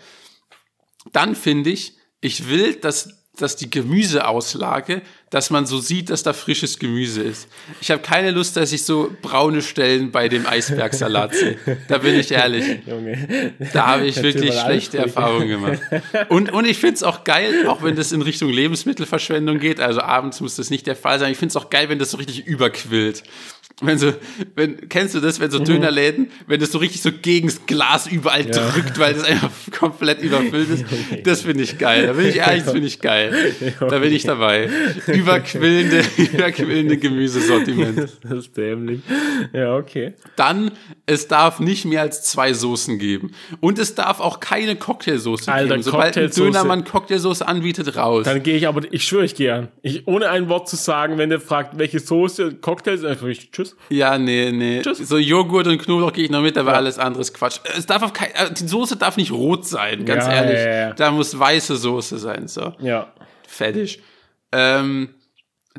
Dann 1.13 1.35
finde 1.35 1.71
ich, 1.71 1.97
ich 2.21 2.49
will, 2.49 2.75
dass 2.77 3.24
dass 3.37 3.57
die 3.57 3.71
Gemüseauslage, 3.71 5.03
dass 5.31 5.51
man 5.51 5.67
so 5.67 5.79
sieht, 5.79 6.11
dass 6.11 6.23
da 6.23 6.33
frisches 6.33 6.79
Gemüse 6.79 7.23
ist. 7.23 7.49
Ich 7.81 7.91
habe 7.91 8.01
keine 8.01 8.31
Lust, 8.31 8.57
dass 8.57 8.73
ich 8.73 8.85
so 8.85 9.11
braune 9.23 9.63
Stellen 9.63 10.13
bei 10.13 10.29
dem 10.29 10.47
Eisbergsalat 10.47 11.35
sehe. 11.35 11.59
Da 11.89 11.99
bin 11.99 12.15
ich 12.19 12.31
ehrlich. 12.31 12.65
Junge. 12.87 13.53
Da 13.73 13.87
habe 13.87 14.07
ich 14.07 14.23
wirklich 14.23 14.55
schlechte 14.55 14.99
Erfahrungen 14.99 15.49
gemacht. 15.49 15.81
Und, 16.29 16.53
und 16.53 16.65
ich 16.65 16.79
finde 16.79 16.95
es 16.95 17.03
auch 17.03 17.25
geil, 17.25 17.67
auch 17.67 17.83
wenn 17.83 17.97
das 17.97 18.13
in 18.13 18.23
Richtung 18.23 18.51
Lebensmittelverschwendung 18.51 19.59
geht. 19.59 19.81
Also 19.81 20.01
abends 20.01 20.41
muss 20.41 20.55
das 20.57 20.71
nicht 20.71 20.87
der 20.87 20.97
Fall 20.97 21.19
sein. 21.19 21.33
Ich 21.33 21.39
finde 21.39 21.51
es 21.53 21.57
auch 21.57 21.71
geil, 21.71 21.89
wenn 21.89 21.99
das 21.99 22.13
so 22.13 22.17
richtig 22.17 22.47
überquillt 22.47 23.25
wenn 23.81 23.99
so, 23.99 24.13
wenn, 24.55 24.89
kennst 24.89 25.17
du 25.17 25.21
das, 25.21 25.41
wenn 25.41 25.51
so 25.51 25.59
mhm. 25.59 25.65
Dönerläden, 25.65 26.31
wenn 26.47 26.61
das 26.61 26.71
so 26.71 26.79
richtig 26.79 27.03
so 27.03 27.11
gegens 27.11 27.67
Glas 27.67 28.07
überall 28.07 28.47
ja. 28.47 28.53
drückt, 28.53 29.01
weil 29.01 29.15
das 29.15 29.25
einfach 29.25 29.51
komplett 29.77 30.23
überfüllt 30.23 30.71
ist? 30.71 30.85
Das 31.25 31.43
finde 31.43 31.63
ich 31.65 31.79
geil. 31.79 32.07
Da 32.07 32.13
bin 32.13 32.27
ich 32.27 32.37
ehrlich, 32.37 32.65
das 32.65 32.73
finde 32.73 32.87
ich 32.87 33.01
geil. 33.01 33.55
Da 33.81 33.99
bin 33.99 34.13
ich 34.13 34.25
dabei. 34.25 34.69
Überquillende, 35.07 36.05
überquillende 36.17 36.99
Gemüsesortiment. 36.99 38.19
Das 38.23 38.33
ist 38.33 38.57
dämlich. 38.57 39.01
Ja, 39.53 39.77
okay. 39.77 40.15
Dann, 40.37 40.73
es 41.07 41.29
darf 41.29 41.61
nicht 41.61 41.85
mehr 41.85 42.03
als 42.03 42.23
zwei 42.23 42.53
Soßen 42.53 42.99
geben. 42.99 43.33
Und 43.61 43.79
es 43.79 43.95
darf 43.95 44.21
auch 44.21 44.41
keine 44.41 44.77
Cocktailsoße 44.77 45.51
Alter, 45.51 45.75
geben. 45.75 45.83
Sobald 45.83 46.19
ein 46.19 46.31
Dönermann 46.31 46.85
Cocktailsoße 46.85 47.47
anbietet, 47.47 47.97
raus. 47.97 48.25
Dann 48.25 48.43
gehe 48.43 48.57
ich 48.57 48.69
aber, 48.69 48.83
ich 48.93 49.05
schwöre, 49.05 49.25
ich 49.25 49.35
gehe 49.35 49.55
an. 49.55 49.69
Ich, 49.83 50.07
ohne 50.07 50.31
ein 50.31 50.49
Wort 50.49 50.69
zu 50.69 50.77
sagen, 50.77 51.17
wenn 51.19 51.31
der 51.31 51.41
fragt, 51.41 51.79
welche 51.79 52.01
Soße, 52.01 52.55
Cocktails, 52.57 53.05
einfach 53.05 53.27
ich, 53.29 53.51
tschüss. 53.51 53.64
Tschüss. 53.65 53.77
Ja, 53.89 54.19
nee, 54.19 54.53
nee. 54.53 54.83
Tschüss. 54.83 54.99
So 54.99 55.19
Joghurt 55.19 55.67
und 55.67 55.79
Knoblauch 55.79 56.13
gehe 56.13 56.25
ich 56.25 56.31
noch 56.31 56.43
mit, 56.43 56.57
aber 56.57 56.73
ja. 56.73 56.77
alles 56.77 56.99
andere 56.99 57.23
ist 57.23 57.35
Quatsch. 57.35 57.61
Es 57.77 57.87
darf 57.87 58.03
auf 58.03 58.13
kein, 58.13 58.31
äh, 58.35 58.53
die 58.53 58.67
Soße 58.67 58.97
darf 58.97 59.17
nicht 59.17 59.33
rot 59.33 59.67
sein, 59.67 60.05
ganz 60.05 60.27
ja, 60.27 60.33
ehrlich. 60.33 60.65
Ja, 60.65 60.93
da 60.93 61.11
muss 61.11 61.39
weiße 61.39 61.77
Soße 61.77 62.19
sein, 62.19 62.49
so. 62.49 62.73
Ja. 62.81 63.13
Fertig. 63.47 64.03
Ähm, 64.53 65.11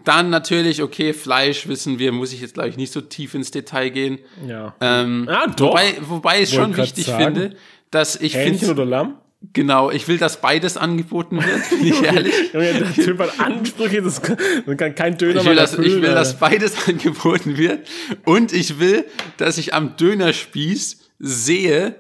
dann 0.04 0.30
natürlich, 0.30 0.84
okay, 0.84 1.14
Fleisch 1.14 1.68
wissen 1.68 2.00
wir, 2.00 2.12
muss 2.12 2.34
ich 2.34 2.42
jetzt, 2.42 2.56
glaube 2.56 2.70
ich, 2.70 2.78
nicht 2.78 2.92
so 2.92 3.02
tief 3.02 3.34
ins 3.34 3.52
Detail 3.52 3.90
gehen. 3.90 4.20
Ja. 4.46 4.76
Ähm, 4.82 5.28
ah, 5.32 5.48
doch. 5.48 5.70
Wobei, 5.70 5.96
wobei 6.02 6.42
ich 6.42 6.50
schon 6.50 6.76
wichtig 6.76 7.06
sagen. 7.06 7.24
finde, 7.24 7.56
dass 7.92 8.16
ich 8.16 8.34
finde. 8.34 8.50
Hähnchen 8.50 8.70
oder 8.72 8.86
Lamm? 8.86 9.18
Genau, 9.54 9.92
ich 9.92 10.08
will, 10.08 10.18
dass 10.18 10.42
beides 10.42 10.78
angeboten 10.78 11.38
wird, 11.38 11.70
bin 11.70 11.88
ich 11.88 12.02
ehrlich. 12.04 12.52
der 12.52 12.94
Typ 12.94 13.20
hat 13.20 13.40
Ansprüche, 13.40 14.02
das 14.02 14.22
kann, 14.22 14.38
das 14.66 14.78
kann 14.78 14.96
kein 14.96 15.18
Döner 15.18 15.42
ich 15.42 15.48
will, 15.48 15.56
dass, 15.56 15.74
ich 15.74 16.02
will, 16.02 16.02
dass 16.02 16.40
beides 16.40 16.88
angeboten 16.88 17.58
wird. 17.58 17.88
Und 18.24 18.54
ich 18.54 18.80
will, 18.80 19.06
dass 19.38 19.58
ich 19.58 19.74
am 19.74 19.98
Dönerspieß 19.98 21.00
sehe, 21.20 21.96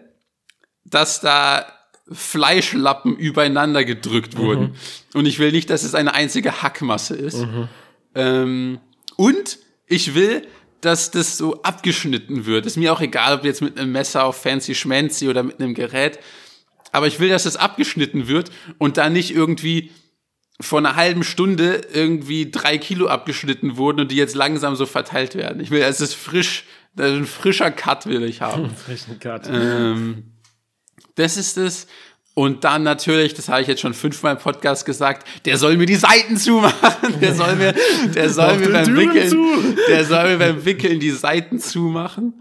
dass 0.85 1.21
da 1.21 1.65
Fleischlappen 2.11 3.17
übereinander 3.17 3.83
gedrückt 3.83 4.37
wurden. 4.37 4.63
Mhm. 4.63 4.75
Und 5.13 5.25
ich 5.25 5.39
will 5.39 5.51
nicht, 5.51 5.69
dass 5.69 5.83
es 5.83 5.95
eine 5.95 6.13
einzige 6.13 6.61
Hackmasse 6.61 7.15
ist. 7.15 7.39
Mhm. 7.39 7.67
Ähm, 8.13 8.79
und 9.17 9.57
ich 9.87 10.13
will, 10.15 10.47
dass 10.81 11.11
das 11.11 11.37
so 11.37 11.61
abgeschnitten 11.63 12.45
wird. 12.45 12.65
Ist 12.65 12.77
mir 12.77 12.93
auch 12.93 13.01
egal, 13.01 13.35
ob 13.35 13.43
jetzt 13.43 13.61
mit 13.61 13.77
einem 13.77 13.91
Messer 13.91 14.23
auf 14.23 14.41
Fancy 14.41 14.75
Schmancy 14.75 15.27
oder 15.27 15.41
mit 15.41 15.59
einem 15.59 15.73
Gerät 15.73 16.19
aber 16.91 17.07
ich 17.07 17.19
will, 17.19 17.29
dass 17.29 17.45
es 17.45 17.55
abgeschnitten 17.57 18.27
wird 18.27 18.51
und 18.77 18.97
da 18.97 19.09
nicht 19.09 19.33
irgendwie 19.33 19.91
vor 20.61 20.79
einer 20.79 20.95
halben 20.95 21.23
Stunde 21.23 21.81
irgendwie 21.93 22.49
drei 22.49 22.77
Kilo 22.77 23.07
abgeschnitten 23.07 23.77
wurden 23.77 23.99
und 24.01 24.11
die 24.11 24.15
jetzt 24.15 24.35
langsam 24.35 24.75
so 24.75 24.85
verteilt 24.85 25.35
werden. 25.35 25.61
Ich 25.61 25.69
will, 25.69 25.81
es 25.81 25.99
ist 25.99 26.13
frisch, 26.13 26.63
ein 26.97 27.25
frischer 27.25 27.71
Cut 27.71 28.05
will 28.05 28.23
ich 28.23 28.41
haben. 28.41 28.69
Frischen 28.75 29.19
Cut. 29.19 29.49
Ähm, 29.51 30.31
das 31.15 31.37
ist 31.37 31.57
es. 31.57 31.87
Und 32.37 32.65
dann 32.65 32.83
natürlich, 32.83 33.33
das 33.33 33.47
habe 33.47 33.61
ich 33.61 33.67
jetzt 33.69 33.79
schon 33.79 33.93
fünfmal 33.93 34.33
im 34.33 34.41
Podcast 34.41 34.85
gesagt, 34.85 35.25
der 35.45 35.57
soll 35.57 35.77
mir 35.77 35.85
die 35.85 35.95
Seiten 35.95 36.35
zumachen. 36.35 37.15
Der 37.21 37.33
soll 37.33 37.55
mir, 37.55 37.73
der 38.13 38.29
soll 38.29 38.57
mir 38.57 38.73
beim 38.73 38.97
Wickeln, 38.97 39.29
zu. 39.29 39.37
der 39.87 40.03
soll 40.03 40.31
mir 40.31 40.37
beim 40.37 40.65
Wickeln 40.65 40.99
die 40.99 41.11
Seiten 41.11 41.59
zumachen. 41.59 42.33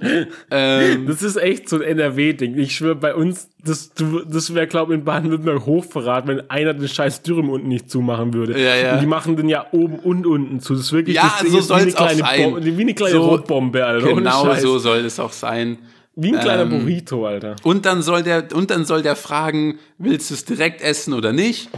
Ähm, 0.50 1.06
das 1.06 1.22
ist 1.22 1.36
echt 1.36 1.68
so 1.68 1.76
ein 1.76 1.82
NRW-Ding. 1.82 2.58
Ich 2.58 2.74
schwöre, 2.74 2.96
bei 2.96 3.14
uns, 3.14 3.48
das, 3.64 3.92
das 3.94 4.52
wäre, 4.52 4.66
glaube 4.66 4.94
ich, 4.94 4.98
in 4.98 5.04
Baden-Württemberg 5.04 5.64
Hochverrat, 5.64 6.26
wenn 6.26 6.50
einer 6.50 6.74
den 6.74 6.88
scheiß 6.88 7.22
Dürren 7.22 7.48
unten 7.48 7.68
nicht 7.68 7.88
zumachen 7.88 8.34
würde. 8.34 8.60
Ja, 8.60 8.74
ja. 8.74 8.94
Und 8.94 9.00
die 9.00 9.06
machen 9.06 9.36
den 9.36 9.48
ja 9.48 9.66
oben 9.70 10.00
und 10.00 10.26
unten 10.26 10.58
zu. 10.58 10.74
Das 10.74 10.86
ist 10.86 10.92
wirklich, 10.92 11.14
ja, 11.14 11.32
das 11.40 11.52
so 11.52 11.60
soll 11.60 11.82
es 11.82 11.94
auch 11.94 12.10
sein. 12.10 12.50
Bombe, 12.50 12.64
wie 12.76 12.80
eine 12.80 12.94
kleine 12.94 13.12
so, 13.12 13.28
Rotbombe, 13.28 13.86
Alter. 13.86 14.12
Genau 14.12 14.54
so 14.56 14.78
soll 14.78 15.04
es 15.04 15.20
auch 15.20 15.32
sein. 15.32 15.78
Wie 16.16 16.34
ein 16.34 16.40
kleiner 16.40 16.62
ähm, 16.62 16.70
Burrito, 16.70 17.26
Alter. 17.26 17.56
Und 17.62 17.86
dann 17.86 18.02
soll 18.02 18.22
der, 18.22 18.48
und 18.54 18.70
dann 18.70 18.84
soll 18.84 19.02
der 19.02 19.16
fragen, 19.16 19.78
willst 19.98 20.30
du 20.30 20.34
es 20.34 20.44
direkt 20.44 20.80
essen 20.80 21.12
oder 21.12 21.32
nicht? 21.32 21.70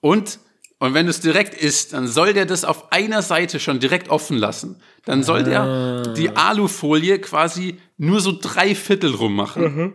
Und, 0.00 0.40
und 0.78 0.94
wenn 0.94 1.06
du 1.06 1.10
es 1.10 1.20
direkt 1.20 1.54
isst, 1.54 1.92
dann 1.92 2.08
soll 2.08 2.32
der 2.32 2.46
das 2.46 2.64
auf 2.64 2.92
einer 2.92 3.22
Seite 3.22 3.60
schon 3.60 3.78
direkt 3.78 4.08
offen 4.08 4.36
lassen. 4.36 4.80
Dann 5.04 5.22
soll 5.22 5.44
der 5.44 5.62
ah. 5.62 6.02
die 6.16 6.30
Alufolie 6.30 7.20
quasi 7.20 7.78
nur 7.96 8.20
so 8.20 8.36
drei 8.40 8.74
Viertel 8.74 9.14
rummachen. 9.14 9.62
Mhm. 9.62 9.94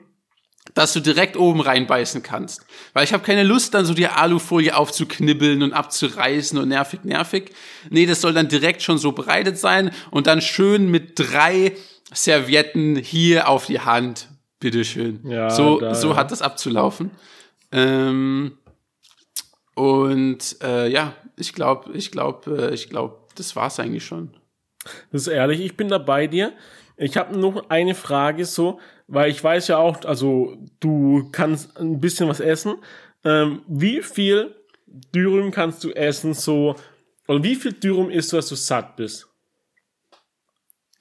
Dass 0.73 0.93
du 0.93 1.01
direkt 1.01 1.35
oben 1.35 1.59
reinbeißen 1.59 2.23
kannst. 2.23 2.65
Weil 2.93 3.03
ich 3.03 3.11
habe 3.11 3.23
keine 3.23 3.43
Lust, 3.43 3.73
dann 3.73 3.83
so 3.83 3.93
die 3.93 4.07
Alufolie 4.07 4.77
aufzuknibbeln 4.77 5.63
und 5.63 5.73
abzureißen 5.73 6.57
und 6.57 6.69
nervig, 6.69 7.03
nervig. 7.03 7.51
Nee, 7.89 8.05
das 8.05 8.21
soll 8.21 8.33
dann 8.33 8.47
direkt 8.47 8.81
schon 8.81 8.97
so 8.97 9.11
bereitet 9.11 9.57
sein 9.57 9.91
und 10.11 10.27
dann 10.27 10.39
schön 10.39 10.89
mit 10.89 11.19
drei 11.19 11.73
Servietten 12.13 12.95
hier 12.95 13.47
auf 13.47 13.65
die 13.65 13.79
Hand, 13.79 14.29
bitteschön. 14.59 15.21
Ja, 15.25 15.49
so, 15.49 15.79
da, 15.79 15.95
so 15.95 16.11
ja. 16.11 16.15
hat 16.17 16.31
das 16.31 16.41
abzulaufen. 16.41 17.11
Ähm, 17.71 18.57
und 19.75 20.57
äh, 20.61 20.89
ja, 20.89 21.15
ich 21.37 21.53
glaube, 21.53 21.91
ich 21.93 22.11
glaube, 22.11 22.69
äh, 22.69 22.73
ich 22.73 22.89
glaube, 22.89 23.17
das 23.35 23.55
war's 23.55 23.79
eigentlich 23.79 24.05
schon. 24.05 24.31
Das 25.11 25.23
ist 25.23 25.27
ehrlich, 25.27 25.61
ich 25.61 25.77
bin 25.77 25.89
da 25.89 25.97
bei 25.97 26.27
dir. 26.27 26.53
Ich 26.97 27.17
habe 27.17 27.37
noch 27.37 27.69
eine 27.69 27.95
Frage 27.95 28.45
so, 28.45 28.79
weil 29.07 29.31
ich 29.31 29.43
weiß 29.43 29.69
ja 29.69 29.77
auch, 29.77 30.03
also 30.05 30.57
du 30.79 31.29
kannst 31.31 31.79
ein 31.79 31.99
bisschen 31.99 32.27
was 32.29 32.39
essen. 32.39 32.75
Ähm, 33.23 33.61
wie 33.67 34.01
viel 34.01 34.55
Dürüm 35.15 35.51
kannst 35.51 35.83
du 35.83 35.91
essen 35.91 36.33
so, 36.33 36.75
oder 37.27 37.43
wie 37.43 37.55
viel 37.55 37.73
Dürüm 37.73 38.09
isst 38.09 38.31
du, 38.33 38.37
dass 38.37 38.49
du 38.49 38.55
satt 38.55 38.97
bist? 38.97 39.30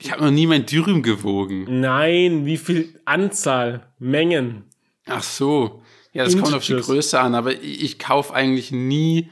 Ich 0.01 0.11
habe 0.11 0.25
noch 0.25 0.31
nie 0.31 0.47
mein 0.47 0.65
Dürüm 0.67 1.03
gewogen. 1.03 1.81
Nein, 1.81 2.47
wie 2.47 2.57
viel 2.57 3.01
Anzahl, 3.05 3.87
Mengen? 3.99 4.65
Ach 5.07 5.23
so. 5.23 5.83
Ja, 6.13 6.25
das 6.25 6.37
kommt 6.37 6.55
auf 6.55 6.65
die 6.65 6.75
Größe 6.75 7.21
an, 7.21 7.35
aber 7.35 7.53
ich, 7.53 7.83
ich 7.83 7.99
kaufe 7.99 8.35
eigentlich 8.35 8.73
nie. 8.73 9.29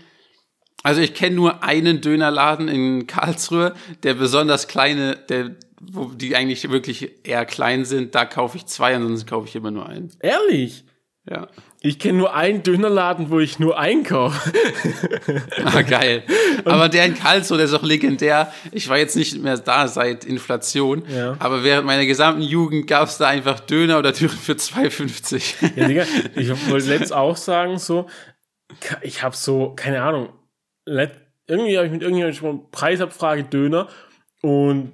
Also 0.82 1.00
ich 1.00 1.14
kenne 1.14 1.34
nur 1.34 1.64
einen 1.64 2.00
Dönerladen 2.00 2.68
in 2.68 3.06
Karlsruhe, 3.06 3.74
der 4.04 4.14
besonders 4.14 4.68
kleine, 4.68 5.16
der, 5.28 5.56
wo 5.80 6.04
die 6.06 6.36
eigentlich 6.36 6.70
wirklich 6.70 7.26
eher 7.26 7.44
klein 7.46 7.84
sind, 7.84 8.14
da 8.14 8.24
kaufe 8.24 8.58
ich 8.58 8.66
zwei, 8.66 8.94
ansonsten 8.94 9.28
kaufe 9.28 9.48
ich 9.48 9.56
immer 9.56 9.70
nur 9.70 9.86
einen. 9.88 10.12
Ehrlich? 10.20 10.84
Ja. 11.28 11.48
Ich 11.80 12.00
kenne 12.00 12.18
nur 12.18 12.34
einen 12.34 12.64
Dönerladen, 12.64 13.30
wo 13.30 13.38
ich 13.38 13.60
nur 13.60 13.78
einkaufe. 13.78 14.52
ah, 15.64 15.82
geil. 15.82 16.24
aber 16.64 16.88
der 16.88 17.06
in 17.06 17.14
Karlsruhe, 17.14 17.56
der 17.56 17.66
ist 17.66 17.74
auch 17.74 17.84
legendär. 17.84 18.52
Ich 18.72 18.88
war 18.88 18.98
jetzt 18.98 19.14
nicht 19.14 19.40
mehr 19.40 19.56
da 19.58 19.86
seit 19.86 20.24
Inflation, 20.24 21.04
ja. 21.08 21.36
aber 21.38 21.62
während 21.62 21.86
meiner 21.86 22.04
gesamten 22.04 22.42
Jugend 22.42 22.88
gab 22.88 23.08
es 23.08 23.18
da 23.18 23.28
einfach 23.28 23.60
Döner 23.60 23.98
oder 24.00 24.10
Döner 24.10 24.32
für 24.32 24.54
2,50. 24.54 25.76
ja, 25.76 25.86
Digga, 25.86 26.04
ich 26.34 26.70
wollte 26.70 26.88
letzt 26.88 27.12
auch 27.12 27.36
sagen, 27.36 27.78
so, 27.78 28.06
ich 29.02 29.22
habe 29.22 29.36
so, 29.36 29.74
keine 29.76 30.02
Ahnung, 30.02 30.30
irgendwie 30.84 31.76
habe 31.76 31.86
ich 31.86 31.92
mit 31.92 32.02
irgendjemandem 32.02 32.34
schon 32.34 32.70
Preisabfrage 32.72 33.44
Döner 33.44 33.88
und 34.42 34.92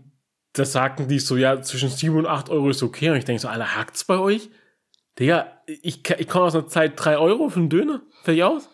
da 0.52 0.64
sagten 0.64 1.08
die 1.08 1.18
so, 1.18 1.36
ja, 1.36 1.60
zwischen 1.62 1.88
7 1.88 2.16
und 2.16 2.26
8 2.26 2.48
Euro 2.48 2.70
ist 2.70 2.82
okay. 2.82 3.10
Und 3.10 3.16
ich 3.16 3.24
denke 3.24 3.42
so, 3.42 3.48
Alter, 3.48 3.74
hackt's 3.74 4.04
bei 4.04 4.18
euch? 4.18 4.50
Digga, 5.18 5.46
ich, 5.66 6.00
ich 6.18 6.28
komme 6.28 6.46
aus 6.46 6.54
einer 6.54 6.68
Zeit 6.68 6.92
3 6.96 7.18
Euro 7.18 7.48
für 7.48 7.60
einen 7.60 7.68
Döner. 7.68 8.02
Fertig 8.22 8.42
aus. 8.42 8.68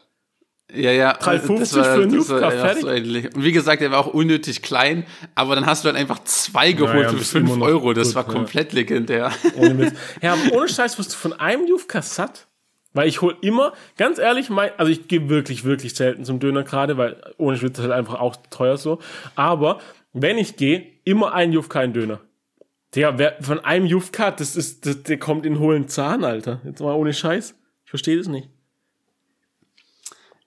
Ja, 0.74 0.93
ja. 0.93 1.18
3,50 1.18 1.82
für 1.84 2.03
einen 2.03 2.14
Jufka, 2.14 2.51
fertig. 2.51 2.82
So 2.82 2.88
und 2.88 3.45
wie 3.45 3.53
gesagt, 3.53 3.82
der 3.82 3.91
war 3.91 3.99
auch 3.99 4.14
unnötig 4.14 4.62
klein, 4.62 5.05
aber 5.34 5.55
dann 5.55 5.66
hast 5.66 5.84
du 5.84 5.88
dann 5.88 5.97
einfach 5.97 6.22
zwei 6.24 6.72
geholt 6.72 7.05
ja, 7.05 7.09
für 7.11 7.24
5 7.24 7.61
Euro. 7.61 7.93
Das 7.93 8.09
gut, 8.09 8.16
war 8.16 8.24
komplett 8.24 8.72
ja. 8.72 8.78
legendär. 8.78 9.32
Ohne 9.57 9.74
Mist. 9.74 9.97
Ja, 10.22 10.34
aber 10.34 10.57
ohne 10.57 10.68
Scheiß 10.68 10.99
wirst 10.99 11.12
du 11.12 11.16
von 11.16 11.32
einem 11.32 11.66
Jufka 11.66 12.03
satt. 12.03 12.47
Weil 12.93 13.09
ich 13.09 13.20
hol 13.20 13.36
immer, 13.41 13.72
ganz 13.97 14.18
ehrlich, 14.18 14.51
mein, 14.51 14.70
also 14.76 14.91
ich 14.91 15.07
gehe 15.07 15.28
wirklich, 15.28 15.62
wirklich 15.62 15.95
selten 15.95 16.24
zum 16.24 16.41
Döner 16.41 16.64
gerade, 16.64 16.97
weil 16.97 17.22
ohne 17.36 17.57
Schwitz 17.57 17.78
ist 17.78 17.84
halt 17.84 17.93
einfach 17.93 18.18
auch 18.18 18.34
teuer 18.51 18.78
so. 18.78 18.99
Aber 19.36 19.78
wenn 20.12 20.38
ich 20.38 20.57
gehe, 20.57 20.86
immer 21.05 21.32
ein 21.32 21.53
Jufka, 21.53 21.78
ein 21.78 21.93
Döner. 21.93 22.20
Der, 22.95 23.18
wer, 23.18 23.36
von 23.41 23.61
einem 23.61 23.86
Jufkat, 23.86 24.41
das 24.41 24.57
ist, 24.57 24.86
das, 24.86 25.03
der 25.05 25.18
kommt 25.18 25.47
in 25.47 25.59
hohlen 25.59 25.88
Zahn, 25.88 26.24
Alter. 26.24 26.61
Jetzt 26.64 26.80
mal 26.80 26.95
ohne 26.95 27.12
Scheiß. 27.12 27.55
Ich 27.84 27.91
verstehe 27.91 28.16
das 28.16 28.26
nicht. 28.26 28.49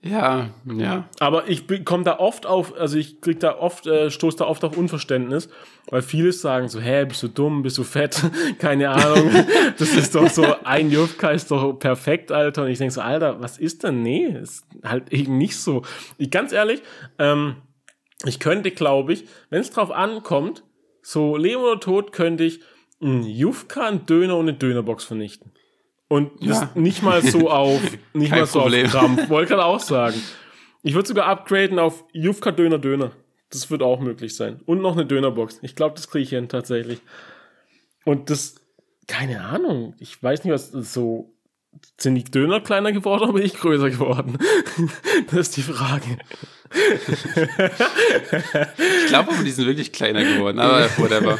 Ja, 0.06 0.50
ja. 0.66 1.08
Aber 1.20 1.48
ich 1.48 1.64
komme 1.86 2.04
da 2.04 2.20
oft 2.20 2.46
auf, 2.46 2.78
also 2.78 2.98
ich 2.98 3.22
krieg 3.22 3.40
da 3.40 3.58
oft, 3.58 3.88
äh, 3.88 4.12
stoß 4.12 4.36
da 4.36 4.46
oft 4.46 4.66
auf 4.66 4.76
Unverständnis, 4.76 5.48
weil 5.90 6.02
viele 6.02 6.34
sagen 6.34 6.68
so, 6.68 6.82
hä, 6.82 7.06
bist 7.06 7.24
du 7.24 7.30
dumm, 7.30 7.64
bist 7.64 7.78
du 7.78 7.86
fett, 7.86 8.22
keine 8.60 8.90
Ahnung. 8.90 9.32
das 9.78 9.96
ist 9.96 10.14
doch 10.14 10.30
so, 10.30 10.44
ein 10.66 10.92
Jufka 10.92 11.32
ist 11.32 11.52
doch 11.52 11.80
perfekt, 11.80 12.34
Alter. 12.34 12.64
Und 12.64 12.70
ich 12.70 12.80
denke 12.80 12.94
so, 12.94 13.00
Alter, 13.00 13.42
was 13.42 13.58
ist 13.58 13.84
denn? 13.84 14.02
Nee, 14.02 14.26
ist 14.26 14.66
halt 14.84 15.14
eben 15.14 15.38
nicht 15.38 15.56
so. 15.56 15.84
Ich, 16.18 16.30
ganz 16.30 16.52
ehrlich, 16.52 16.82
ähm, 17.18 17.56
ich 18.26 18.42
könnte, 18.42 18.72
glaube 18.72 19.14
ich, 19.14 19.24
wenn 19.50 19.62
es 19.62 19.72
drauf 19.72 19.90
ankommt, 19.90 20.66
so 21.04 21.38
Leben 21.38 21.62
oder 21.62 21.80
Tod, 21.80 22.12
könnte 22.12 22.44
ich 22.46 22.62
einen 23.02 23.24
Jufka, 23.24 23.88
einen 23.88 24.06
Döner 24.08 24.38
und 24.38 24.48
eine 24.48 24.58
Dönerbox 24.58 25.04
vernichten. 25.04 25.52
Und 26.08 26.32
das 26.42 26.62
Ja. 26.62 26.72
nicht 26.76 27.04
mal 27.04 27.22
so 27.22 27.50
auf, 27.52 27.82
nicht 28.14 28.30
Kein 28.32 28.40
mal 28.40 28.46
so 28.46 28.62
Problem. 28.62 28.86
auf 28.88 28.92
Krampf. 28.92 29.30
Wollte 29.30 29.50
gerade 29.50 29.66
auch 29.66 29.80
sagen. 29.80 30.22
Ich 30.82 30.96
würde 30.96 31.08
sogar 31.08 31.28
upgraden 31.28 31.80
auf 31.80 32.04
Jufka 32.14 32.52
Döner 32.52 32.80
Döner. 32.80 33.12
Das 33.50 33.70
wird 33.70 33.84
auch 33.84 34.00
möglich 34.00 34.36
sein. 34.36 34.62
Und 34.66 34.82
noch 34.82 34.94
eine 34.94 35.06
Dönerbox. 35.06 35.60
Ich 35.62 35.76
glaube, 35.76 35.96
das 35.96 36.10
kriege 36.10 36.24
ich 36.24 36.30
hin 36.30 36.50
tatsächlich. 36.50 37.00
Und 38.06 38.30
das, 38.30 38.56
keine 39.08 39.42
Ahnung. 39.42 39.96
Ich 40.00 40.22
weiß 40.22 40.44
nicht, 40.44 40.54
was 40.54 40.72
so. 40.72 41.30
Sind 42.00 42.14
die 42.16 42.24
Döner 42.24 42.62
kleiner 42.62 42.92
geworden 42.92 43.24
oder 43.24 43.34
bin 43.34 43.44
ich 43.44 43.56
größer 43.56 43.90
geworden? 43.90 44.38
das 45.28 45.40
ist 45.40 45.58
die 45.58 45.62
Frage. 45.64 46.18
Ich 49.04 49.08
glaube 49.08 49.32
aber, 49.32 49.44
die 49.44 49.52
sind 49.52 49.68
wirklich 49.68 49.92
kleiner 49.92 50.24
geworden, 50.24 50.60
aber 50.60 50.90
whatever. 50.98 51.40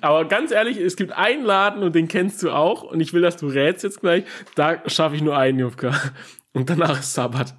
Aber 0.00 0.24
ganz 0.26 0.52
ehrlich, 0.52 0.78
es 0.78 0.96
gibt 0.96 1.12
einen 1.12 1.44
Laden 1.44 1.82
und 1.82 1.94
den 1.94 2.08
kennst 2.08 2.42
du 2.42 2.50
auch 2.50 2.82
und 2.82 3.00
ich 3.00 3.12
will, 3.12 3.22
dass 3.22 3.36
du 3.36 3.48
rätst 3.48 3.84
jetzt 3.84 4.00
gleich. 4.00 4.24
Da 4.54 4.78
schaffe 4.86 5.16
ich 5.16 5.22
nur 5.22 5.36
einen 5.36 5.58
Jufka. 5.58 5.92
Und 6.52 6.68
danach 6.70 6.98
ist 6.98 7.14
Sabbat. 7.14 7.54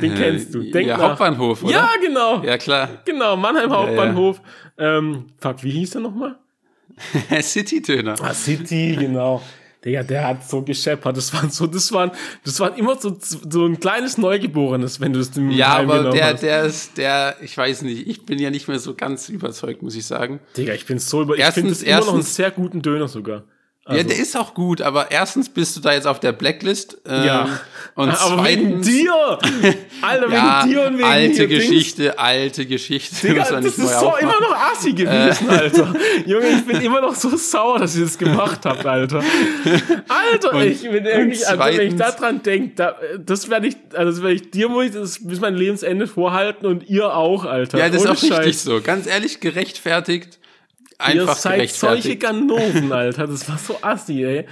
Den 0.00 0.14
kennst 0.14 0.54
du. 0.54 0.62
Denk 0.62 0.88
ja, 0.88 0.96
nach. 0.96 1.10
Hauptbahnhof, 1.10 1.64
oder? 1.64 1.72
Ja, 1.72 1.90
genau. 2.00 2.42
Ja, 2.42 2.56
klar. 2.56 2.88
Genau, 3.04 3.36
Mannheim 3.36 3.70
Hauptbahnhof. 3.70 4.40
Ähm, 4.78 5.26
fuck, 5.38 5.62
wie 5.62 5.70
hieß 5.70 5.90
der 5.90 6.00
nochmal? 6.00 6.38
City-Döner. 7.40 8.14
Ah, 8.20 8.34
City, 8.34 8.96
genau. 8.98 9.42
Digga, 9.84 10.02
der 10.04 10.28
hat 10.28 10.48
so 10.48 10.62
gescheppert. 10.62 11.16
Das 11.16 11.32
waren 11.34 11.50
so, 11.50 11.66
das 11.66 11.90
waren, 11.92 12.12
das 12.44 12.60
waren 12.60 12.76
immer 12.76 12.96
so, 13.00 13.16
so 13.20 13.66
ein 13.66 13.80
kleines 13.80 14.16
Neugeborenes, 14.16 15.00
wenn 15.00 15.12
du 15.12 15.18
es 15.20 15.32
dem 15.32 15.50
Ja, 15.50 15.78
aber 15.78 16.10
der, 16.12 16.34
hast. 16.34 16.42
der 16.42 16.62
ist, 16.64 16.98
der, 16.98 17.36
ich 17.42 17.56
weiß 17.56 17.82
nicht, 17.82 18.06
ich 18.06 18.24
bin 18.24 18.38
ja 18.38 18.50
nicht 18.50 18.68
mehr 18.68 18.78
so 18.78 18.94
ganz 18.94 19.28
überzeugt, 19.28 19.82
muss 19.82 19.96
ich 19.96 20.06
sagen. 20.06 20.38
Digga, 20.56 20.72
ich 20.74 20.86
bin 20.86 20.98
so 21.00 21.22
über, 21.22 21.34
ich 21.34 21.40
Erstens- 21.40 21.54
finde 21.62 21.70
das 21.70 21.82
immer 21.82 22.06
noch 22.06 22.14
einen 22.14 22.22
sehr 22.22 22.50
guten 22.52 22.80
Döner 22.80 23.08
sogar. 23.08 23.42
Ja, 23.88 24.02
der 24.04 24.16
ist 24.16 24.36
auch 24.36 24.54
gut, 24.54 24.80
aber 24.80 25.10
erstens 25.10 25.48
bist 25.48 25.76
du 25.76 25.80
da 25.80 25.92
jetzt 25.92 26.06
auf 26.06 26.20
der 26.20 26.32
Blacklist. 26.32 26.98
Ähm, 27.06 27.24
Ja. 27.24 27.60
Und 27.94 28.08
aber 28.08 28.44
wegen 28.46 28.82
zweitens, 28.82 28.86
dir! 28.86 29.38
Alter, 30.00 30.28
ja, 30.32 30.62
wegen 30.64 30.70
dir 30.72 30.86
und 30.86 30.94
wegen 30.98 31.04
alte 31.04 31.34
hier 31.34 31.48
Dings. 31.48 31.60
Geschichte, 31.68 32.18
alte 32.18 32.64
Geschichte. 32.66 33.26
Digga, 33.26 33.44
das 33.50 33.64
ist 33.66 33.76
so 33.76 33.82
aufmachen. 34.06 34.20
immer 34.22 34.40
noch 34.40 34.56
assi 34.56 34.92
gewesen, 34.92 35.50
Alter. 35.50 35.94
Junge, 36.24 36.48
ich 36.48 36.64
bin 36.64 36.80
immer 36.80 37.00
noch 37.02 37.14
so 37.14 37.36
sauer, 37.36 37.80
dass 37.80 37.94
ihr 37.96 38.04
das 38.04 38.16
gemacht 38.16 38.60
habt, 38.64 38.86
Alter. 38.86 39.22
Alter, 40.08 40.52
Und- 40.54 40.62
ich 40.62 40.82
bin 40.82 41.04
irgendwie, 41.04 41.44
also 41.44 41.58
wenn 41.58 41.68
ich 41.88 41.96
zweitens- 41.96 41.98
daran 41.98 42.42
denke, 42.42 42.72
da, 42.76 42.96
das 43.18 43.50
werde 43.50 43.66
ich, 43.66 43.76
also 43.94 44.10
das 44.12 44.22
werde 44.22 44.34
ich 44.36 44.50
dir 44.50 44.68
muss 44.70 44.86
ich 44.86 44.92
das 44.92 45.18
bis 45.26 45.40
mein 45.40 45.54
Lebensende 45.54 46.06
vorhalten 46.06 46.64
und 46.66 46.88
ihr 46.88 47.14
auch, 47.14 47.44
Alter. 47.44 47.78
Ja, 47.78 47.88
das 47.88 47.96
ist 47.96 48.02
Ohne 48.02 48.10
auch 48.12 48.22
richtig 48.22 48.36
Scheiß. 48.36 48.62
so. 48.64 48.80
Ganz 48.80 49.06
ehrlich, 49.06 49.40
gerechtfertigt. 49.40 50.38
Ihr 50.92 51.20
Einfach 51.22 51.36
seid 51.36 51.70
solche. 51.70 52.16
Ganoven, 52.16 52.92
Alter. 52.92 53.26
Das 53.26 53.48
war 53.48 53.58
so 53.58 53.78
assi, 53.82 54.24
ey. 54.24 54.46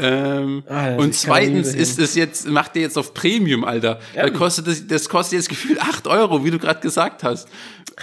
Ähm, 0.00 0.62
Alter, 0.66 0.92
und 0.92 0.98
kann 1.00 1.06
nie 1.08 1.12
zweitens 1.12 1.74
ist 1.74 1.98
es 1.98 2.14
jetzt, 2.14 2.48
macht 2.48 2.76
ihr 2.76 2.82
jetzt 2.82 2.96
auf 2.96 3.12
Premium, 3.12 3.64
Alter. 3.64 4.00
Da 4.14 4.30
kostet 4.30 4.66
das, 4.66 4.86
das 4.86 5.08
kostet 5.08 5.38
jetzt 5.38 5.48
gefühlt 5.50 5.80
8 5.80 6.06
Euro, 6.06 6.44
wie 6.44 6.50
du 6.50 6.58
gerade 6.58 6.80
gesagt 6.80 7.22
hast. 7.22 7.48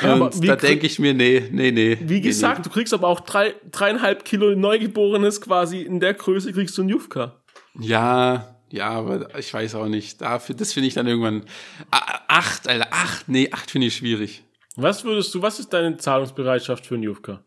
Ja, 0.01 0.13
und 0.13 0.47
da 0.47 0.55
denke 0.55 0.85
ich 0.85 0.99
mir, 0.99 1.15
nee, 1.15 1.49
nee, 1.51 1.71
nee. 1.71 1.97
Wie 2.01 2.21
gesagt, 2.21 2.65
du 2.65 2.69
kriegst 2.69 2.93
aber 2.93 3.07
auch 3.07 3.21
drei, 3.21 3.55
dreieinhalb 3.71 4.23
Kilo 4.23 4.55
Neugeborenes 4.55 5.41
quasi 5.41 5.81
in 5.81 5.99
der 5.99 6.13
Größe 6.13 6.53
kriegst 6.53 6.77
du 6.77 6.83
ein 6.83 6.89
Jufka. 6.89 7.41
Nee. 7.73 7.87
Ja, 7.87 8.55
ja, 8.71 8.89
aber 8.89 9.35
ich 9.39 9.51
weiß 9.51 9.73
auch 9.75 9.87
nicht. 9.87 10.21
Dafür, 10.21 10.53
das 10.53 10.73
finde 10.73 10.87
ich 10.87 10.93
dann 10.93 11.07
irgendwann. 11.07 11.43
Ah, 11.89 12.19
Acht, 12.27 12.67
Alter, 12.69 12.87
acht, 12.91 13.27
nee, 13.27 13.49
acht 13.51 13.71
finde 13.71 13.87
ich 13.87 13.95
schwierig. 13.95 14.43
Was 14.75 15.03
würdest 15.03 15.33
du, 15.33 15.41
was 15.41 15.59
ist 15.59 15.73
deine 15.73 15.97
Zahlungsbereitschaft 15.97 16.85
für 16.85 16.93
ein 16.95 17.01
Jufka? 17.03 17.43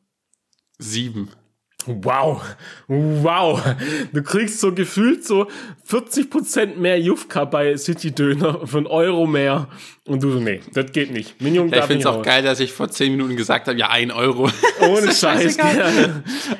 Sieben. 0.82 1.28
Wow, 1.86 2.40
wow. 2.86 3.60
Du 4.12 4.22
kriegst 4.22 4.60
so 4.60 4.72
gefühlt 4.72 5.24
so 5.24 5.48
40% 5.88 6.76
mehr 6.76 7.00
Jufka 7.00 7.44
bei 7.44 7.76
City 7.76 8.12
Döner 8.12 8.66
für 8.66 8.78
einen 8.78 8.86
Euro 8.86 9.26
mehr. 9.26 9.68
Und 10.06 10.22
du 10.22 10.30
so, 10.30 10.38
nee, 10.38 10.60
das 10.74 10.92
geht 10.92 11.10
nicht. 11.10 11.40
Minion 11.40 11.68
Ja, 11.70 11.78
ich 11.78 11.84
finde 11.84 12.00
es 12.00 12.06
auch 12.06 12.18
raus. 12.18 12.26
geil, 12.26 12.42
dass 12.44 12.60
ich 12.60 12.72
vor 12.72 12.88
zehn 12.90 13.12
Minuten 13.12 13.36
gesagt 13.36 13.66
habe, 13.66 13.78
ja, 13.78 13.90
ein 13.90 14.12
Euro. 14.12 14.48
Ohne 14.80 15.12
Scheiß. 15.12 15.58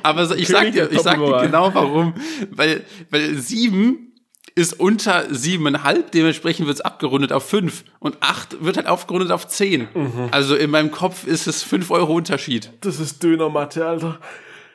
Aber 0.03 0.27
so, 0.27 0.35
ich 0.35 0.49
sag 0.49 0.73
dir, 0.73 0.91
ich 0.91 1.01
sag 1.01 1.19
dir 1.19 1.39
genau 1.43 1.73
warum. 1.73 2.15
Weil, 2.51 2.83
weil 3.11 3.35
sieben 3.37 4.12
ist 4.55 4.79
unter 4.79 5.33
siebeneinhalb, 5.35 6.11
dementsprechend 6.13 6.67
wird 6.67 6.77
es 6.77 6.81
abgerundet 6.81 7.33
auf 7.33 7.49
fünf. 7.49 7.85
Und 7.99 8.17
acht 8.21 8.65
wird 8.65 8.77
halt 8.77 8.87
aufgerundet 8.87 9.31
auf 9.31 9.47
zehn. 9.49 9.89
Mhm. 9.95 10.29
Also 10.31 10.55
in 10.57 10.71
meinem 10.71 10.91
Kopf 10.91 11.27
ist 11.27 11.47
es 11.47 11.63
fünf 11.63 11.91
Euro 11.91 12.15
Unterschied. 12.15 12.71
Das 12.83 13.01
ist 13.01 13.23
Dönermatte, 13.23 13.87
Alter. 13.87 14.19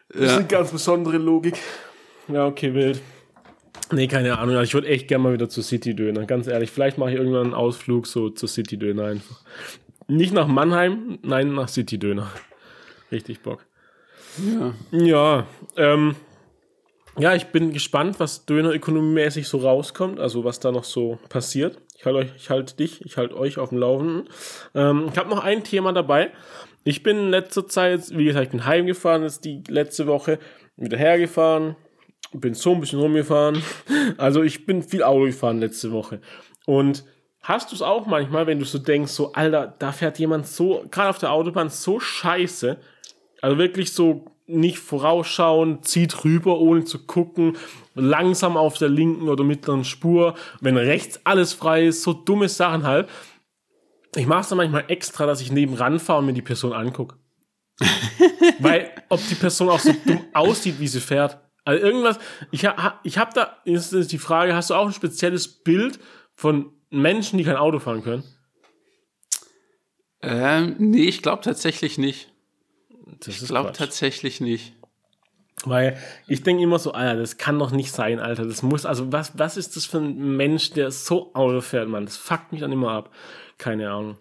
Das 0.09 0.21
ist 0.21 0.27
Ja. 0.31 0.37
eine 0.37 0.47
ganz 0.47 0.71
besondere 0.71 1.17
Logik. 1.17 1.57
Ja, 2.27 2.45
okay, 2.45 2.73
wild. 2.73 3.01
Nee, 3.91 4.07
keine 4.07 4.37
Ahnung. 4.37 4.61
Ich 4.63 4.73
würde 4.73 4.87
echt 4.87 5.07
gerne 5.07 5.23
mal 5.23 5.33
wieder 5.33 5.47
zu 5.47 5.61
City 5.61 5.95
Döner. 5.95 6.25
Ganz 6.25 6.47
ehrlich, 6.47 6.71
vielleicht 6.71 6.97
mache 6.97 7.11
ich 7.11 7.15
irgendwann 7.17 7.45
einen 7.45 7.53
Ausflug 7.53 8.07
so 8.07 8.29
zu 8.29 8.47
City 8.47 8.77
Döner 8.77 9.05
einfach. 9.05 9.41
Nicht 10.07 10.33
nach 10.33 10.47
Mannheim, 10.47 11.19
nein, 11.21 11.53
nach 11.53 11.69
City 11.69 11.97
Döner. 11.97 12.29
Richtig 13.11 13.41
Bock. 13.41 13.65
Ja. 14.37 14.73
Ja, 14.91 15.47
ähm, 15.77 16.15
ja, 17.19 17.33
ich 17.33 17.47
bin 17.47 17.73
gespannt, 17.73 18.19
was 18.19 18.45
Dönerökonomiemäßig 18.45 19.47
so 19.47 19.57
rauskommt, 19.57 20.19
also 20.19 20.43
was 20.43 20.59
da 20.59 20.71
noch 20.71 20.83
so 20.83 21.17
passiert. 21.29 21.79
Ich 21.97 22.05
halte 22.05 22.19
euch, 22.19 22.29
ich 22.35 22.49
halte 22.49 22.75
dich, 22.75 23.03
ich 23.05 23.17
halte 23.17 23.35
euch 23.35 23.57
auf 23.57 23.69
dem 23.69 23.79
Laufenden. 23.79 24.29
Ähm, 24.75 25.09
ich 25.11 25.17
habe 25.17 25.29
noch 25.29 25.43
ein 25.43 25.63
Thema 25.63 25.93
dabei. 25.93 26.31
Ich 26.83 27.01
bin 27.01 27.17
in 27.17 27.29
letzter 27.31 27.67
Zeit, 27.67 28.15
wie 28.15 28.25
gesagt, 28.25 28.45
ich 28.45 28.51
bin 28.51 28.65
heimgefahren, 28.65 29.23
jetzt 29.23 29.45
die 29.45 29.63
letzte 29.67 30.05
Woche, 30.05 30.37
wieder 30.75 30.97
hergefahren, 30.97 31.75
bin 32.33 32.53
so 32.53 32.73
ein 32.73 32.79
bisschen 32.79 32.99
rumgefahren. 32.99 33.61
Also 34.17 34.43
ich 34.43 34.65
bin 34.65 34.83
viel 34.83 35.03
Auto 35.03 35.25
gefahren 35.25 35.59
letzte 35.59 35.91
Woche. 35.91 36.21
Und 36.65 37.03
hast 37.41 37.71
du 37.71 37.75
es 37.75 37.81
auch 37.81 38.05
manchmal, 38.05 38.45
wenn 38.47 38.59
du 38.59 38.65
so 38.65 38.77
denkst, 38.77 39.11
so, 39.11 39.33
Alter, 39.33 39.75
da 39.79 39.91
fährt 39.91 40.19
jemand 40.19 40.47
so, 40.47 40.85
gerade 40.91 41.09
auf 41.09 41.17
der 41.17 41.31
Autobahn, 41.31 41.69
so 41.69 41.99
scheiße, 41.99 42.77
also 43.41 43.57
wirklich 43.57 43.91
so 43.91 44.25
nicht 44.47 44.79
vorausschauen, 44.79 45.83
zieht 45.83 46.23
rüber, 46.23 46.59
ohne 46.59 46.85
zu 46.85 47.05
gucken, 47.05 47.57
langsam 47.95 48.57
auf 48.57 48.77
der 48.77 48.89
linken 48.89 49.27
oder 49.29 49.43
mittleren 49.43 49.83
Spur, 49.83 50.35
wenn 50.61 50.77
rechts 50.77 51.19
alles 51.25 51.53
frei 51.53 51.87
ist, 51.87 52.03
so 52.03 52.13
dumme 52.13 52.49
Sachen 52.49 52.83
halt. 52.83 53.09
Ich 54.15 54.25
mache 54.25 54.41
es 54.41 54.49
dann 54.49 54.57
manchmal 54.57 54.85
extra, 54.87 55.25
dass 55.25 55.41
ich 55.41 55.51
nebenan 55.51 55.99
fahre 55.99 56.19
und 56.19 56.27
mir 56.27 56.33
die 56.33 56.41
Person 56.41 56.73
angucke. 56.73 57.17
Weil, 58.59 58.89
ob 59.09 59.19
die 59.27 59.35
Person 59.35 59.69
auch 59.69 59.79
so 59.79 59.93
dumm 60.05 60.23
aussieht, 60.33 60.79
wie 60.79 60.87
sie 60.87 61.01
fährt. 61.01 61.39
Also 61.65 61.83
irgendwas, 61.83 62.17
ich, 62.51 62.67
ich 63.03 63.17
habe 63.17 63.31
da, 63.33 63.57
ist, 63.65 63.91
ist 63.91 64.11
die 64.11 64.17
Frage, 64.17 64.55
hast 64.55 64.69
du 64.69 64.73
auch 64.73 64.87
ein 64.87 64.93
spezielles 64.93 65.47
Bild 65.47 65.99
von 66.33 66.71
Menschen, 66.89 67.37
die 67.37 67.43
kein 67.43 67.57
Auto 67.57 67.79
fahren 67.79 68.03
können? 68.03 68.23
Ähm, 70.21 70.75
nee, 70.79 71.03
ich 71.03 71.21
glaube 71.21 71.43
tatsächlich 71.43 71.97
nicht. 71.97 72.31
Das 73.19 73.41
Ich 73.41 73.47
glaube 73.47 73.71
tatsächlich 73.73 74.41
nicht. 74.41 74.73
Weil 75.65 75.97
ich 76.27 76.43
denke 76.43 76.61
immer 76.61 76.77
so, 76.77 76.91
Alter, 76.91 77.19
das 77.19 77.37
kann 77.37 77.57
doch 77.57 77.71
nicht 77.71 77.91
sein, 77.91 78.19
Alter. 78.19 78.45
Das 78.45 78.61
muss, 78.61 78.85
also 78.85 79.11
was, 79.11 79.37
was 79.37 79.57
ist 79.57 79.75
das 79.75 79.85
für 79.85 79.97
ein 79.97 80.37
Mensch, 80.37 80.71
der 80.71 80.91
so 80.91 81.33
Auto 81.33 81.61
fährt, 81.61 81.89
Mann? 81.89 82.05
Das 82.05 82.15
fuckt 82.15 82.51
mich 82.51 82.61
dann 82.61 82.71
immer 82.71 82.91
ab. 82.91 83.11
Keine 83.57 83.89
Ahnung. 83.89 84.17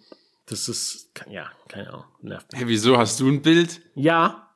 Das 0.46 0.68
ist, 0.68 1.10
ja, 1.28 1.50
keine 1.68 1.88
Ahnung. 1.88 2.04
Nervt. 2.22 2.52
mich. 2.52 2.60
Hey, 2.60 2.68
wieso 2.68 2.96
hast 2.96 3.20
du 3.20 3.28
ein 3.28 3.42
Bild? 3.42 3.82
Ja. 3.94 4.50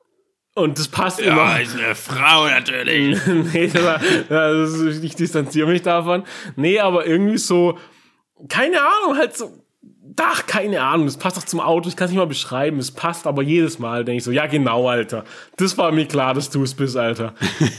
Und 0.54 0.78
das 0.78 0.88
passt 0.88 1.20
immer. 1.20 1.60
ist 1.60 1.78
eine 1.78 1.94
Frau 1.94 2.46
natürlich. 2.46 3.18
nee, 3.26 3.68
das 3.68 4.72
ist, 4.72 5.04
ich 5.04 5.14
distanziere 5.14 5.68
mich 5.68 5.82
davon. 5.82 6.24
Nee, 6.56 6.80
aber 6.80 7.06
irgendwie 7.06 7.38
so, 7.38 7.78
keine 8.48 8.80
Ahnung, 8.80 9.16
halt 9.16 9.36
so, 9.36 9.59
ach, 10.20 10.46
keine 10.46 10.82
Ahnung, 10.82 11.06
das 11.06 11.16
passt 11.16 11.36
doch 11.36 11.44
zum 11.44 11.60
Auto, 11.60 11.88
ich 11.88 11.96
kann 11.96 12.06
es 12.06 12.10
nicht 12.10 12.18
mal 12.18 12.26
beschreiben, 12.26 12.78
es 12.78 12.90
passt 12.90 13.26
aber 13.26 13.42
jedes 13.42 13.78
Mal, 13.78 14.04
denke 14.04 14.18
ich 14.18 14.24
so, 14.24 14.30
ja 14.30 14.46
genau, 14.46 14.88
Alter, 14.88 15.24
das 15.56 15.76
war 15.78 15.92
mir 15.92 16.06
klar, 16.06 16.34
dass 16.34 16.50
du 16.50 16.62
es 16.62 16.74
bist, 16.74 16.96
Alter. 16.96 17.34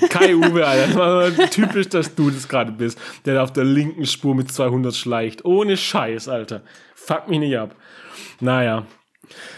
Kai 0.09 0.35
Uwe, 0.35 0.65
Alter, 0.65 0.87
das 0.87 0.95
war 0.95 1.49
typisch, 1.49 1.89
dass 1.89 2.15
du 2.15 2.29
das 2.29 2.47
gerade 2.47 2.71
bist, 2.71 2.99
der 3.25 3.35
da 3.35 3.43
auf 3.43 3.53
der 3.53 3.63
linken 3.63 4.05
Spur 4.05 4.35
mit 4.35 4.51
200 4.51 4.95
schleicht, 4.95 5.45
ohne 5.45 5.77
Scheiß, 5.77 6.27
Alter. 6.27 6.61
Fuck 6.95 7.27
mich 7.29 7.39
nicht 7.39 7.57
ab. 7.57 7.75
Naja, 8.39 8.85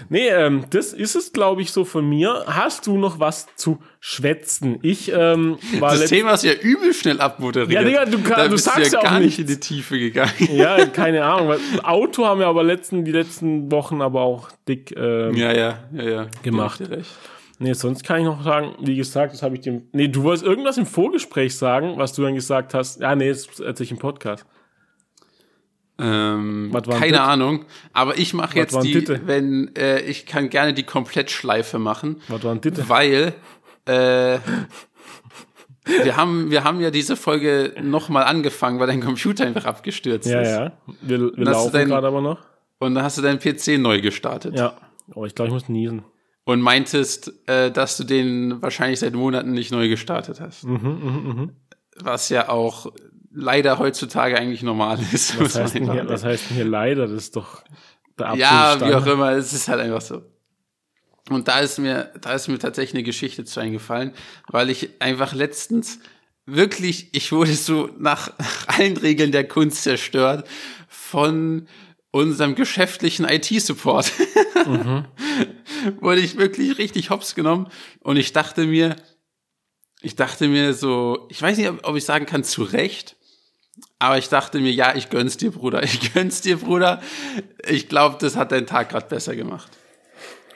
Nee, 0.09 0.27
ähm, 0.27 0.65
das 0.69 0.93
ist 0.93 1.15
es, 1.15 1.33
glaube 1.33 1.61
ich, 1.61 1.71
so 1.71 1.85
von 1.85 2.07
mir. 2.07 2.43
Hast 2.47 2.87
du 2.87 2.97
noch 2.97 3.19
was 3.19 3.47
zu 3.55 3.79
schwätzen? 3.99 4.79
Ich 4.81 5.11
ähm, 5.13 5.57
war 5.79 5.91
Das 5.97 6.09
Thema 6.09 6.33
ist 6.33 6.43
ja 6.43 6.53
übel 6.53 6.93
schnell 6.93 7.19
abmoderiert. 7.21 7.71
Ja, 7.71 7.83
Digga, 7.83 8.05
du 8.05 8.21
kann- 8.21 8.37
da 8.37 8.43
du 8.45 8.51
bist 8.51 8.65
sagst 8.65 8.91
ja 8.93 8.99
ja 9.01 9.09
gar 9.09 9.19
nicht 9.19 9.39
in 9.39 9.47
die 9.47 9.59
Tiefe 9.59 9.97
gegangen. 9.99 10.31
Ja, 10.53 10.85
keine 10.93 11.23
Ahnung. 11.25 11.47
weil 11.49 11.59
Auto 11.83 12.25
haben 12.25 12.39
wir 12.39 12.47
aber 12.47 12.63
letzten, 12.63 13.05
die 13.05 13.11
letzten 13.11 13.71
Wochen 13.71 14.01
aber 14.01 14.21
auch 14.21 14.49
dick 14.67 14.93
ähm, 14.97 15.35
Ja, 15.35 15.51
ja, 15.53 15.79
ja, 15.93 16.03
ja. 16.03 16.27
Gemacht. 16.43 16.79
Dir 16.79 16.89
recht. 16.89 17.09
Nee, 17.59 17.73
sonst 17.73 18.03
kann 18.03 18.19
ich 18.19 18.25
noch 18.25 18.43
sagen, 18.43 18.75
wie 18.81 18.95
gesagt, 18.95 19.31
das 19.33 19.41
habe 19.43 19.55
ich 19.55 19.61
dem. 19.61 19.83
Nee, 19.93 20.07
du 20.09 20.23
wolltest 20.23 20.45
irgendwas 20.45 20.77
im 20.77 20.85
Vorgespräch 20.85 21.55
sagen, 21.55 21.93
was 21.97 22.11
du 22.13 22.21
dann 22.23 22.35
gesagt 22.35 22.73
hast. 22.73 22.99
Ja, 22.99 23.15
nee, 23.15 23.29
das 23.29 23.47
erzähl 23.59 23.85
ich 23.85 23.91
im 23.91 23.99
Podcast. 23.99 24.45
Ähm, 25.99 26.71
keine 26.89 27.17
das? 27.17 27.19
Ahnung. 27.27 27.65
Aber 27.93 28.17
ich 28.17 28.33
mache 28.33 28.57
jetzt 28.57 28.81
die, 28.83 29.03
das? 29.03 29.19
wenn 29.25 29.75
äh, 29.75 29.99
ich 30.01 30.25
kann 30.25 30.49
gerne 30.49 30.73
die 30.73 30.83
Komplettschleife 30.83 31.77
machen, 31.79 32.21
weil 32.27 33.33
äh, 33.85 34.39
wir 35.85 36.15
haben 36.17 36.49
wir 36.49 36.63
haben 36.63 36.79
ja 36.79 36.91
diese 36.91 37.15
Folge 37.15 37.73
nochmal 37.81 38.23
angefangen, 38.23 38.79
weil 38.79 38.87
dein 38.87 39.01
Computer 39.01 39.45
einfach 39.45 39.65
abgestürzt 39.65 40.27
Ja, 40.29 40.41
ist. 40.41 40.49
ja. 40.49 40.71
Wir, 41.01 41.19
wir 41.19 41.31
du 41.31 41.41
laufen 41.43 41.85
gerade 41.87 42.07
aber 42.07 42.21
noch. 42.21 42.39
Und 42.79 42.95
dann 42.95 43.03
hast 43.03 43.17
du 43.17 43.21
deinen 43.21 43.39
PC 43.39 43.79
neu 43.79 44.01
gestartet 44.01 44.55
Ja. 44.57 44.77
Aber 45.13 45.25
ich 45.25 45.35
glaube, 45.35 45.49
ich 45.49 45.53
muss 45.53 45.69
niesen. 45.69 46.03
und 46.45 46.61
meintest, 46.61 47.33
äh, 47.47 47.69
dass 47.71 47.97
du 47.97 48.03
den 48.05 48.61
wahrscheinlich 48.61 48.99
seit 48.99 49.13
Monaten 49.13 49.51
nicht 49.51 49.71
neu 49.71 49.89
gestartet 49.89 50.39
hast. 50.39 50.63
Mhm, 50.63 51.51
Was 51.99 52.29
ja 52.29 52.47
auch 52.49 52.91
leider 53.33 53.79
heutzutage 53.79 54.37
eigentlich 54.37 54.63
normal 54.63 54.99
ist. 55.11 55.39
Was 55.39 55.55
heißt, 55.55 55.75
denn 55.75 55.91
hier, 55.91 56.07
was 56.07 56.23
heißt 56.23 56.49
denn 56.49 56.57
hier 56.57 56.65
leider? 56.65 57.07
Das 57.07 57.23
ist 57.23 57.35
doch 57.35 57.63
der 58.17 58.27
absolute 58.27 58.41
Ja, 58.41 58.81
wie 58.81 58.93
auch 58.95 59.05
immer, 59.05 59.31
es 59.31 59.53
ist 59.53 59.67
halt 59.67 59.81
einfach 59.81 60.01
so. 60.01 60.21
Und 61.29 61.47
da 61.47 61.59
ist 61.59 61.79
mir, 61.79 62.11
da 62.21 62.33
ist 62.33 62.47
mir 62.47 62.59
tatsächlich 62.59 62.95
eine 62.95 63.03
Geschichte 63.03 63.45
zu 63.45 63.59
eingefallen, 63.59 64.13
weil 64.49 64.69
ich 64.69 65.01
einfach 65.01 65.33
letztens 65.33 65.99
wirklich, 66.45 67.09
ich 67.13 67.31
wurde 67.31 67.53
so 67.53 67.89
nach, 67.97 68.37
nach 68.37 68.67
allen 68.67 68.97
Regeln 68.97 69.31
der 69.31 69.47
Kunst 69.47 69.83
zerstört 69.83 70.47
von 70.89 71.67
unserem 72.11 72.55
geschäftlichen 72.55 73.25
IT-Support. 73.25 74.11
wurde 75.99 76.21
ich 76.21 76.37
wirklich 76.37 76.77
richtig 76.77 77.09
hops 77.09 77.35
genommen 77.35 77.69
und 78.01 78.17
ich 78.17 78.33
dachte 78.33 78.65
mir, 78.65 78.95
ich 80.01 80.15
dachte 80.15 80.47
mir 80.47 80.73
so, 80.73 81.27
ich 81.29 81.41
weiß 81.41 81.57
nicht, 81.57 81.71
ob 81.83 81.95
ich 81.95 82.05
sagen 82.05 82.25
kann, 82.25 82.43
zu 82.43 82.63
Recht, 82.63 83.15
aber 83.99 84.17
ich 84.17 84.29
dachte 84.29 84.59
mir, 84.59 84.71
ja, 84.71 84.95
ich 84.95 85.09
gönn's 85.09 85.37
dir, 85.37 85.51
Bruder. 85.51 85.83
Ich 85.83 86.13
gönn's 86.13 86.41
dir, 86.41 86.57
Bruder. 86.57 87.01
Ich 87.67 87.89
glaube, 87.89 88.17
das 88.19 88.35
hat 88.35 88.51
deinen 88.51 88.67
Tag 88.67 88.89
gerade 88.89 89.07
besser 89.07 89.35
gemacht. 89.35 89.71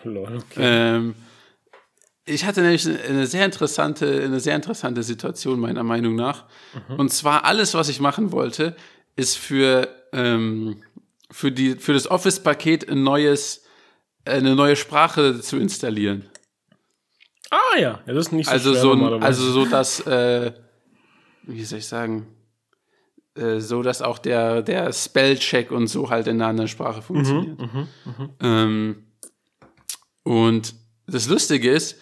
Lol, 0.04 0.38
okay. 0.38 0.60
Ähm, 0.60 1.16
ich 2.26 2.46
hatte 2.46 2.62
nämlich 2.62 2.86
eine 2.86 3.26
sehr 3.26 3.46
interessante, 3.46 4.22
eine 4.24 4.40
sehr 4.40 4.56
interessante 4.56 5.02
Situation 5.02 5.60
meiner 5.60 5.84
Meinung 5.84 6.16
nach. 6.16 6.46
Und 6.98 7.12
zwar 7.12 7.46
alles, 7.46 7.74
was 7.74 7.88
ich 7.90 8.00
machen 8.02 8.32
wollte, 8.32 8.76
ist 9.16 9.38
für 9.38 9.88
ähm, 10.12 10.84
für 11.32 11.52
die 11.52 11.76
für 11.76 11.94
das 11.94 12.10
Office-Paket 12.10 12.90
ein 12.90 13.04
neues 13.04 13.64
eine 14.26 14.56
neue 14.56 14.76
Sprache 14.76 15.40
zu 15.40 15.58
installieren. 15.58 16.30
Ah 17.50 17.78
ja, 17.78 18.02
ja, 18.06 18.14
das 18.14 18.28
ist 18.28 18.32
nicht 18.34 18.48
so 18.48 18.52
Also 18.52 18.72
schwer 18.72 18.82
so 18.82 18.92
ein, 18.94 19.24
also 19.24 19.52
so 19.52 19.66
dass 19.66 20.06
äh, 20.06 20.52
wie 21.44 21.64
soll 21.64 21.80
ich 21.80 21.88
sagen 21.88 22.28
äh, 23.38 23.60
so 23.62 23.82
dass 23.84 24.02
auch 24.02 24.18
der 24.20 24.62
der 24.62 24.92
Spellcheck 24.94 25.72
und 25.72 25.88
so 25.88 26.10
halt 26.10 26.28
in 26.28 26.36
einer 26.42 26.50
anderen 26.50 26.68
Sprache 26.68 27.02
funktioniert. 27.02 27.58
Ähm, 28.42 29.04
und 30.24 30.74
das 31.08 31.28
Lustige 31.30 31.72
ist, 31.72 31.98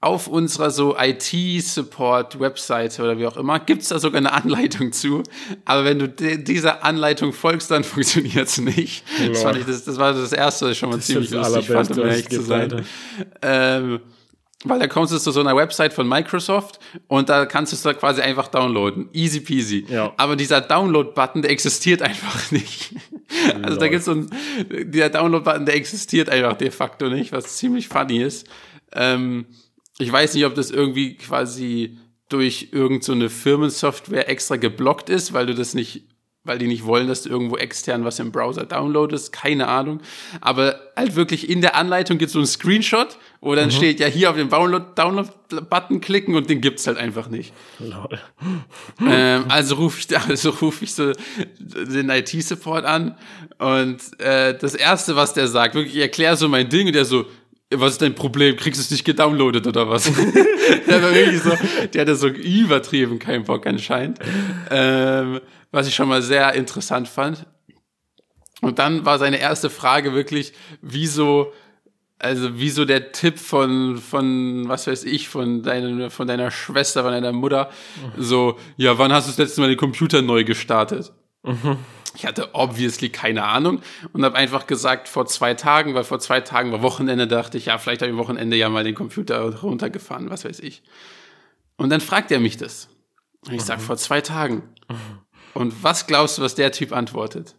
auf 0.00 0.28
unserer 0.28 0.70
so 0.70 0.96
IT-Support-Webseite 0.96 3.02
oder 3.02 3.18
wie 3.18 3.26
auch 3.26 3.36
immer, 3.36 3.58
gibt's 3.58 3.88
da 3.88 3.98
sogar 3.98 4.18
eine 4.18 4.32
Anleitung 4.32 4.92
zu. 4.92 5.22
Aber 5.64 5.84
wenn 5.84 5.98
du 5.98 6.08
de- 6.08 6.42
dieser 6.42 6.84
Anleitung 6.84 7.32
folgst, 7.32 7.70
dann 7.70 7.84
funktioniert's 7.84 8.58
nicht. 8.58 9.04
Das, 9.26 9.42
fand 9.42 9.58
ich, 9.58 9.66
das, 9.66 9.84
das 9.84 9.96
war 9.98 10.12
das 10.12 10.32
Erste, 10.32 10.66
was 10.66 10.72
ich 10.72 10.78
schon 10.78 10.90
mal 10.90 10.96
das 10.96 11.06
ziemlich 11.06 11.30
lustig 11.30 11.66
fand, 11.66 11.90
um 11.90 11.98
es 11.98 12.04
ehrlich 12.10 12.28
zu 12.28 12.36
gibt, 12.36 12.46
sein. 12.46 12.84
Ähm, 13.42 14.00
weil 14.64 14.80
da 14.80 14.88
kommst 14.88 15.12
du 15.12 15.18
zu 15.18 15.30
so 15.30 15.40
einer 15.40 15.54
Website 15.54 15.92
von 15.92 16.08
Microsoft 16.08 16.80
und 17.06 17.28
da 17.28 17.46
kannst 17.46 17.72
du 17.72 17.76
es 17.76 17.82
da 17.82 17.94
quasi 17.94 18.20
einfach 18.22 18.48
downloaden. 18.48 19.08
Easy 19.12 19.40
peasy. 19.40 19.86
Ja. 19.88 20.12
Aber 20.16 20.34
dieser 20.34 20.60
Download-Button, 20.60 21.42
der 21.42 21.52
existiert 21.52 22.02
einfach 22.02 22.50
nicht. 22.50 22.94
Also 23.62 23.76
da 23.76 23.84
Lol. 23.84 23.88
gibt's 23.90 24.06
so 24.06 24.12
einen, 24.12 24.30
dieser 24.68 25.10
Download-Button, 25.10 25.64
der 25.66 25.76
existiert 25.76 26.28
einfach 26.28 26.54
de 26.54 26.70
facto 26.72 27.08
nicht, 27.08 27.30
was 27.30 27.56
ziemlich 27.56 27.88
funny 27.88 28.18
ist. 28.18 28.48
Ähm, 28.92 29.46
ich 29.98 30.10
weiß 30.10 30.34
nicht, 30.34 30.44
ob 30.44 30.54
das 30.54 30.70
irgendwie 30.70 31.16
quasi 31.16 31.98
durch 32.28 32.68
irgend 32.72 33.04
so 33.04 33.12
eine 33.12 33.30
Firmensoftware 33.30 34.28
extra 34.28 34.56
geblockt 34.56 35.08
ist, 35.08 35.32
weil 35.32 35.46
du 35.46 35.54
das 35.54 35.74
nicht, 35.74 36.07
weil 36.48 36.58
die 36.58 36.66
nicht 36.66 36.84
wollen, 36.84 37.06
dass 37.06 37.22
du 37.22 37.28
irgendwo 37.28 37.56
extern 37.56 38.04
was 38.04 38.18
im 38.18 38.32
Browser 38.32 38.64
downloadest, 38.64 39.32
keine 39.32 39.68
Ahnung. 39.68 40.00
Aber 40.40 40.80
halt 40.96 41.14
wirklich 41.14 41.48
in 41.48 41.60
der 41.60 41.76
Anleitung 41.76 42.18
gibt 42.18 42.28
es 42.28 42.32
so 42.32 42.38
einen 42.40 42.46
Screenshot, 42.46 43.18
wo 43.40 43.54
dann 43.54 43.70
steht, 43.70 44.00
ja, 44.00 44.06
hier 44.08 44.30
auf 44.30 44.36
den 44.36 44.48
Download- 44.48 44.94
Download-Button 44.94 46.00
klicken 46.00 46.34
und 46.34 46.50
den 46.50 46.60
gibt's 46.60 46.86
halt 46.86 46.98
einfach 46.98 47.28
nicht. 47.28 47.52
Lol. 47.78 48.18
ähm, 49.06 49.44
also 49.48 49.76
rufe 49.76 50.00
ich, 50.00 50.18
also 50.28 50.50
ruf 50.50 50.82
ich 50.82 50.94
so 50.94 51.12
den 51.60 52.10
IT-Support 52.10 52.84
an 52.84 53.16
und 53.58 53.98
äh, 54.20 54.56
das 54.58 54.74
Erste, 54.74 55.14
was 55.14 55.34
der 55.34 55.46
sagt, 55.46 55.74
wirklich, 55.74 55.94
ich 55.94 56.02
erkläre 56.02 56.36
so 56.36 56.48
mein 56.48 56.68
Ding 56.68 56.88
und 56.88 56.94
der 56.94 57.04
so, 57.04 57.26
was 57.74 57.92
ist 57.92 58.02
dein 58.02 58.14
Problem? 58.14 58.56
Kriegst 58.56 58.80
du 58.80 58.82
es 58.82 58.90
nicht 58.90 59.04
gedownloadet 59.04 59.66
oder 59.66 59.88
was? 59.88 60.04
der 60.86 61.02
war 61.02 61.14
wirklich 61.14 61.42
so, 61.42 61.52
der 61.92 62.00
hatte 62.00 62.16
so 62.16 62.28
übertrieben 62.28 63.18
keinen 63.18 63.44
Bock 63.44 63.66
anscheinend. 63.66 64.18
Ähm, 64.70 65.40
was 65.70 65.86
ich 65.86 65.94
schon 65.94 66.08
mal 66.08 66.22
sehr 66.22 66.54
interessant 66.54 67.08
fand. 67.08 67.46
Und 68.60 68.78
dann 68.78 69.04
war 69.04 69.18
seine 69.18 69.38
erste 69.38 69.70
Frage 69.70 70.14
wirklich, 70.14 70.52
wieso, 70.80 71.52
also 72.18 72.50
wieso 72.54 72.84
der 72.84 73.12
Tipp 73.12 73.38
von, 73.38 73.98
von, 73.98 74.68
was 74.68 74.86
weiß 74.86 75.04
ich, 75.04 75.28
von 75.28 75.62
deiner, 75.62 76.10
von 76.10 76.26
deiner 76.26 76.50
Schwester, 76.50 77.02
von 77.02 77.12
deiner 77.12 77.32
Mutter, 77.32 77.70
so, 78.16 78.58
ja, 78.76 78.98
wann 78.98 79.12
hast 79.12 79.26
du 79.26 79.30
das 79.30 79.38
letzte 79.38 79.60
Mal 79.60 79.68
den 79.68 79.76
Computer 79.76 80.22
neu 80.22 80.42
gestartet? 80.44 81.12
Ich 82.18 82.26
hatte 82.26 82.52
obviously 82.52 83.10
keine 83.10 83.44
Ahnung 83.44 83.80
und 84.12 84.24
habe 84.24 84.34
einfach 84.34 84.66
gesagt, 84.66 85.06
vor 85.06 85.26
zwei 85.26 85.54
Tagen, 85.54 85.94
weil 85.94 86.02
vor 86.02 86.18
zwei 86.18 86.40
Tagen 86.40 86.72
war 86.72 86.82
Wochenende, 86.82 87.28
dachte 87.28 87.58
ich, 87.58 87.66
ja, 87.66 87.78
vielleicht 87.78 88.02
habe 88.02 88.10
ich 88.10 88.12
am 88.12 88.18
Wochenende 88.18 88.56
ja 88.56 88.68
mal 88.68 88.82
den 88.82 88.96
Computer 88.96 89.54
runtergefahren, 89.60 90.28
was 90.28 90.44
weiß 90.44 90.58
ich. 90.58 90.82
Und 91.76 91.90
dann 91.90 92.00
fragt 92.00 92.32
er 92.32 92.40
mich 92.40 92.56
das. 92.56 92.88
Und 93.46 93.54
ich 93.54 93.62
sag, 93.62 93.80
vor 93.80 93.96
zwei 93.96 94.20
Tagen. 94.20 94.64
Und 95.54 95.84
was 95.84 96.08
glaubst 96.08 96.38
du, 96.38 96.42
was 96.42 96.56
der 96.56 96.72
Typ 96.72 96.92
antwortet? 96.92 97.54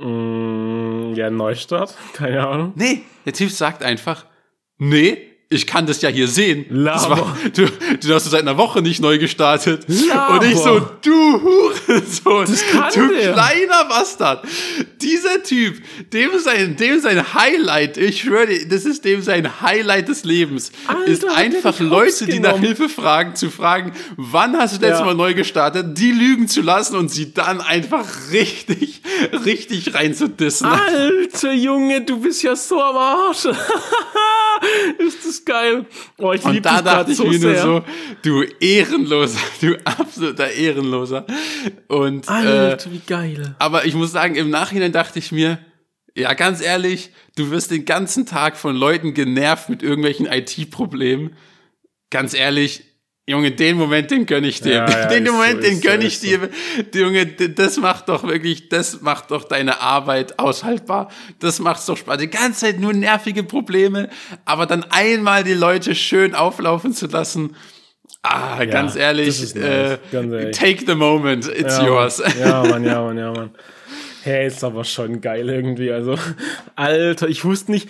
Mm, 0.00 1.12
ja, 1.12 1.28
Neustart? 1.28 1.94
Keine 2.14 2.46
Ahnung. 2.46 2.72
Nee, 2.76 3.02
der 3.26 3.34
Typ 3.34 3.50
sagt 3.50 3.82
einfach, 3.82 4.24
nee, 4.78 5.33
ich 5.54 5.66
kann 5.66 5.86
das 5.86 6.02
ja 6.02 6.08
hier 6.08 6.28
sehen. 6.28 6.66
War, 6.70 7.36
du, 7.54 7.66
du 7.66 8.14
hast 8.14 8.26
du 8.26 8.30
seit 8.30 8.42
einer 8.42 8.56
Woche 8.56 8.82
nicht 8.82 9.00
neu 9.00 9.18
gestartet. 9.18 9.84
Laber. 9.86 10.40
Und 10.40 10.50
ich 10.50 10.58
so, 10.58 10.80
du 11.02 11.42
Hurensohn, 11.42 12.46
kann 12.72 12.92
du 12.94 13.08
der. 13.08 13.32
kleiner 13.32 13.84
Bastard. 13.88 14.46
Dieser 15.00 15.42
Typ, 15.42 15.82
dem 16.12 16.38
sein, 16.38 16.76
dem 16.76 17.00
sein 17.00 17.34
Highlight, 17.34 17.96
ich 17.96 18.22
schwöre 18.22 18.46
dir, 18.46 18.68
das 18.68 18.84
ist 18.84 19.04
dem 19.04 19.22
sein 19.22 19.60
Highlight 19.60 20.08
des 20.08 20.24
Lebens, 20.24 20.72
Alter, 20.86 21.04
ist 21.06 21.24
einfach 21.24 21.78
Leute, 21.80 22.26
die 22.26 22.40
nach? 22.40 22.58
Hilfe 22.58 22.88
fragen, 22.88 23.36
zu 23.36 23.50
fragen, 23.50 23.92
wann 24.16 24.56
hast 24.56 24.74
du 24.74 24.80
das 24.80 24.88
letzte 24.88 25.00
Ja. 25.00 25.06
Mal 25.06 25.14
neu 25.14 25.34
gestartet, 25.34 25.98
die 25.98 26.10
lügen 26.10 26.48
zu 26.48 26.62
lassen 26.62 26.96
und 26.96 27.10
sie 27.10 27.32
dann 27.34 27.60
einfach 27.60 28.06
richtig, 28.32 29.02
richtig 29.44 29.94
reinzudissen. 29.94 30.66
Alter 30.66 31.52
Junge, 31.52 32.00
du 32.00 32.20
bist 32.20 32.42
ja 32.42 32.56
so 32.56 32.80
am 32.82 32.96
Arsch. 32.96 33.46
ist 34.98 35.26
das 35.26 35.44
geil. 35.44 35.86
Oh, 36.18 36.32
ich 36.32 36.44
Und 36.44 36.64
da 36.64 36.82
dachte 36.82 37.12
ich 37.12 37.16
so 37.16 37.26
mir 37.26 37.38
nur 37.38 37.56
so, 37.56 37.84
du 38.22 38.42
Ehrenloser, 38.60 39.40
du 39.60 39.76
absoluter 39.84 40.50
Ehrenloser. 40.50 41.26
Und 41.88 42.28
äh, 42.28 42.30
Alter, 42.30 42.92
wie 42.92 43.00
geil. 43.06 43.56
aber 43.58 43.84
ich 43.84 43.94
muss 43.94 44.12
sagen, 44.12 44.34
im 44.34 44.50
Nachhinein 44.50 44.92
dachte 44.92 45.18
ich 45.18 45.32
mir, 45.32 45.58
ja, 46.16 46.32
ganz 46.34 46.60
ehrlich, 46.62 47.10
du 47.36 47.50
wirst 47.50 47.70
den 47.70 47.84
ganzen 47.84 48.24
Tag 48.24 48.56
von 48.56 48.76
Leuten 48.76 49.14
genervt 49.14 49.68
mit 49.68 49.82
irgendwelchen 49.82 50.26
IT-Problemen. 50.26 51.36
Ganz 52.10 52.34
ehrlich, 52.34 52.84
Junge, 53.26 53.52
den 53.52 53.78
Moment, 53.78 54.10
den 54.10 54.26
gönn 54.26 54.44
ich 54.44 54.60
dir. 54.60 54.74
Ja, 54.74 54.88
ja, 54.90 55.06
den 55.06 55.24
Moment, 55.24 55.62
so, 55.62 55.68
den 55.68 55.76
so, 55.76 55.80
gönn 55.88 56.02
ich 56.02 56.18
so. 56.18 56.26
dir. 56.26 56.50
Junge, 56.94 57.24
das 57.26 57.78
macht 57.78 58.10
doch 58.10 58.24
wirklich, 58.24 58.68
das 58.68 59.00
macht 59.00 59.30
doch 59.30 59.44
deine 59.44 59.80
Arbeit 59.80 60.38
aushaltbar. 60.38 61.10
Das 61.38 61.58
macht's 61.58 61.86
doch 61.86 61.96
Spaß. 61.96 62.18
Die 62.18 62.28
ganze 62.28 62.66
Zeit 62.66 62.80
nur 62.80 62.92
nervige 62.92 63.42
Probleme, 63.42 64.10
aber 64.44 64.66
dann 64.66 64.84
einmal 64.90 65.42
die 65.42 65.54
Leute 65.54 65.94
schön 65.94 66.34
auflaufen 66.34 66.92
zu 66.92 67.06
lassen. 67.06 67.56
Ah, 68.22 68.62
ganz 68.66 68.92
das 68.92 69.00
ehrlich, 69.00 69.40
nice. 69.40 69.54
äh, 69.56 69.98
Ganz 70.12 70.32
ehrlich. 70.32 70.56
take 70.56 70.84
the 70.86 70.94
moment, 70.94 71.46
it's 71.46 71.78
ja, 71.78 71.84
yours. 71.86 72.18
Mann. 72.18 72.32
Ja, 72.38 72.62
Mann, 72.68 72.84
ja, 72.84 73.02
Mann, 73.02 73.18
ja, 73.18 73.32
Mann. 73.32 73.50
Hey, 74.22 74.46
ist 74.46 74.64
aber 74.64 74.84
schon 74.84 75.20
geil 75.20 75.48
irgendwie. 75.48 75.92
Also, 75.92 76.18
Alter, 76.76 77.28
ich 77.28 77.44
wusste 77.44 77.70
nicht. 77.72 77.88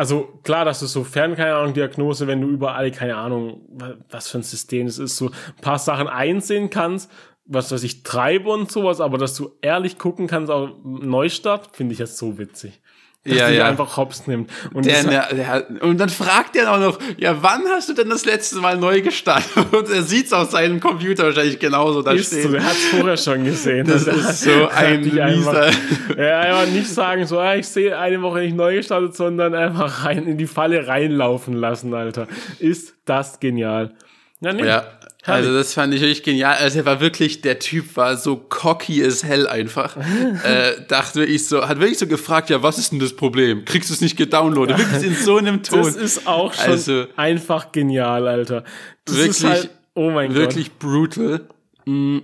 Also 0.00 0.28
klar, 0.44 0.64
dass 0.64 0.80
du 0.80 0.86
so 0.86 1.04
fern, 1.04 1.36
keine 1.36 1.56
Ahnung, 1.56 1.74
Diagnose, 1.74 2.26
wenn 2.26 2.40
du 2.40 2.48
überall, 2.48 2.90
keine 2.90 3.16
Ahnung, 3.16 3.60
was 4.08 4.28
für 4.28 4.38
ein 4.38 4.42
System 4.42 4.86
es 4.86 4.98
ist, 4.98 5.18
so 5.18 5.26
ein 5.26 5.60
paar 5.60 5.78
Sachen 5.78 6.08
einsehen 6.08 6.70
kannst, 6.70 7.10
was 7.44 7.70
weiß 7.70 7.82
ich, 7.82 8.02
treibe 8.02 8.48
und 8.48 8.72
sowas, 8.72 9.02
aber 9.02 9.18
dass 9.18 9.34
du 9.34 9.50
ehrlich 9.60 9.98
gucken 9.98 10.26
kannst, 10.26 10.50
auch 10.50 10.70
Neustart, 10.82 11.76
finde 11.76 11.92
ich 11.92 11.98
jetzt 11.98 12.16
so 12.16 12.38
witzig 12.38 12.79
dass 13.24 13.36
Ja, 13.36 13.48
die 13.50 13.56
ja. 13.56 13.66
einfach 13.66 13.96
hops 13.98 14.26
nimmt. 14.26 14.50
Und 14.72 14.86
Der, 14.86 15.02
das, 15.04 15.28
der, 15.28 15.34
der, 15.34 15.82
und 15.82 15.98
dann 15.98 16.08
fragt 16.08 16.56
er 16.56 16.72
auch 16.72 16.78
noch, 16.80 16.98
ja, 17.18 17.42
wann 17.42 17.62
hast 17.68 17.88
du 17.90 17.92
denn 17.92 18.08
das 18.08 18.24
letzte 18.24 18.56
Mal 18.60 18.78
neu 18.78 19.02
gestartet? 19.02 19.50
Und 19.72 19.90
er 19.90 20.02
sieht's 20.02 20.32
auf 20.32 20.50
seinem 20.50 20.80
Computer 20.80 21.24
wahrscheinlich 21.24 21.58
genauso 21.58 22.00
da 22.00 22.12
ist 22.12 22.30
so, 22.30 22.38
stehen. 22.38 22.52
der 22.52 22.64
hat 22.64 22.72
es 22.72 22.86
vorher 22.86 23.16
schon 23.18 23.44
gesehen. 23.44 23.86
Das 23.86 24.08
Also, 24.08 24.20
ist 24.30 24.42
so 24.42 24.68
ein 24.74 25.02
dich 25.02 25.20
einfach, 25.20 25.52
mieser. 25.52 25.70
Ja, 26.16 26.40
einfach 26.40 26.72
nicht 26.72 26.88
sagen, 26.88 27.26
so, 27.26 27.38
ah, 27.38 27.56
ich 27.56 27.68
sehe 27.68 27.98
eine 27.98 28.22
Woche 28.22 28.38
nicht 28.40 28.56
neu 28.56 28.76
gestartet, 28.76 29.14
sondern 29.14 29.54
einfach 29.54 30.04
rein 30.06 30.26
in 30.26 30.38
die 30.38 30.46
Falle 30.46 30.86
reinlaufen 30.86 31.52
lassen, 31.54 31.92
Alter. 31.92 32.26
Ist 32.58 32.94
das 33.04 33.38
genial. 33.38 33.92
Ja, 34.40 34.54
nee. 34.54 34.64
Ja, 34.64 34.84
also 35.32 35.54
das 35.54 35.74
fand 35.74 35.94
ich 35.94 36.00
wirklich 36.00 36.22
genial. 36.22 36.56
Also 36.56 36.78
er 36.80 36.86
war 36.86 37.00
wirklich, 37.00 37.40
der 37.40 37.58
Typ 37.58 37.96
war 37.96 38.16
so 38.16 38.36
cocky 38.36 39.04
as 39.04 39.24
hell 39.24 39.46
einfach. 39.46 39.96
äh, 40.44 40.72
dachte 40.88 41.24
ich 41.24 41.46
so, 41.46 41.66
hat 41.66 41.80
wirklich 41.80 41.98
so 41.98 42.06
gefragt, 42.06 42.50
ja, 42.50 42.62
was 42.62 42.78
ist 42.78 42.92
denn 42.92 42.98
das 43.00 43.14
Problem? 43.14 43.64
Kriegst 43.64 43.90
du 43.90 43.94
es 43.94 44.00
nicht 44.00 44.16
gedownloadet? 44.16 44.78
Wirklich 44.78 45.02
in 45.04 45.14
so 45.14 45.36
einem 45.36 45.62
Ton. 45.62 45.82
Das 45.82 45.96
ist 45.96 46.26
auch 46.26 46.52
schon 46.52 46.72
Also- 46.72 47.06
einfach 47.16 47.72
genial, 47.72 48.28
Alter. 48.28 48.64
Das 49.04 49.16
Wirklich- 49.16 49.44
halt, 49.44 49.70
oh 49.94 50.10
mein 50.10 50.34
wirklich 50.34 50.72
brutal. 50.78 51.40
Mm. 51.84 52.18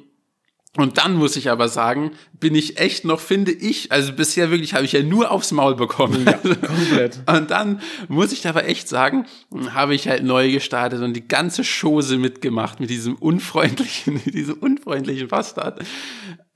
Und 0.77 0.99
dann 0.99 1.17
muss 1.17 1.37
ich 1.37 1.51
aber 1.51 1.69
sagen, 1.69 2.13
bin 2.39 2.55
ich 2.55 2.79
echt 2.79 3.05
noch, 3.05 3.21
finde 3.21 3.53
ich, 3.53 3.93
also 3.93 4.13
bisher 4.13 4.51
wirklich 4.51 4.75
habe 4.75 4.85
ich 4.85 4.93
ja 4.93 5.03
nur 5.03 5.31
aufs 5.31 5.51
Maul 5.51 5.75
bekommen. 5.75 6.25
Gott, 6.27 6.43
komplett. 6.43 7.19
Und 7.27 7.51
dann 7.51 7.81
muss 8.09 8.33
ich 8.33 8.47
aber 8.47 8.67
echt 8.67 8.89
sagen, 8.89 9.27
habe 9.73 9.95
ich 9.95 10.07
halt 10.07 10.23
neu 10.23 10.53
gestartet 10.53 11.01
und 11.01 11.15
die 11.15 11.27
ganze 11.27 11.63
Chose 11.63 12.19
mitgemacht 12.19 12.79
mit 12.79 12.91
diesem 12.91 13.17
unfreundlichen, 13.17 14.21
diesem 14.27 14.57
unfreundlichen 14.57 15.29
Bastard. 15.29 15.83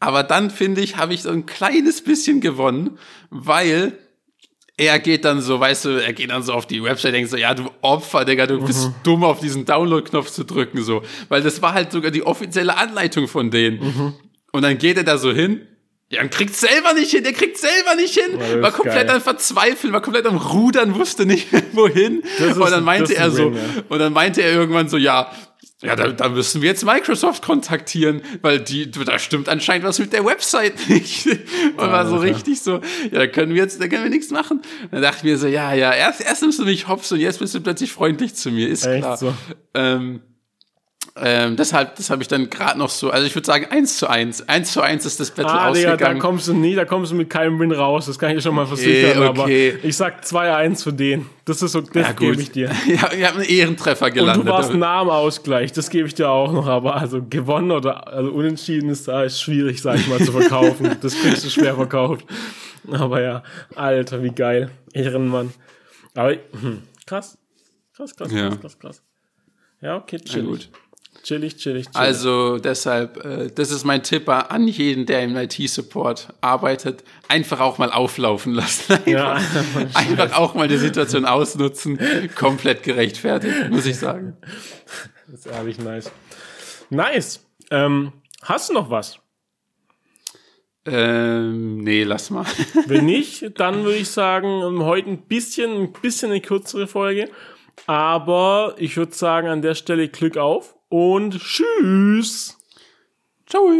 Aber 0.00 0.22
dann 0.22 0.50
finde 0.50 0.82
ich, 0.82 0.96
habe 0.96 1.14
ich 1.14 1.22
so 1.22 1.30
ein 1.30 1.46
kleines 1.46 2.02
bisschen 2.02 2.40
gewonnen, 2.40 2.98
weil 3.30 3.98
er 4.80 4.98
geht 4.98 5.26
dann 5.26 5.42
so, 5.42 5.60
weißt 5.60 5.84
du, 5.84 5.88
er 6.02 6.14
geht 6.14 6.30
dann 6.30 6.42
so 6.42 6.54
auf 6.54 6.66
die 6.66 6.82
Website, 6.82 7.12
denkt 7.12 7.28
so, 7.28 7.36
ja, 7.36 7.52
du 7.52 7.70
Opfer, 7.82 8.24
Digga, 8.24 8.46
du 8.46 8.64
bist 8.64 8.90
dumm, 9.02 9.24
auf 9.24 9.38
diesen 9.38 9.66
Download-Knopf 9.66 10.30
zu 10.30 10.42
drücken, 10.44 10.82
so. 10.82 11.02
Weil 11.28 11.42
das 11.42 11.60
war 11.60 11.74
halt 11.74 11.92
sogar 11.92 12.10
die 12.10 12.22
offizielle 12.22 12.74
Anleitung 12.76 13.28
von 13.28 13.50
denen. 13.50 14.14
Und 14.52 14.62
dann 14.62 14.78
geht 14.78 14.96
er 14.96 15.04
da 15.04 15.18
so 15.18 15.32
hin, 15.32 15.66
ja, 16.10 16.22
und 16.22 16.30
kriegt 16.30 16.56
selber 16.56 16.94
nicht 16.94 17.10
hin, 17.10 17.22
der 17.22 17.34
kriegt 17.34 17.58
selber 17.58 17.94
nicht 17.94 18.14
hin, 18.14 18.40
ist 18.40 18.62
war 18.62 18.72
komplett 18.72 19.06
geil. 19.06 19.16
am 19.16 19.22
Verzweifeln, 19.22 19.92
war 19.92 20.00
komplett 20.00 20.26
am 20.26 20.38
Rudern, 20.38 20.94
wusste 20.96 21.24
nicht 21.26 21.46
wohin. 21.72 22.22
Ist- 22.38 22.56
und 22.56 22.70
dann 22.70 22.82
meinte 22.82 23.14
er 23.14 23.30
so, 23.30 23.52
Win, 23.52 23.54
ja. 23.54 23.82
und 23.88 23.98
dann 23.98 24.12
meinte 24.12 24.42
er 24.42 24.52
irgendwann 24.52 24.88
so, 24.88 24.96
ja, 24.96 25.30
ja, 25.82 25.96
da, 25.96 26.08
da 26.08 26.28
müssen 26.28 26.60
wir 26.60 26.68
jetzt 26.68 26.84
Microsoft 26.84 27.42
kontaktieren, 27.42 28.20
weil 28.42 28.60
die, 28.60 28.90
da 28.90 29.18
stimmt 29.18 29.48
anscheinend 29.48 29.86
was 29.86 29.98
mit 29.98 30.12
der 30.12 30.24
Website 30.24 30.88
nicht. 30.88 31.26
Und 31.76 31.78
war 31.78 32.06
so 32.06 32.16
richtig 32.16 32.60
so, 32.60 32.80
ja, 33.10 33.20
da 33.20 33.26
können 33.26 33.54
wir 33.54 33.62
jetzt, 33.62 33.80
da 33.80 33.88
können 33.88 34.02
wir 34.02 34.10
nichts 34.10 34.30
machen. 34.30 34.60
Dann 34.90 35.00
dachte 35.00 35.18
ich 35.18 35.24
mir 35.24 35.38
so, 35.38 35.46
ja, 35.46 35.72
ja, 35.72 35.92
erst, 35.92 36.20
erst 36.20 36.42
nimmst 36.42 36.58
du 36.58 36.64
mich 36.64 36.86
hops 36.86 37.10
und 37.12 37.20
jetzt 37.20 37.38
bist 37.38 37.54
du 37.54 37.60
plötzlich 37.60 37.92
freundlich 37.92 38.34
zu 38.34 38.50
mir, 38.50 38.68
ist 38.68 38.84
Echt 38.84 39.02
klar. 39.02 39.16
so. 39.16 39.34
Ähm, 39.72 40.20
ähm, 41.16 41.56
deshalb, 41.56 41.96
das 41.96 42.08
habe 42.10 42.22
ich 42.22 42.28
dann 42.28 42.48
gerade 42.50 42.78
noch 42.78 42.88
so, 42.90 43.10
also 43.10 43.26
ich 43.26 43.34
würde 43.34 43.46
sagen 43.46 43.66
eins 43.70 43.98
zu 43.98 44.06
eins. 44.08 44.48
Eins 44.48 44.72
zu 44.72 44.80
eins 44.80 45.04
ist 45.04 45.18
das 45.20 45.30
Battle 45.30 45.50
Ah, 45.52 45.72
Digga, 45.72 45.88
da 45.88 45.92
ausgegangen. 45.94 46.20
kommst 46.20 46.48
du 46.48 46.54
nie, 46.54 46.74
da 46.74 46.84
kommst 46.84 47.10
du 47.12 47.16
mit 47.16 47.28
keinem 47.30 47.58
Win 47.58 47.72
raus. 47.72 48.06
Das 48.06 48.18
kann 48.18 48.30
ich 48.30 48.36
dir 48.36 48.42
schon 48.42 48.54
mal 48.54 48.66
versichern. 48.66 49.22
Eh, 49.22 49.26
okay. 49.26 49.26
Aber 49.28 49.48
ich 49.48 49.96
sag 49.96 50.22
2-1 50.24 50.82
für 50.84 50.92
den. 50.92 51.26
Das 51.44 51.60
ist 51.62 51.72
so, 51.72 51.80
das 51.80 51.94
ja, 52.08 52.12
gebe 52.12 52.40
ich 52.40 52.52
dir. 52.52 52.70
ja, 52.86 53.12
ihr 53.12 53.26
habt 53.26 53.36
einen 53.36 53.44
Ehrentreffer 53.48 54.06
Und 54.06 54.14
gelandet. 54.14 54.46
du 54.46 54.50
warst 54.50 54.72
nah 54.74 55.00
am 55.00 55.10
Ausgleich, 55.10 55.72
das 55.72 55.90
gebe 55.90 56.06
ich 56.06 56.14
dir 56.14 56.28
auch 56.30 56.52
noch, 56.52 56.66
aber 56.66 56.96
also 56.96 57.22
gewonnen 57.28 57.72
oder 57.72 58.06
also 58.08 58.30
unentschieden 58.30 58.88
ist 58.90 59.08
da 59.08 59.24
ist 59.24 59.40
schwierig, 59.40 59.82
sag 59.82 59.96
ich 59.98 60.06
mal, 60.06 60.18
zu 60.20 60.32
verkaufen. 60.32 60.96
Das 61.00 61.14
kriegst 61.14 61.44
du 61.44 61.50
schwer 61.50 61.74
verkauft. 61.74 62.24
Aber 62.90 63.20
ja, 63.20 63.42
Alter, 63.74 64.22
wie 64.22 64.30
geil. 64.30 64.70
Ehrenmann. 64.92 65.52
Aber 66.14 66.30
hm, 66.32 66.82
krass. 67.06 67.36
Krass, 67.96 68.16
krass, 68.16 68.32
Ja. 68.32 68.48
krass, 68.48 68.60
krass, 68.60 68.78
krass. 68.78 69.02
Ja, 69.82 69.96
okay, 69.96 70.18
Na 70.24 70.32
chillig. 70.32 70.46
gut. 70.48 70.68
Chillig, 71.22 71.56
chillig, 71.56 71.84
chillig. 71.86 71.96
Also 71.96 72.58
deshalb, 72.58 73.24
äh, 73.24 73.50
das 73.54 73.70
ist 73.70 73.84
mein 73.84 74.02
Tipp 74.02 74.28
an 74.28 74.66
jeden, 74.68 75.06
der 75.06 75.22
im 75.22 75.36
IT-Support 75.36 76.28
arbeitet. 76.40 77.04
Einfach 77.28 77.60
auch 77.60 77.78
mal 77.78 77.90
auflaufen 77.92 78.54
lassen. 78.54 78.92
Einfach, 78.92 79.06
Ja. 79.08 79.40
einfach 79.94 80.36
auch 80.38 80.54
mal 80.54 80.66
die 80.68 80.78
Situation 80.78 81.24
ausnutzen. 81.26 81.98
Komplett 82.36 82.82
gerechtfertigt, 82.82 83.70
muss 83.70 83.86
ich 83.86 83.98
sagen. 83.98 84.36
Das 85.30 85.40
ist 85.40 85.46
ehrlich 85.46 85.78
nice. 85.78 86.10
Nice. 86.88 87.44
Ähm, 87.70 88.12
hast 88.42 88.70
du 88.70 88.74
noch 88.74 88.90
was? 88.90 89.18
Ähm, 90.86 91.78
nee, 91.84 92.04
lass 92.04 92.30
mal. 92.30 92.46
Wenn 92.86 93.04
nicht, 93.04 93.58
dann 93.60 93.84
würde 93.84 93.98
ich 93.98 94.08
sagen, 94.08 94.82
heute 94.82 95.10
ein 95.10 95.22
bisschen, 95.26 95.70
ein 95.82 95.92
bisschen 95.92 96.30
eine 96.30 96.40
kürzere 96.40 96.86
Folge. 96.86 97.28
Aber 97.86 98.74
ich 98.78 98.96
würde 98.96 99.12
sagen, 99.14 99.48
an 99.48 99.62
der 99.62 99.74
Stelle 99.74 100.08
Glück 100.08 100.36
auf 100.36 100.74
und 100.90 101.38
tschüss. 101.40 102.58
Ciao. 103.46 103.70